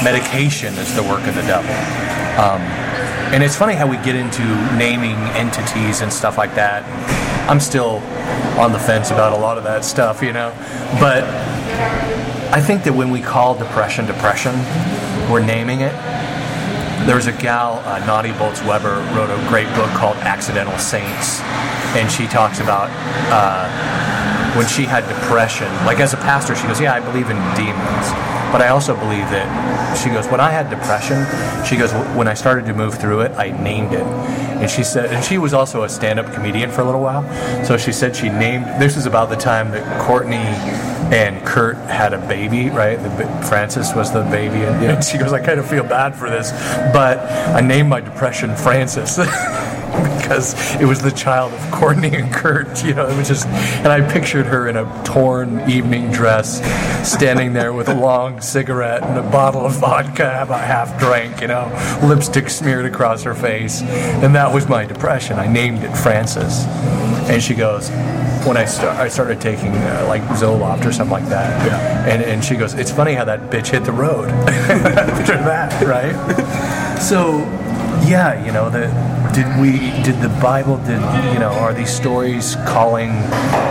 medication 0.03 0.73
is 0.75 0.95
the 0.95 1.03
work 1.03 1.27
of 1.27 1.35
the 1.35 1.43
devil. 1.43 1.69
Um, 2.41 2.61
and 3.33 3.43
it's 3.43 3.55
funny 3.55 3.73
how 3.75 3.85
we 3.87 3.97
get 3.97 4.15
into 4.15 4.41
naming 4.75 5.17
entities 5.37 6.01
and 6.01 6.11
stuff 6.11 6.37
like 6.39 6.55
that. 6.55 6.81
I'm 7.49 7.59
still 7.59 8.01
on 8.57 8.71
the 8.71 8.79
fence 8.79 9.11
about 9.11 9.33
a 9.33 9.37
lot 9.37 9.57
of 9.59 9.63
that 9.65 9.85
stuff, 9.85 10.23
you 10.23 10.33
know. 10.33 10.49
But 10.99 11.23
I 12.51 12.59
think 12.61 12.83
that 12.85 12.93
when 12.95 13.11
we 13.11 13.21
call 13.21 13.53
depression 13.55 14.05
depression, 14.07 14.53
we're 15.29 15.43
naming 15.43 15.81
it. 15.81 15.93
There's 17.05 17.27
a 17.27 17.33
gal, 17.33 17.83
uh, 17.85 17.99
Nadia 18.05 18.33
Bolz-Weber, 18.33 18.95
wrote 19.15 19.29
a 19.29 19.49
great 19.49 19.67
book 19.75 19.89
called 19.91 20.17
Accidental 20.17 20.77
Saints, 20.77 21.39
and 21.95 22.11
she 22.11 22.25
talks 22.27 22.59
about 22.59 22.89
uh, 23.31 23.69
when 24.57 24.67
she 24.67 24.83
had 24.83 25.07
depression. 25.07 25.71
Like 25.85 25.99
as 25.99 26.13
a 26.13 26.17
pastor, 26.17 26.55
she 26.55 26.65
goes, 26.67 26.79
"Yeah, 26.81 26.93
I 26.93 26.99
believe 26.99 27.29
in 27.29 27.37
demons, 27.55 28.05
but 28.51 28.61
I 28.61 28.69
also 28.69 28.95
believe 28.95 29.29
that." 29.29 29.75
She 30.01 30.09
goes, 30.09 30.27
"When 30.27 30.39
I 30.39 30.49
had 30.49 30.69
depression, 30.69 31.25
she 31.65 31.77
goes, 31.77 31.93
when 32.17 32.27
I 32.27 32.33
started 32.33 32.65
to 32.65 32.73
move 32.73 32.95
through 32.95 33.21
it, 33.21 33.31
I 33.37 33.51
named 33.61 33.93
it." 33.93 34.03
And 34.59 34.69
she 34.69 34.83
said, 34.83 35.11
and 35.13 35.23
she 35.23 35.37
was 35.37 35.53
also 35.53 35.83
a 35.83 35.89
stand-up 35.89 36.33
comedian 36.33 36.71
for 36.71 36.81
a 36.81 36.85
little 36.85 37.01
while, 37.01 37.23
so 37.63 37.77
she 37.77 37.91
said 37.91 38.15
she 38.15 38.29
named. 38.29 38.65
This 38.81 38.97
is 38.97 39.05
about 39.05 39.29
the 39.29 39.35
time 39.35 39.71
that 39.71 40.01
Courtney 40.01 40.43
and 41.11 41.45
Kurt 41.45 41.77
had 41.77 42.13
a 42.13 42.27
baby, 42.27 42.69
right? 42.69 42.95
The, 42.95 43.25
Frances 43.47 43.93
was 43.93 44.11
the 44.11 44.23
baby, 44.23 44.63
and, 44.63 44.83
and 44.83 45.03
she 45.03 45.17
goes, 45.17 45.33
"I 45.33 45.39
kind 45.39 45.59
of 45.59 45.69
feel 45.69 45.83
bad 45.83 46.15
for 46.15 46.29
this, 46.29 46.51
but 46.93 47.19
I 47.55 47.61
named 47.61 47.89
my 47.89 48.01
depression 48.01 48.55
Frances." 48.55 49.17
because 50.25 50.53
it 50.81 50.85
was 50.85 51.01
the 51.01 51.11
child 51.11 51.53
of 51.53 51.71
Courtney 51.71 52.15
and 52.15 52.33
Kurt. 52.33 52.83
You 52.83 52.95
know, 52.95 53.07
it 53.07 53.15
was 53.15 53.27
just, 53.27 53.45
and 53.47 53.87
I 53.87 54.01
pictured 54.11 54.47
her 54.47 54.67
in 54.67 54.75
a 54.75 55.03
torn 55.03 55.69
evening 55.69 56.11
dress, 56.11 56.57
standing 57.07 57.53
there 57.53 57.73
with 57.73 57.89
a 57.89 57.93
long 57.93 58.41
cigarette 58.41 59.03
and 59.03 59.19
a 59.19 59.29
bottle 59.29 59.65
of 59.65 59.73
vodka 59.73 60.41
about 60.41 60.61
half 60.61 60.99
drank. 60.99 61.41
You 61.41 61.47
know, 61.47 61.99
lipstick 62.03 62.49
smeared 62.49 62.85
across 62.85 63.21
her 63.23 63.35
face, 63.35 63.81
and 63.81 64.33
that 64.33 64.51
was 64.51 64.67
my 64.67 64.85
depression. 64.85 65.37
I 65.37 65.47
named 65.47 65.83
it 65.83 65.95
Frances, 65.95 66.65
and 67.29 67.41
she 67.41 67.53
goes. 67.53 67.91
When 68.45 68.57
I, 68.57 68.65
start, 68.65 68.95
I 68.97 69.07
started 69.07 69.41
taking 69.41 69.73
uh, 69.73 70.05
like 70.07 70.21
Zoloft 70.37 70.85
or 70.85 70.91
something 70.91 71.11
like 71.13 71.29
that, 71.29 71.65
Yeah. 71.65 72.05
and, 72.13 72.21
and 72.21 72.43
she 72.45 72.55
goes, 72.55 72.75
"It's 72.75 72.91
funny 72.91 73.13
how 73.13 73.25
that 73.25 73.49
bitch 73.49 73.67
hit 73.69 73.83
the 73.85 73.91
road 73.91 74.29
after 74.69 75.33
that, 75.37 75.81
right?" 75.85 76.13
So, 76.99 77.39
yeah, 78.07 78.45
you 78.45 78.51
know, 78.51 78.69
the, 78.69 78.85
did 79.33 79.47
we, 79.59 79.79
did 80.03 80.21
the 80.21 80.29
Bible, 80.41 80.77
did, 80.77 81.01
you 81.33 81.39
know, 81.39 81.51
are 81.59 81.73
these 81.73 81.89
stories 81.89 82.55
calling 82.67 83.09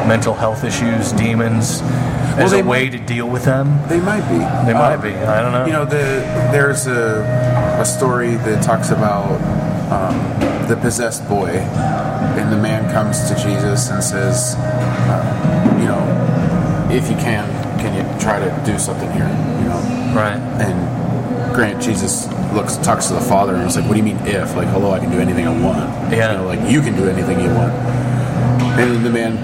mental 0.08 0.34
health 0.34 0.64
issues 0.64 1.12
demons 1.12 1.80
as 2.36 2.52
a 2.52 2.62
way 2.62 2.90
to 2.90 2.98
deal 2.98 3.28
with 3.30 3.44
them? 3.44 3.78
They 3.88 4.00
might 4.00 4.28
be. 4.28 4.38
They 4.66 4.74
might 4.74 4.96
be. 4.96 5.10
I 5.14 5.40
don't 5.40 5.52
know. 5.52 5.66
You 5.66 5.72
know, 5.72 5.84
the 5.84 6.24
there's 6.50 6.86
a 6.88 7.22
a 7.80 7.84
story 7.84 8.34
that 8.36 8.62
talks 8.62 8.90
about 8.90 9.30
um, 9.92 10.68
the 10.68 10.76
possessed 10.76 11.28
boy, 11.28 11.50
and 12.38 12.52
the 12.52 12.56
man 12.56 12.90
comes 12.92 13.28
to 13.28 13.34
Jesus 13.36 13.90
and 13.90 14.02
says, 14.02 14.54
uh, 14.56 15.78
you 15.80 15.86
know, 15.86 16.02
if 16.90 17.10
you 17.10 17.16
can, 17.16 17.48
can 17.78 17.94
you 17.94 18.20
try 18.20 18.38
to 18.38 18.62
do 18.64 18.78
something 18.78 19.10
here? 19.12 19.28
You 19.28 19.68
know, 19.68 20.14
right. 20.14 20.38
and 20.60 21.54
Grant, 21.54 21.80
Jesus 21.80 22.26
looks 22.52 22.76
talks 22.78 23.06
to 23.06 23.14
the 23.14 23.20
Father 23.20 23.54
and 23.54 23.62
he's 23.62 23.76
like, 23.76 23.84
"What 23.84 23.92
do 23.92 23.98
you 23.98 24.04
mean 24.04 24.18
if? 24.26 24.56
Like, 24.56 24.66
hello, 24.68 24.90
I 24.90 24.98
can 24.98 25.10
do 25.10 25.20
anything 25.20 25.46
I 25.46 25.50
want. 25.50 26.12
Yeah. 26.12 26.32
You 26.32 26.38
know, 26.38 26.46
like 26.46 26.68
you 26.68 26.80
can 26.80 26.96
do 26.96 27.08
anything 27.08 27.38
you 27.38 27.48
want." 27.50 27.72
And 27.72 28.90
then 28.90 29.02
the 29.04 29.10
man 29.10 29.38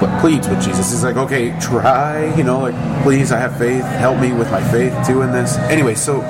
but 0.00 0.20
pleads 0.20 0.48
with 0.48 0.62
Jesus. 0.62 0.90
He's 0.90 1.04
like, 1.04 1.16
"Okay, 1.16 1.58
try. 1.60 2.34
You 2.36 2.44
know, 2.44 2.60
like, 2.60 3.02
please, 3.02 3.32
I 3.32 3.38
have 3.38 3.58
faith. 3.58 3.84
Help 3.84 4.18
me 4.18 4.32
with 4.32 4.50
my 4.50 4.62
faith 4.70 4.94
too 5.06 5.20
in 5.20 5.32
this." 5.32 5.56
Anyway, 5.68 5.94
so 5.94 6.22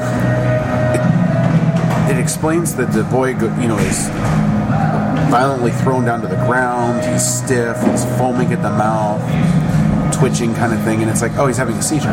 it, 0.95 2.11
it 2.11 2.19
explains 2.19 2.75
that 2.75 2.93
the 2.93 3.05
boy, 3.05 3.29
you 3.29 3.69
know, 3.69 3.79
is 3.79 4.09
violently 5.31 5.71
thrown 5.73 6.05
down 6.05 6.21
to 6.23 6.29
the 6.29 6.37
ground. 6.47 7.05
He's 7.05 7.25
stiff. 7.27 7.81
He's 7.83 8.05
foaming 8.17 8.53
at 8.53 8.63
the 8.63 8.71
mouth, 8.71 9.21
twitching 10.15 10.55
kind 10.55 10.73
of 10.73 10.83
thing, 10.83 11.03
and 11.03 11.11
it's 11.11 11.23
like, 11.23 11.37
oh, 11.37 11.47
he's 11.47 11.57
having 11.57 11.77
a 11.77 11.83
seizure. 11.83 12.09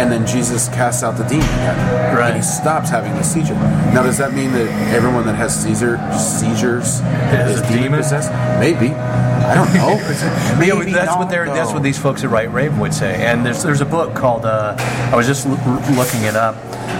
And 0.00 0.10
then 0.10 0.26
Jesus 0.26 0.68
casts 0.68 1.02
out 1.02 1.16
the 1.18 1.24
demon, 1.24 1.44
again, 1.44 2.16
Right. 2.16 2.28
and 2.28 2.36
he 2.36 2.42
stops 2.42 2.88
having 2.88 3.12
the 3.14 3.22
seizure. 3.22 3.54
Now, 3.92 4.02
does 4.02 4.16
that 4.18 4.32
mean 4.32 4.50
that 4.52 4.66
everyone 4.94 5.26
that 5.26 5.34
has 5.34 5.54
seizure 5.54 5.98
seizures 6.16 7.00
Is 7.00 7.60
a 7.60 7.68
demon? 7.68 7.98
possessed? 8.00 8.32
Maybe. 8.58 8.94
I 9.50 9.54
don't 9.54 9.74
know. 9.74 9.96
Maybe 10.58 10.92
that's 10.92 11.16
what 11.16 11.28
they're 11.28 11.46
that's 11.46 11.72
what 11.72 11.82
these 11.82 11.98
folks 11.98 12.22
at 12.24 12.30
White 12.30 12.52
Raven 12.52 12.78
would 12.78 12.94
say. 12.94 13.26
And 13.26 13.44
there's 13.44 13.62
there's 13.62 13.80
a 13.80 13.86
book 13.86 14.14
called 14.14 14.44
uh, 14.44 14.76
I 14.78 15.16
was 15.16 15.26
just 15.26 15.46
l- 15.46 15.52
looking 15.96 16.22
it 16.22 16.36
up. 16.36 16.56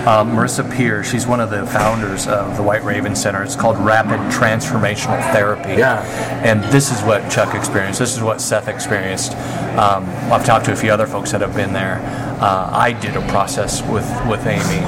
Um, 0.07 0.31
Marissa 0.31 0.65
Peer, 0.75 1.05
she's 1.05 1.27
one 1.27 1.41
of 1.41 1.51
the 1.51 1.67
founders 1.67 2.27
of 2.27 2.57
the 2.57 2.63
White 2.63 2.83
Raven 2.83 3.15
Center. 3.15 3.43
It's 3.43 3.55
called 3.55 3.77
Rapid 3.79 4.19
Transformational 4.33 5.21
Therapy. 5.33 5.75
Yeah. 5.75 6.03
And 6.43 6.65
this 6.73 6.91
is 6.91 7.03
what 7.03 7.31
Chuck 7.31 7.55
experienced. 7.55 7.99
This 7.99 8.17
is 8.17 8.23
what 8.23 8.41
Seth 8.41 8.67
experienced. 8.67 9.33
Um, 9.77 10.07
I've 10.33 10.45
talked 10.45 10.65
to 10.67 10.73
a 10.73 10.77
few 10.77 10.91
other 10.91 11.07
folks 11.07 11.33
that 11.33 11.43
have 11.43 11.55
been 11.55 11.75
there. 11.75 11.97
Uh, 12.41 12.71
I 12.73 12.93
did 12.93 13.15
a 13.15 13.27
process 13.29 13.83
with 13.83 14.09
with 14.27 14.47
Amy 14.47 14.85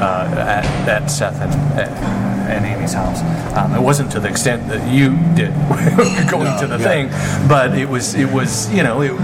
uh, 0.00 0.28
at, 0.36 0.88
at 0.88 1.06
Seth 1.06 1.40
and. 1.40 2.29
And 2.50 2.64
Amy's 2.64 2.92
house. 2.92 3.22
Um, 3.56 3.74
it 3.74 3.80
wasn't 3.80 4.10
to 4.12 4.20
the 4.20 4.28
extent 4.28 4.68
that 4.68 4.92
you 4.92 5.10
did 5.34 5.52
going 6.30 6.44
No, 6.44 6.60
to 6.60 6.66
the 6.66 6.78
yeah. 6.78 7.08
thing, 7.08 7.48
but 7.48 7.76
it 7.76 7.88
was 7.88 8.14
it 8.14 8.30
was 8.30 8.72
you 8.72 8.82
know 8.82 9.00
it, 9.02 9.12
it 9.12 9.18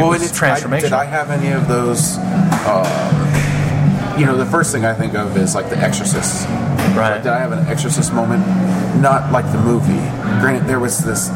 well, 0.00 0.10
was 0.10 0.22
it's, 0.22 0.42
I, 0.42 0.80
did 0.80 0.92
I 0.92 1.04
have 1.04 1.30
any 1.30 1.52
of 1.52 1.68
those? 1.68 2.16
Uh, 2.18 4.14
you 4.18 4.26
know, 4.26 4.36
the 4.36 4.46
first 4.46 4.72
thing 4.72 4.84
I 4.84 4.94
think 4.94 5.14
of 5.14 5.36
is 5.36 5.54
like 5.54 5.70
The 5.70 5.78
Exorcist. 5.78 6.46
Right. 6.48 7.12
Like, 7.12 7.22
did 7.22 7.32
I 7.32 7.38
have 7.38 7.52
an 7.52 7.66
Exorcist 7.68 8.12
moment? 8.12 8.44
Not 9.00 9.30
like 9.30 9.44
the 9.52 9.58
movie. 9.58 10.02
Granted, 10.40 10.66
there 10.66 10.80
was 10.80 10.98
this. 11.04 11.30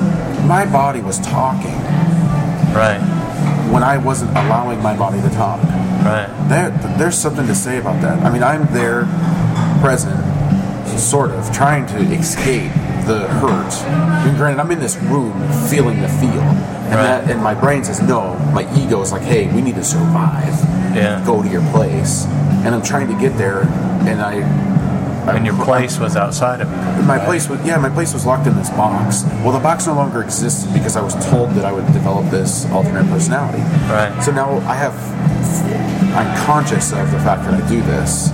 My 0.46 0.66
body 0.70 1.00
was 1.00 1.20
talking 1.20 1.78
right, 2.74 2.98
when 3.70 3.82
I 3.84 3.98
wasn't 3.98 4.32
allowing 4.32 4.82
my 4.82 4.96
body 4.96 5.20
to 5.20 5.28
talk. 5.30 5.62
right, 6.02 6.26
There, 6.48 6.70
there's 6.98 7.16
something 7.16 7.46
to 7.46 7.54
say 7.54 7.78
about 7.78 8.00
that. 8.02 8.18
I 8.24 8.32
mean, 8.32 8.42
I'm 8.42 8.66
there, 8.74 9.04
present, 9.80 10.18
sort 10.98 11.30
of, 11.30 11.52
trying 11.52 11.86
to 11.86 11.96
escape 12.14 12.72
the 13.06 13.26
hurt. 13.40 13.72
I 13.88 14.24
mean, 14.26 14.36
granted, 14.36 14.60
I'm 14.60 14.70
in 14.70 14.78
this 14.78 14.96
room 14.96 15.32
feeling 15.68 16.00
the 16.00 16.08
feel, 16.08 16.30
and 16.40 16.94
Right. 16.94 17.02
that, 17.24 17.30
and 17.30 17.42
my 17.42 17.54
brain 17.54 17.84
says 17.84 18.00
no. 18.02 18.34
My 18.52 18.66
ego 18.76 19.00
is 19.02 19.12
like, 19.12 19.22
hey, 19.22 19.46
we 19.52 19.60
need 19.62 19.74
to 19.76 19.84
survive. 19.84 20.54
Yeah. 20.94 21.22
Go 21.24 21.42
to 21.42 21.48
your 21.48 21.62
place, 21.72 22.26
and 22.64 22.74
I'm 22.74 22.82
trying 22.82 23.08
to 23.08 23.18
get 23.18 23.36
there, 23.38 23.62
and 24.06 24.20
I. 24.20 24.34
and 25.36 25.46
your 25.46 25.56
place 25.64 25.98
was 26.00 26.16
outside 26.16 26.60
of 26.60 26.68
you. 26.68 26.76
My 27.06 27.16
right? 27.16 27.24
place 27.24 27.48
was 27.48 27.60
yeah, 27.64 27.76
my 27.78 27.88
place 27.88 28.12
was 28.12 28.26
locked 28.26 28.46
in 28.48 28.56
this 28.56 28.70
box. 28.70 29.22
Well, 29.44 29.52
the 29.52 29.60
box 29.60 29.86
no 29.86 29.94
longer 29.94 30.20
exists 30.22 30.66
because 30.66 30.96
I 30.96 31.00
was 31.00 31.14
told 31.30 31.50
that 31.52 31.64
I 31.64 31.70
would 31.72 31.86
develop 31.92 32.28
this 32.30 32.66
alternate 32.72 33.06
personality. 33.08 33.62
Right. 33.88 34.12
So 34.22 34.32
now 34.32 34.58
I 34.68 34.74
have, 34.74 34.94
I'm 36.14 36.36
conscious 36.44 36.92
of 36.92 37.10
the 37.12 37.18
fact 37.20 37.44
that 37.44 37.54
I 37.54 37.68
do 37.68 37.80
this, 37.82 38.30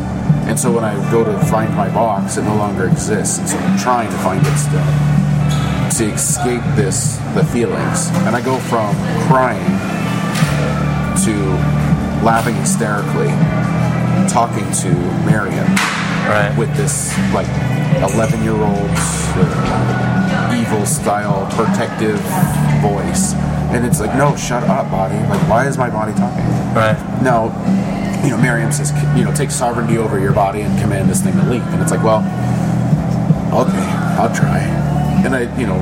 and 0.49 0.59
so 0.59 0.73
when 0.73 0.85
I 0.85 0.95
go 1.11 1.25
to 1.25 1.39
find 1.47 1.75
my 1.77 1.89
box, 1.93 2.37
it 2.39 2.43
no 2.43 2.57
longer 2.57 2.87
exists. 2.89 3.39
And 3.39 3.49
so 3.49 3.59
I'm 3.59 3.79
trying 3.79 4.11
to 4.11 4.17
find 4.19 4.45
it 4.45 4.57
still 4.57 4.85
to 5.99 6.15
escape 6.15 6.63
this 6.77 7.17
the 7.35 7.45
feelings, 7.45 8.09
and 8.27 8.35
I 8.37 8.41
go 8.41 8.59
from 8.59 8.95
crying 9.29 9.65
to 11.25 11.35
laughing 12.25 12.55
hysterically, 12.57 13.29
talking 14.29 14.71
to 14.83 14.91
Marion 15.25 15.67
Right. 16.29 16.55
with 16.59 16.75
this 16.77 17.17
like 17.33 17.49
11 18.13 18.43
year 18.43 18.53
old 18.53 18.91
evil 20.55 20.85
style 20.85 21.47
protective 21.53 22.19
voice 22.83 23.33
and 23.73 23.87
it's 23.87 23.99
like 24.01 24.15
no 24.17 24.37
shut 24.37 24.63
up 24.65 24.91
body 24.91 25.15
like 25.29 25.41
why 25.49 25.67
is 25.67 25.79
my 25.79 25.89
body 25.89 26.13
talking 26.13 26.45
Right. 26.75 26.97
now 27.23 27.49
you 28.25 28.31
know 28.31 28.37
miriam 28.37 28.73
says 28.73 28.93
you 29.17 29.25
know 29.25 29.33
take 29.35 29.51
sovereignty 29.51 29.99
over 29.99 30.19
your 30.19 30.33
body 30.33 30.61
and 30.63 30.81
command 30.81 31.09
this 31.09 31.23
thing 31.23 31.33
to 31.35 31.43
leave 31.45 31.63
and 31.63 31.83
it's 31.83 31.91
like 31.91 32.03
well 32.03 32.19
okay 33.55 33.87
i'll 34.19 34.35
try 34.35 34.59
and 35.25 35.35
i 35.35 35.43
you 35.59 35.67
know 35.67 35.77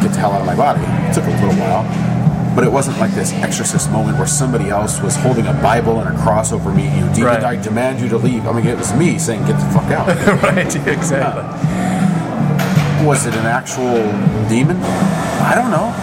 get 0.00 0.10
the 0.12 0.18
hell 0.18 0.32
out 0.32 0.40
of 0.40 0.46
my 0.46 0.56
body 0.56 0.80
it 1.08 1.14
took 1.14 1.24
a 1.24 1.30
little 1.30 1.54
while 1.60 1.84
but 2.54 2.64
it 2.64 2.70
wasn't 2.70 2.98
like 2.98 3.10
this 3.12 3.32
exorcist 3.34 3.90
moment 3.90 4.18
where 4.18 4.26
somebody 4.26 4.68
else 4.68 5.00
was 5.00 5.16
holding 5.16 5.46
a 5.46 5.54
Bible 5.54 6.00
and 6.00 6.14
a 6.14 6.22
cross 6.22 6.52
over 6.52 6.70
me. 6.70 6.84
You 6.84 7.06
demon, 7.14 7.22
Right. 7.24 7.42
I 7.44 7.56
demand 7.56 7.98
you 8.02 8.10
to 8.10 8.18
leave. 8.18 8.46
I 8.46 8.52
mean, 8.52 8.66
it 8.66 8.76
was 8.76 8.92
me 8.92 9.18
saying, 9.18 9.46
"Get 9.46 9.58
the 9.58 9.64
fuck 9.72 9.90
out." 9.90 10.06
right. 10.42 10.66
Exactly. 10.86 11.44
Uh, 11.44 13.04
was 13.06 13.24
it 13.24 13.32
an 13.36 13.46
actual 13.46 13.94
demon? 14.50 14.76
I 14.82 15.54
don't 15.54 15.70
know. 15.70 15.94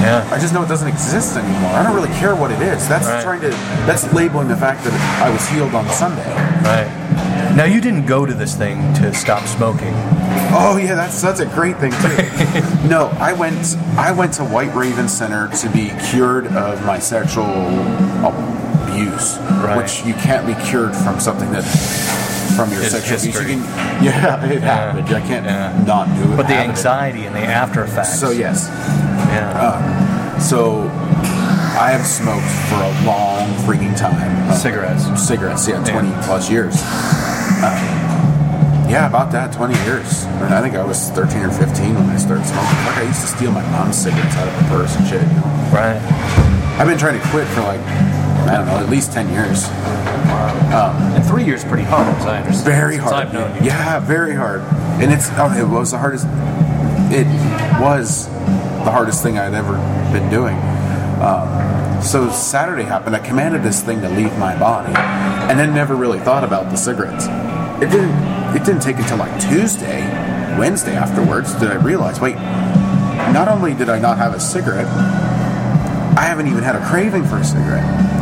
Yeah. 0.00 0.26
I 0.32 0.38
just 0.38 0.54
know 0.54 0.62
it 0.62 0.68
doesn't 0.68 0.88
exist 0.88 1.36
anymore. 1.36 1.70
I 1.72 1.82
don't 1.82 1.94
really 1.94 2.14
care 2.18 2.34
what 2.34 2.50
it 2.50 2.60
is. 2.62 2.88
That's 2.88 3.06
Right. 3.06 3.22
trying 3.22 3.40
to 3.42 3.50
that's 3.86 4.10
labeling 4.12 4.48
the 4.48 4.56
fact 4.56 4.82
that 4.84 4.94
I 5.22 5.28
was 5.30 5.46
healed 5.48 5.74
on 5.74 5.88
Sunday. 5.90 6.26
Right. 6.64 6.88
Now 7.54 7.64
you 7.64 7.80
didn't 7.80 8.06
go 8.06 8.24
to 8.24 8.32
this 8.32 8.54
thing 8.54 8.92
to 8.94 9.12
stop 9.12 9.46
smoking. 9.46 9.92
Oh 10.52 10.78
yeah, 10.82 10.94
that's 10.94 11.20
that's 11.20 11.40
a 11.40 11.46
great 11.46 11.76
thing 11.78 11.92
too. 11.92 12.88
no, 12.88 13.08
I 13.20 13.32
went 13.32 13.76
I 13.98 14.12
went 14.12 14.32
to 14.34 14.44
White 14.44 14.74
Raven 14.74 15.08
Center 15.08 15.48
to 15.48 15.68
be 15.70 15.90
cured 16.10 16.46
of 16.48 16.84
my 16.86 16.98
sexual 16.98 17.44
abuse, 18.24 19.38
Right. 19.62 19.76
which 19.76 20.04
you 20.04 20.14
can't 20.14 20.46
be 20.46 20.54
cured 20.64 20.94
from 20.94 21.20
something 21.20 21.50
that 21.52 21.64
from 22.56 22.70
your 22.72 22.82
It's 22.82 22.90
sexual 22.92 23.18
abuse. 23.18 23.34
You 23.40 23.56
can, 23.56 23.62
yeah, 24.04 24.44
it 24.44 24.62
happened. 24.62 25.08
I 25.14 25.20
can't 25.20 25.46
Yeah. 25.46 25.82
not 25.86 26.06
do 26.16 26.32
it. 26.32 26.36
But 26.36 26.46
the 26.48 26.54
have 26.54 26.66
it. 26.66 26.68
anxiety 26.70 27.24
and 27.26 27.34
the 27.34 27.40
after 27.40 27.82
effects. 27.84 28.18
So 28.18 28.30
yes, 28.30 28.68
Yeah. 29.32 30.38
So 30.38 30.82
I 31.78 31.90
have 31.92 32.06
smoked 32.06 32.46
for 32.68 32.76
a 32.76 32.92
long 33.06 33.48
freaking 33.64 33.96
time. 33.96 34.50
Uh, 34.50 34.54
Cigarettes. 34.54 35.04
Cigarettes, 35.26 35.68
yeah, 35.68 35.82
20 35.84 36.08
Yeah. 36.08 36.22
plus 36.26 36.50
years. 36.50 36.74
Uh, 37.62 38.86
yeah, 38.88 39.06
about 39.06 39.30
that, 39.32 39.52
20 39.52 39.74
years. 39.84 40.24
And 40.42 40.52
I 40.54 40.60
think 40.60 40.74
I 40.74 40.82
was 40.84 41.10
13 41.10 41.42
or 41.42 41.50
15 41.50 41.94
when 41.94 42.10
I 42.10 42.16
started 42.16 42.44
smoking. 42.46 42.78
Like 42.86 42.96
I 42.98 43.02
used 43.02 43.20
to 43.20 43.26
steal 43.28 43.52
my 43.52 43.62
mom's 43.70 43.96
cigarettes 43.96 44.36
out 44.36 44.48
of 44.48 44.54
her 44.54 44.68
purse 44.78 44.96
and 44.96 45.06
shit. 45.06 45.22
You 45.22 45.28
know? 45.28 45.70
Right. 45.72 46.00
I've 46.78 46.88
been 46.88 46.98
trying 46.98 47.20
to 47.20 47.26
quit 47.28 47.46
for 47.48 47.60
like, 47.60 47.80
I 47.80 48.56
don't 48.56 48.66
know, 48.66 48.78
at 48.78 48.88
least 48.88 49.12
10 49.12 49.28
years. 49.30 49.68
And 50.72 51.24
three 51.26 51.44
years 51.44 51.64
pretty 51.64 51.82
hard, 51.84 52.06
as 52.16 52.26
I 52.26 52.38
understand. 52.38 52.64
Very 52.66 52.96
hard. 52.96 53.14
I've 53.14 53.32
known 53.32 53.54
you. 53.56 53.66
Yeah, 53.68 54.00
very 54.00 54.34
hard. 54.34 54.62
And 55.02 55.12
it's 55.12 55.28
oh, 55.32 55.52
it 55.56 55.66
was 55.68 55.90
the 55.90 55.98
hardest. 55.98 56.26
It 57.12 57.26
was 57.80 58.28
the 58.84 58.90
hardest 58.90 59.22
thing 59.22 59.38
I'd 59.38 59.54
ever 59.54 59.74
been 60.12 60.28
doing. 60.30 60.56
Um, 61.20 62.02
so 62.02 62.30
Saturday 62.30 62.84
happened. 62.84 63.14
I 63.14 63.18
commanded 63.18 63.62
this 63.62 63.82
thing 63.82 64.00
to 64.00 64.08
leave 64.08 64.36
my 64.38 64.58
body, 64.58 64.94
and 64.94 65.58
then 65.58 65.74
never 65.74 65.94
really 65.94 66.18
thought 66.18 66.44
about 66.44 66.70
the 66.70 66.76
cigarettes. 66.76 67.26
It 67.82 67.90
didn't. 67.90 68.30
It 68.56 68.64
didn't 68.64 68.80
take 68.80 68.96
until 68.96 69.18
like 69.18 69.40
Tuesday, 69.40 70.00
Wednesday 70.58 70.96
afterwards 70.96 71.54
did 71.54 71.70
I 71.70 71.76
realize. 71.76 72.20
Wait, 72.20 72.34
not 72.34 73.48
only 73.48 73.74
did 73.74 73.88
I 73.88 73.98
not 73.98 74.18
have 74.18 74.34
a 74.34 74.40
cigarette, 74.40 74.88
I 76.16 76.22
haven't 76.22 76.48
even 76.48 76.62
had 76.62 76.74
a 76.74 76.84
craving 76.86 77.24
for 77.24 77.36
a 77.36 77.44
cigarette. 77.44 78.19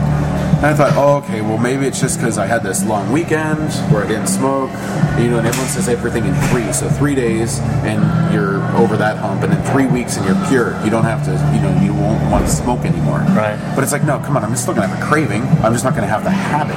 And 0.58 0.66
I 0.66 0.74
thought, 0.74 0.92
oh, 0.96 1.18
okay, 1.18 1.40
well, 1.40 1.56
maybe 1.56 1.86
it's 1.86 2.00
just 2.00 2.18
because 2.18 2.36
I 2.36 2.46
had 2.46 2.64
this 2.64 2.84
long 2.84 3.12
weekend 3.12 3.70
where 3.92 4.02
I 4.02 4.08
didn't 4.08 4.26
smoke. 4.26 4.70
You 5.14 5.30
know, 5.30 5.38
and 5.38 5.46
everyone 5.46 5.70
says 5.70 5.88
everything 5.88 6.24
in 6.26 6.34
three. 6.50 6.72
So 6.72 6.88
three 6.88 7.14
days 7.14 7.60
and 7.86 8.02
you're 8.34 8.58
over 8.76 8.96
that 8.96 9.18
hump, 9.18 9.44
and 9.44 9.52
then 9.52 9.62
three 9.72 9.86
weeks 9.86 10.16
and 10.16 10.26
you're 10.26 10.34
cured. 10.48 10.74
You 10.84 10.90
don't 10.90 11.04
have 11.04 11.24
to, 11.26 11.32
you 11.54 11.62
know, 11.62 11.70
you 11.80 11.94
won't 11.94 12.28
want 12.30 12.44
to 12.44 12.50
smoke 12.50 12.80
anymore. 12.80 13.18
Right. 13.38 13.56
But 13.76 13.84
it's 13.84 13.92
like, 13.92 14.02
no, 14.02 14.18
come 14.18 14.36
on, 14.36 14.42
I'm 14.42 14.56
still 14.56 14.74
going 14.74 14.88
to 14.88 14.92
have 14.92 15.00
a 15.00 15.06
craving. 15.06 15.42
I'm 15.62 15.72
just 15.72 15.84
not 15.84 15.94
going 15.94 16.02
to 16.02 16.10
have 16.10 16.24
the 16.24 16.30
habit 16.30 16.74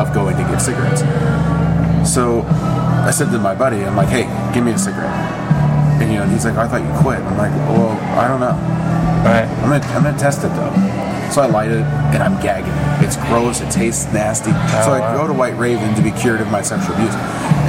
of 0.00 0.12
going 0.12 0.36
to 0.36 0.42
get 0.42 0.58
cigarettes. 0.58 1.02
So 2.12 2.42
I 2.42 3.12
said 3.12 3.30
to 3.30 3.38
my 3.38 3.54
buddy, 3.54 3.84
I'm 3.84 3.94
like, 3.94 4.08
hey, 4.08 4.26
give 4.52 4.64
me 4.64 4.72
a 4.72 4.78
cigarette. 4.78 5.14
And, 6.02 6.12
you 6.12 6.18
know, 6.18 6.26
he's 6.26 6.44
like, 6.44 6.56
I 6.56 6.66
thought 6.66 6.82
you 6.82 7.00
quit. 7.02 7.20
I'm 7.20 7.38
like, 7.38 7.54
well, 7.70 7.94
I 8.18 8.26
don't 8.26 8.40
know. 8.40 8.58
Right. 9.22 9.46
I'm 9.62 9.70
gonna, 9.70 9.94
I'm 9.94 10.02
gonna 10.02 10.18
test 10.18 10.42
it 10.42 10.48
though. 10.54 10.74
So 11.30 11.42
I 11.42 11.46
light 11.46 11.70
it 11.70 11.82
and 12.14 12.22
I'm 12.22 12.40
gagging. 12.40 12.70
It's 13.06 13.16
gross. 13.28 13.60
It 13.60 13.70
tastes 13.70 14.12
nasty. 14.12 14.50
so 14.84 14.92
I 14.92 15.00
wow. 15.00 15.16
go 15.16 15.26
to 15.28 15.32
White 15.32 15.56
Raven 15.56 15.94
to 15.94 16.02
be 16.02 16.10
cured 16.10 16.40
of 16.40 16.50
my 16.50 16.62
sexual 16.62 16.94
abuse, 16.96 17.14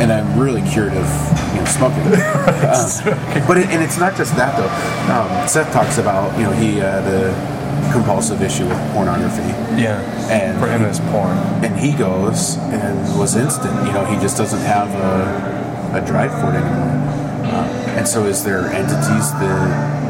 and 0.02 0.12
I'm 0.12 0.40
really 0.40 0.62
cured 0.70 0.94
of 0.94 1.08
you 1.54 1.60
know 1.60 1.66
smoking. 1.66 2.04
Uh, 2.08 3.46
but 3.48 3.58
it, 3.58 3.68
and 3.70 3.84
it's 3.84 4.00
not 4.00 4.16
just 4.16 4.36
that 4.36 4.58
though. 4.58 5.14
Um, 5.14 5.48
Seth 5.48 5.72
talks 5.72 6.00
about 6.00 6.36
you 6.38 6.44
know 6.44 6.52
he 6.52 6.78
had 6.78 7.06
a 7.06 7.58
compulsive 7.92 8.42
issue 8.42 8.68
with 8.68 8.78
pornography. 8.94 9.48
Yeah. 9.80 10.02
And 10.30 10.60
for 10.60 10.68
him, 10.68 10.84
it's 10.84 11.00
porn. 11.12 11.38
and 11.64 11.78
he 11.78 11.94
goes 11.94 12.58
and 12.58 13.20
was 13.20 13.36
instant. 13.36 13.76
You 13.86 13.94
know, 13.94 14.06
he 14.06 14.18
just 14.20 14.38
doesn't 14.38 14.62
have 14.62 14.90
a, 14.96 16.02
a 16.02 16.06
drive 16.06 16.32
for 16.32 16.50
it 16.50 16.62
anymore. 16.62 16.98
Uh, 17.48 17.96
and 17.98 18.08
so, 18.08 18.26
is 18.26 18.44
there 18.44 18.66
entities 18.68 19.32
that 19.34 20.07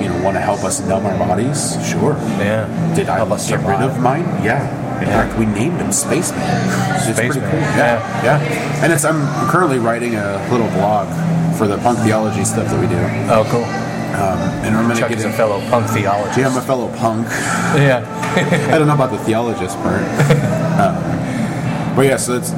you 0.00 0.08
know 0.08 0.22
want 0.22 0.36
to 0.36 0.40
help 0.40 0.62
us 0.64 0.80
numb 0.80 1.06
our 1.06 1.18
bodies? 1.18 1.76
Sure. 1.86 2.14
Yeah. 2.38 2.66
Did 2.94 3.08
I 3.08 3.20
us 3.20 3.48
get 3.48 3.60
rid 3.60 3.80
of 3.80 3.98
mine? 4.00 4.22
Yeah. 4.44 4.62
In 5.00 5.08
Yeah. 5.08 5.26
fact, 5.26 5.38
we 5.38 5.46
named 5.46 5.78
him 5.80 5.92
Spaceman. 5.92 6.40
It's 6.42 7.04
pretty 7.04 7.30
Spaceman, 7.32 7.50
cool. 7.50 7.60
yeah. 7.60 8.22
Yeah, 8.24 8.42
yeah. 8.42 8.82
And 8.84 8.92
it's 8.92 9.04
I'm 9.04 9.20
currently 9.50 9.78
writing 9.78 10.14
a 10.16 10.38
little 10.50 10.68
blog 10.68 11.06
for 11.56 11.66
the 11.66 11.78
punk 11.78 11.98
theology 12.00 12.44
stuff 12.44 12.66
that 12.68 12.80
we 12.80 12.86
do. 12.86 12.96
Oh, 13.30 13.44
cool. 13.50 13.64
Um, 14.16 14.38
and 14.64 14.74
I'm 14.76 14.86
gonna 14.88 14.98
Chuck 14.98 15.10
get 15.10 15.18
is 15.18 15.24
a 15.26 15.32
fellow 15.32 15.60
punk 15.68 15.88
theologist. 15.90 16.38
Yeah, 16.38 16.48
I'm 16.48 16.56
a 16.56 16.62
fellow 16.62 16.88
punk. 16.96 17.26
yeah. 17.76 18.04
I 18.72 18.78
don't 18.78 18.86
know 18.86 18.94
about 18.94 19.10
the 19.10 19.18
theologist 19.18 19.76
part. 19.82 20.02
Um, 20.76 20.94
but 21.96 22.04
yeah, 22.04 22.18
so 22.18 22.38
that's 22.38 22.50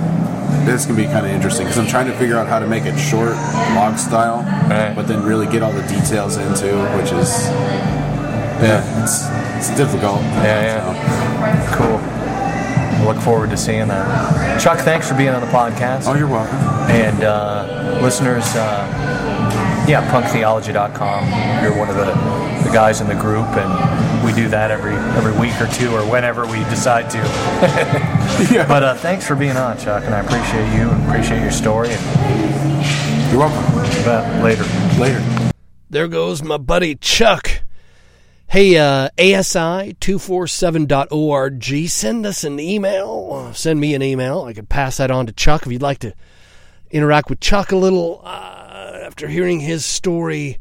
this 0.67 0.87
can 0.87 0.97
be 0.97 1.05
kind 1.05 1.25
of 1.25 1.31
interesting 1.31 1.67
because 1.67 1.79
I'm 1.79 1.87
trying 1.87 2.07
to 2.09 2.13
figure 2.19 2.37
out 2.37 2.49
how 2.49 2.59
to 2.59 2.67
make 2.67 2.85
it 2.85 2.99
short, 2.99 3.35
blog 3.75 3.97
style, 3.97 4.43
Right. 4.69 4.95
but 4.95 5.07
then 5.09 5.23
really 5.25 5.47
get 5.47 5.63
all 5.63 5.73
the 5.73 5.83
details 5.89 6.37
into, 6.37 6.77
which 6.97 7.13
is 7.13 7.31
yeah, 8.61 9.03
it's 9.03 9.27
it's 9.57 9.77
difficult. 9.77 10.21
Yeah, 10.43 10.85
yeah. 10.93 11.75
Cool. 11.77 11.99
I 11.99 13.05
look 13.05 13.23
forward 13.23 13.51
to 13.51 13.57
seeing 13.57 13.87
that. 13.89 14.61
Chuck, 14.61 14.79
thanks 14.81 15.09
for 15.09 15.15
being 15.17 15.31
on 15.31 15.41
the 15.41 15.47
podcast. 15.47 16.07
Oh, 16.07 16.15
you're 16.15 16.27
welcome. 16.29 16.57
And 16.91 17.23
uh, 17.23 18.01
listeners, 18.03 18.45
uh, 18.57 19.85
yeah, 19.89 20.03
punktheology.com. 20.11 21.63
You're 21.63 21.79
one 21.79 21.89
of 21.89 21.95
the, 21.97 22.07
the 22.69 22.71
guys 22.75 23.01
in 23.01 23.07
the 23.07 23.15
group, 23.15 23.47
and 23.57 24.25
we 24.27 24.33
do 24.33 24.49
that 24.49 24.71
every 24.73 24.95
every 25.17 25.33
week 25.41 25.59
or 25.61 25.69
two, 25.69 25.95
or 25.95 26.03
whenever 26.11 26.47
we 26.47 26.59
decide 26.65 27.09
to. 27.11 28.15
Yeah. 28.53 28.69
But 28.69 28.83
uh, 28.85 28.95
thanks 28.95 29.27
for 29.27 29.35
being 29.35 29.57
on, 29.57 29.77
Chuck, 29.79 30.05
and 30.05 30.15
I 30.15 30.21
appreciate 30.21 30.73
you 30.79 30.89
and 30.91 31.09
appreciate 31.09 31.41
your 31.41 31.51
story. 31.51 31.89
And 31.91 32.48
You're 33.31 33.41
welcome. 33.41 33.75
bet 34.05 34.43
later. 34.43 34.65
Later. 34.99 35.23
There 35.91 36.09
goes 36.09 36.43
my 36.43 36.57
buddy 36.57 36.95
Chuck. 36.95 37.61
Hey, 38.47 38.79
uh, 38.79 39.11
ASI247.org, 39.19 41.89
send 41.89 42.25
us 42.25 42.45
an 42.45 42.59
email. 42.59 43.53
Send 43.53 43.79
me 43.79 43.95
an 43.95 44.01
email. 44.03 44.45
I 44.45 44.55
could 44.55 44.71
pass 44.71 44.97
that 44.97 45.11
on 45.11 45.27
to 45.27 45.33
Chuck 45.33 45.67
if 45.67 45.73
you'd 45.73 45.83
like 45.83 45.99
to 45.99 46.15
interact 46.91 47.29
with 47.29 47.41
Chuck 47.41 47.71
a 47.71 47.77
little 47.77 48.23
uh, 48.25 49.01
after 49.05 49.29
hearing 49.29 49.61
his 49.61 49.85
story. 49.85 50.59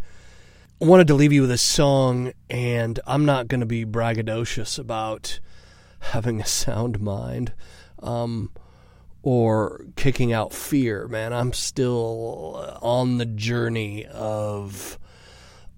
I 0.82 0.86
wanted 0.86 1.08
to 1.08 1.14
leave 1.14 1.32
you 1.32 1.44
with 1.44 1.52
a 1.52 1.58
song, 1.58 2.34
and 2.50 3.00
I'm 3.08 3.24
not 3.24 3.48
going 3.48 3.62
to 3.62 3.66
be 3.66 3.86
braggadocious 3.86 4.78
about 4.78 5.40
having 6.00 6.42
a 6.42 6.46
sound 6.46 7.00
mind 7.00 7.54
um, 8.04 8.52
or 9.28 9.82
kicking 9.98 10.32
out 10.32 10.54
fear, 10.54 11.06
man. 11.10 11.34
I'm 11.34 11.52
still 11.52 12.80
on 12.82 13.18
the 13.18 13.26
journey 13.26 14.06
of 14.06 14.98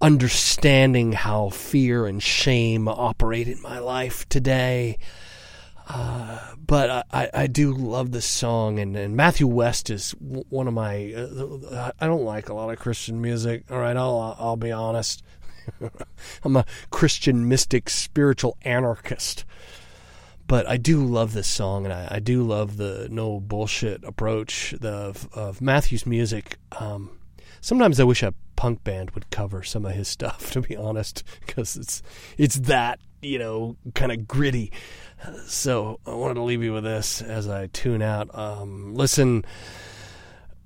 understanding 0.00 1.10
how 1.10 1.48
fear 1.48 2.06
and 2.06 2.22
shame 2.22 2.86
operate 2.86 3.48
in 3.48 3.60
my 3.60 3.80
life 3.80 4.28
today. 4.28 4.98
Uh, 5.88 6.38
but 6.64 7.08
I, 7.10 7.28
I, 7.34 7.46
do 7.48 7.72
love 7.72 8.12
this 8.12 8.24
song, 8.24 8.78
and, 8.78 8.96
and 8.96 9.16
Matthew 9.16 9.48
West 9.48 9.90
is 9.90 10.12
one 10.20 10.68
of 10.68 10.74
my. 10.74 11.12
Uh, 11.12 11.90
I 11.98 12.06
don't 12.06 12.22
like 12.22 12.50
a 12.50 12.54
lot 12.54 12.70
of 12.70 12.78
Christian 12.78 13.20
music. 13.20 13.64
All 13.68 13.80
right, 13.80 13.96
I'll 13.96 14.36
I'll 14.38 14.56
be 14.56 14.70
honest. 14.70 15.24
I'm 16.44 16.54
a 16.54 16.64
Christian 16.90 17.48
mystic, 17.48 17.90
spiritual 17.90 18.56
anarchist. 18.62 19.44
But 20.50 20.68
I 20.68 20.78
do 20.78 21.04
love 21.04 21.32
this 21.32 21.46
song, 21.46 21.84
and 21.84 21.94
I, 21.94 22.08
I 22.10 22.18
do 22.18 22.42
love 22.42 22.76
the 22.76 23.06
no 23.08 23.38
bullshit 23.38 24.02
approach 24.02 24.74
of, 24.82 25.28
of 25.32 25.60
Matthew's 25.60 26.04
music. 26.04 26.56
Um, 26.72 27.20
sometimes 27.60 28.00
I 28.00 28.02
wish 28.02 28.24
a 28.24 28.34
punk 28.56 28.82
band 28.82 29.12
would 29.12 29.30
cover 29.30 29.62
some 29.62 29.86
of 29.86 29.92
his 29.92 30.08
stuff, 30.08 30.50
to 30.54 30.60
be 30.60 30.76
honest, 30.76 31.22
because 31.46 31.76
it's 31.76 32.02
it's 32.36 32.56
that 32.56 32.98
you 33.22 33.38
know 33.38 33.76
kind 33.94 34.10
of 34.10 34.26
gritty. 34.26 34.72
So 35.46 36.00
I 36.04 36.14
wanted 36.14 36.34
to 36.34 36.42
leave 36.42 36.64
you 36.64 36.72
with 36.72 36.82
this 36.82 37.22
as 37.22 37.48
I 37.48 37.68
tune 37.68 38.02
out. 38.02 38.36
Um, 38.36 38.92
listen, 38.96 39.44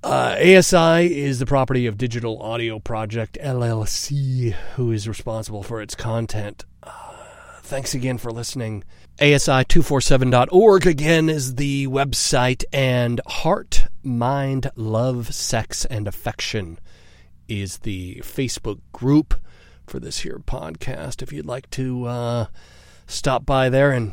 uh, 0.03 0.35
ASI 0.35 1.15
is 1.15 1.37
the 1.37 1.45
property 1.45 1.85
of 1.85 1.99
Digital 1.99 2.41
Audio 2.41 2.79
Project 2.79 3.37
LLC, 3.39 4.53
who 4.77 4.91
is 4.91 5.07
responsible 5.07 5.61
for 5.61 5.79
its 5.79 5.93
content. 5.93 6.65
Thanks 7.65 7.95
again 7.95 8.19
for 8.19 8.29
listening. 8.31 8.83
ASI247.org 9.17 10.85
again 10.85 11.29
is 11.29 11.55
the 11.55 11.87
website, 11.87 12.63
and 12.71 13.19
Heart, 13.25 13.87
Mind, 14.03 14.69
Love, 14.75 15.33
Sex, 15.33 15.83
and 15.85 16.07
Affection 16.07 16.77
is 17.47 17.79
the 17.79 18.17
Facebook 18.17 18.81
group 18.93 19.33
for 19.87 19.99
this 19.99 20.19
here 20.19 20.39
podcast. 20.45 21.23
If 21.23 21.33
you'd 21.33 21.47
like 21.47 21.67
to 21.71 22.05
uh, 22.05 22.45
stop 23.07 23.47
by 23.47 23.69
there 23.69 23.91
and 23.91 24.11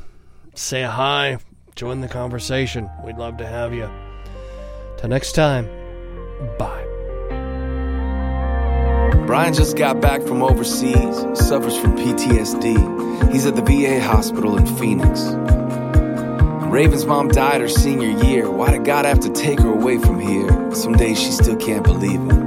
say 0.55 0.85
hi, 0.85 1.37
join 1.75 2.01
the 2.01 2.09
conversation, 2.09 2.89
we'd 3.05 3.19
love 3.19 3.37
to 3.37 3.47
have 3.47 3.75
you. 3.75 3.91
Till 4.97 5.11
next 5.11 5.33
time, 5.33 5.69
bye. 6.59 7.02
Brian 9.27 9.55
just 9.55 9.77
got 9.77 10.01
back 10.01 10.21
from 10.23 10.43
overseas, 10.43 11.17
suffers 11.35 11.77
from 11.79 11.97
PTSD. 11.97 13.33
He's 13.33 13.47
at 13.47 13.57
the 13.57 13.63
VA 13.63 14.01
hospital 14.01 14.57
in 14.59 14.67
Phoenix. 14.77 15.23
Raven's 16.71 17.05
mom 17.07 17.29
died 17.29 17.61
her 17.61 17.69
senior 17.69 18.11
year. 18.25 18.51
Why 18.51 18.73
did 18.73 18.85
God 18.85 19.05
have 19.05 19.21
to 19.21 19.31
take 19.31 19.61
her 19.61 19.71
away 19.71 19.99
from 19.99 20.19
here? 20.19 20.75
Some 20.75 20.95
days 20.95 21.21
she 21.21 21.31
still 21.31 21.57
can't 21.57 21.85
believe 21.85 22.21
it. 22.21 22.43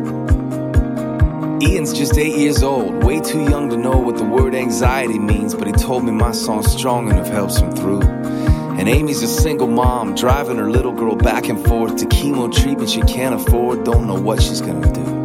Ian's 1.63 1.93
just 1.93 2.17
eight 2.17 2.35
years 2.35 2.61
old, 2.61 3.03
way 3.03 3.21
too 3.21 3.43
young 3.43 3.69
to 3.69 3.77
know 3.77 3.97
what 3.97 4.17
the 4.17 4.25
word 4.25 4.53
anxiety 4.53 5.17
means, 5.17 5.55
but 5.55 5.67
he 5.67 5.73
told 5.73 6.03
me 6.03 6.11
my 6.11 6.31
song's 6.33 6.71
strong 6.71 7.09
enough 7.09 7.27
helps 7.29 7.57
him 7.57 7.71
through. 7.75 8.01
And 8.01 8.89
Amy's 8.89 9.23
a 9.23 9.27
single 9.27 9.67
mom, 9.67 10.15
driving 10.15 10.57
her 10.57 10.69
little 10.69 10.91
girl 10.91 11.15
back 11.15 11.47
and 11.47 11.63
forth 11.65 11.95
to 11.97 12.05
chemo 12.05 12.53
treatment 12.53 12.89
she 12.89 13.01
can't 13.01 13.33
afford, 13.33 13.85
don't 13.85 14.05
know 14.05 14.19
what 14.19 14.41
she's 14.41 14.59
gonna 14.59 14.91
do. 14.91 15.24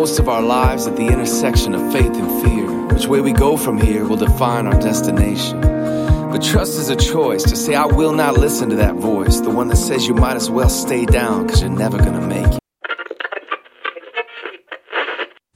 most 0.00 0.20
of 0.20 0.28
our 0.28 0.42
lives 0.42 0.86
at 0.86 0.94
the 0.94 1.08
intersection 1.08 1.74
of 1.74 1.92
faith 1.92 2.14
and 2.14 2.30
fear. 2.44 2.70
Which 2.94 3.08
way 3.08 3.20
we 3.20 3.32
go 3.32 3.56
from 3.56 3.80
here 3.80 4.06
will 4.06 4.16
define 4.16 4.68
our 4.68 4.80
destination. 4.80 5.60
But 5.60 6.40
trust 6.40 6.78
is 6.78 6.88
a 6.88 6.94
choice 6.94 7.42
to 7.42 7.56
say, 7.56 7.74
I 7.74 7.86
will 7.86 8.12
not 8.12 8.38
listen 8.38 8.70
to 8.70 8.76
that 8.76 8.94
voice, 8.94 9.40
the 9.40 9.50
one 9.50 9.66
that 9.70 9.76
says 9.76 10.06
you 10.06 10.14
might 10.14 10.36
as 10.36 10.48
well 10.48 10.68
stay 10.68 11.04
down 11.04 11.46
because 11.46 11.62
you're 11.62 11.78
never 11.84 11.98
gonna 11.98 12.24
make 12.28 12.46
it. 12.46 12.60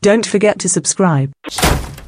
Don't 0.00 0.26
forget 0.26 0.58
to 0.58 0.68
subscribe. 0.68 1.30